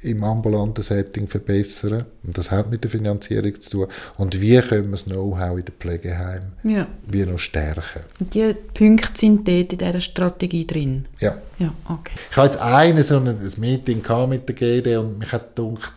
im 0.02 0.22
ambulanten 0.22 0.82
Setting 0.84 1.26
verbessern. 1.26 2.04
Und 2.22 2.38
das 2.38 2.50
hat 2.50 2.70
mit 2.70 2.84
der 2.84 2.90
Finanzierung 2.90 3.60
zu 3.60 3.70
tun. 3.70 3.86
Und 4.18 4.40
wie 4.40 4.60
können 4.60 4.84
wir 4.84 4.90
das 4.92 5.06
Know-how 5.06 5.58
in 5.58 5.64
den 5.64 5.74
Pflegeheimen 5.78 6.52
Ja. 6.62 6.86
wie 7.08 7.24
noch 7.24 7.38
stärken. 7.38 8.02
Und 8.20 8.34
die 8.34 8.54
Punkte 8.74 9.18
sind 9.18 9.48
dort 9.48 9.72
in 9.72 9.78
dieser 9.78 10.00
Strategie 10.00 10.66
drin. 10.66 11.06
Ja. 11.18 11.36
Ja, 11.58 11.72
okay. 11.88 12.12
Ich 12.30 12.36
hatte 12.36 12.58
jetzt 12.58 12.62
eine, 12.62 13.02
so 13.02 13.16
ein, 13.16 13.26
ein 13.28 13.52
Meeting 13.56 14.02
mit 14.28 14.46
der 14.48 14.54
GD 14.54 14.96
und 14.98 15.18
mich 15.18 15.32
hat 15.32 15.56
gedacht, 15.56 15.92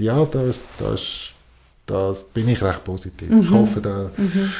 ja, 0.00 0.24
da, 0.24 0.42
ist, 0.42 0.64
da, 0.78 0.94
ist, 0.94 1.30
da 1.86 2.14
bin 2.34 2.48
ich 2.48 2.62
recht 2.62 2.84
positiv. 2.84 3.28
Mhm. 3.28 3.42
Ich 3.42 3.50
hoffe, 3.50 3.80
da, 3.80 4.10
mhm. 4.16 4.52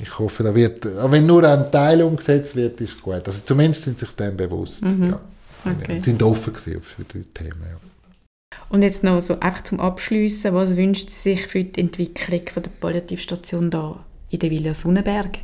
ich 0.00 0.18
hoffe, 0.18 0.42
da 0.42 0.54
wird, 0.54 0.86
auch 0.86 1.10
wenn 1.10 1.26
nur 1.26 1.44
ein 1.44 1.70
Teil 1.70 2.02
umgesetzt 2.02 2.56
wird, 2.56 2.80
ist 2.80 3.00
gut. 3.00 3.26
Also 3.26 3.40
zumindest 3.44 3.84
sind 3.84 3.98
sie 3.98 4.06
sich 4.06 4.14
dem 4.16 4.36
bewusst. 4.36 4.82
Mhm. 4.82 5.10
Ja. 5.10 5.20
Okay. 5.64 6.00
sind 6.00 6.22
offen 6.22 6.54
für 6.54 7.04
die 7.12 7.24
Themen. 7.24 7.62
Ja. 7.62 7.78
Und 8.68 8.82
jetzt 8.82 9.04
noch 9.04 9.20
so 9.20 9.38
einfach 9.40 9.62
zum 9.64 9.80
Abschließen, 9.80 10.54
was 10.54 10.76
wünscht 10.76 11.10
Sie 11.10 11.32
sich 11.32 11.46
für 11.46 11.62
die 11.62 11.80
Entwicklung 11.80 12.42
von 12.52 12.62
der 12.62 12.70
Palliativstation 12.70 13.70
da 13.70 14.04
in 14.30 14.38
der 14.38 14.50
Villa 14.50 14.74
Sonnenberg? 14.74 15.38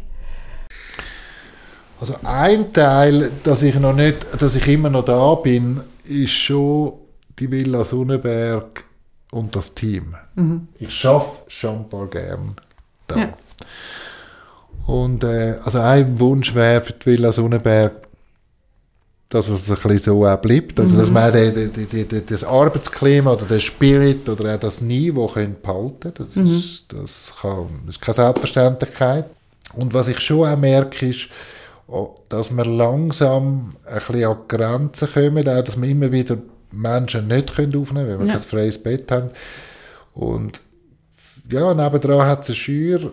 Also 2.01 2.16
ein 2.24 2.72
Teil, 2.72 3.30
dass 3.45 3.62
ich 3.62 3.76
noch 3.76 3.95
nicht, 3.95 4.26
dass 4.38 4.57
ich 4.57 4.66
immer 4.66 4.90
noch 4.90 5.05
da 5.05 5.34
bin, 5.36 5.80
ist 6.05 6.32
schon 6.32 6.95
die 7.38 7.51
Villa 7.51 7.84
Sonnenberg 7.84 8.84
und 9.33 9.57
das 9.57 9.74
Team. 9.74 10.14
Mhm. 10.37 10.68
Ich 10.78 10.95
schaffe 10.95 11.41
schon 11.49 11.78
ein 11.78 11.89
paar 11.89 12.07
gern 12.07 12.55
da. 13.09 13.16
Ja. 13.16 13.33
Und 14.87 15.24
äh, 15.24 15.57
also 15.64 15.80
ein 15.80 16.20
Wunsch 16.20 16.55
wäre 16.55 16.83
für 16.83 16.93
die 16.93 17.07
Villa 17.07 17.33
Sonnenberg, 17.33 17.93
dass 19.30 19.49
es 19.49 19.70
ein 19.70 19.76
bisschen 19.76 19.99
so 19.99 20.26
auch 20.26 20.37
bleibt. 20.37 20.78
Also, 20.78 20.99
dass 20.99 21.09
mhm. 21.09 21.14
man 21.14 21.33
die, 21.33 21.87
die, 21.87 22.05
die, 22.05 22.26
das 22.26 22.45
Arbeitsklima 22.45 23.33
oder 23.33 23.47
den 23.47 23.61
Spirit 23.61 24.28
oder 24.28 24.55
auch 24.55 24.61
das 24.61 24.83
Niveau 24.83 25.28
können 25.28 25.57
behalten 25.62 26.12
das, 26.14 26.37
mhm. 26.37 26.59
ist, 26.59 26.93
das, 26.93 27.33
kann, 27.41 27.68
das 27.87 27.97
ist 27.97 28.03
keine 28.03 28.14
Selbstverständlichkeit. 28.14 29.26
Und 29.74 29.95
was 29.95 30.09
ich 30.09 30.20
schon 30.20 30.47
auch 30.47 30.59
merke, 30.59 31.09
ist, 31.09 31.28
oh, 31.89 32.16
dass 32.28 32.55
wir 32.55 32.66
langsam 32.66 33.76
ein 33.87 33.95
bisschen 33.95 34.24
an 34.24 34.39
die 34.43 34.57
Grenzen 34.57 35.09
kommen, 35.11 35.49
auch 35.49 35.64
dass 35.64 35.80
wir 35.80 35.89
immer 35.89 36.12
wieder 36.12 36.37
Menschen 36.73 37.29
nicht 37.29 37.55
können 37.55 37.77
aufnehmen 37.77 38.07
können, 38.07 38.18
weil 38.18 38.27
wir 38.27 38.27
ja. 38.27 38.39
kein 38.39 38.49
freies 38.49 38.83
Bett 38.83 39.11
haben. 39.12 39.29
Und 40.14 40.61
ja, 41.51 41.75
nebendran 41.75 42.27
hat 42.27 42.43
es 42.43 42.51
eine 42.51 42.57
Schür, 42.57 43.12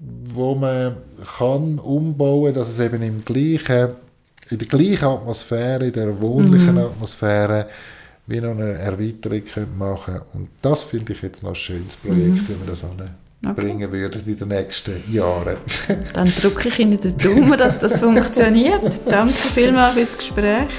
wo 0.00 0.54
man 0.54 0.96
kann 1.38 1.78
umbauen 1.78 2.52
kann, 2.52 2.54
dass 2.54 2.68
es 2.68 2.80
eben 2.80 3.02
im 3.02 3.24
gleichen 3.24 3.90
in 4.50 4.58
der 4.58 4.68
gleichen 4.68 5.04
Atmosphäre, 5.04 5.86
in 5.86 5.92
der 5.92 6.20
wohnlichen 6.20 6.72
mhm. 6.72 6.78
Atmosphäre, 6.78 7.68
wie 8.26 8.40
noch 8.40 8.50
eine 8.50 8.72
Erweiterung 8.72 9.42
machen 9.78 10.14
können. 10.14 10.22
Und 10.34 10.48
das 10.62 10.82
finde 10.82 11.12
ich 11.12 11.22
jetzt 11.22 11.42
noch 11.42 11.50
ein 11.50 11.56
schönes 11.56 11.96
Projekt, 11.96 12.18
mhm. 12.28 12.48
wenn 12.48 12.60
wir 12.60 12.66
das 12.66 12.84
anbringen 12.84 13.84
okay. 13.84 13.92
würden 13.92 14.22
in 14.26 14.36
den 14.36 14.48
nächsten 14.48 15.12
Jahren. 15.12 15.56
Dann 16.14 16.32
drücke 16.40 16.68
ich 16.68 16.78
Ihnen 16.78 17.00
den 17.00 17.16
Daumen, 17.18 17.58
dass 17.58 17.78
das 17.78 18.00
funktioniert. 18.00 18.82
Danke 19.08 19.34
vielmals 19.34 19.94
fürs 19.94 20.18
Gespräch. 20.18 20.70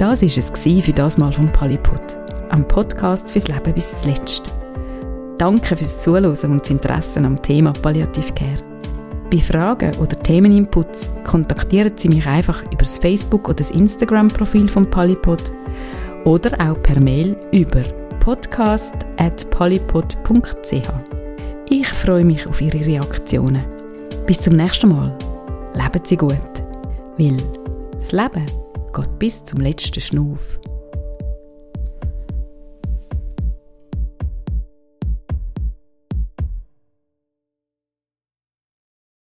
Das 0.00 0.22
war 0.22 0.28
es 0.28 0.50
für 0.86 0.92
das 0.94 1.18
Mal 1.18 1.30
vom 1.30 1.52
Paliput, 1.52 2.00
am 2.48 2.66
Podcast 2.66 3.30
fürs 3.30 3.48
Leben 3.48 3.74
bis 3.74 4.00
zuletzt. 4.00 4.50
Danke 5.36 5.76
fürs 5.76 5.98
Zuhören 5.98 6.24
und 6.24 6.62
das 6.62 6.70
Interesse 6.70 7.20
am 7.20 7.36
Thema 7.42 7.74
Palliative 7.74 8.32
Care. 8.32 8.64
Bei 9.30 9.36
Fragen 9.36 9.94
oder 9.96 10.18
Themeninputs 10.22 11.10
kontaktieren 11.24 11.92
Sie 11.96 12.08
mich 12.08 12.26
einfach 12.26 12.62
über 12.72 12.78
das 12.78 12.98
Facebook- 12.98 13.46
oder 13.46 13.56
das 13.56 13.72
Instagram-Profil 13.72 14.70
von 14.70 14.88
Polypod 14.88 15.52
oder 16.24 16.52
auch 16.66 16.82
per 16.82 16.98
Mail 16.98 17.36
über 17.52 17.82
podcast.polypod.ch. 18.20 20.88
Ich 21.68 21.88
freue 21.88 22.24
mich 22.24 22.46
auf 22.46 22.62
Ihre 22.62 22.86
Reaktionen. 22.86 23.66
Bis 24.26 24.40
zum 24.40 24.56
nächsten 24.56 24.88
Mal. 24.88 25.14
Leben 25.74 26.00
Sie 26.04 26.16
gut. 26.16 26.38
Weil 27.18 27.36
das 27.98 28.12
Leben 28.12 28.59
geht 28.92 29.18
bis 29.18 29.44
zum 29.44 29.60
letzten 29.60 30.00
Schnuff. 30.00 30.60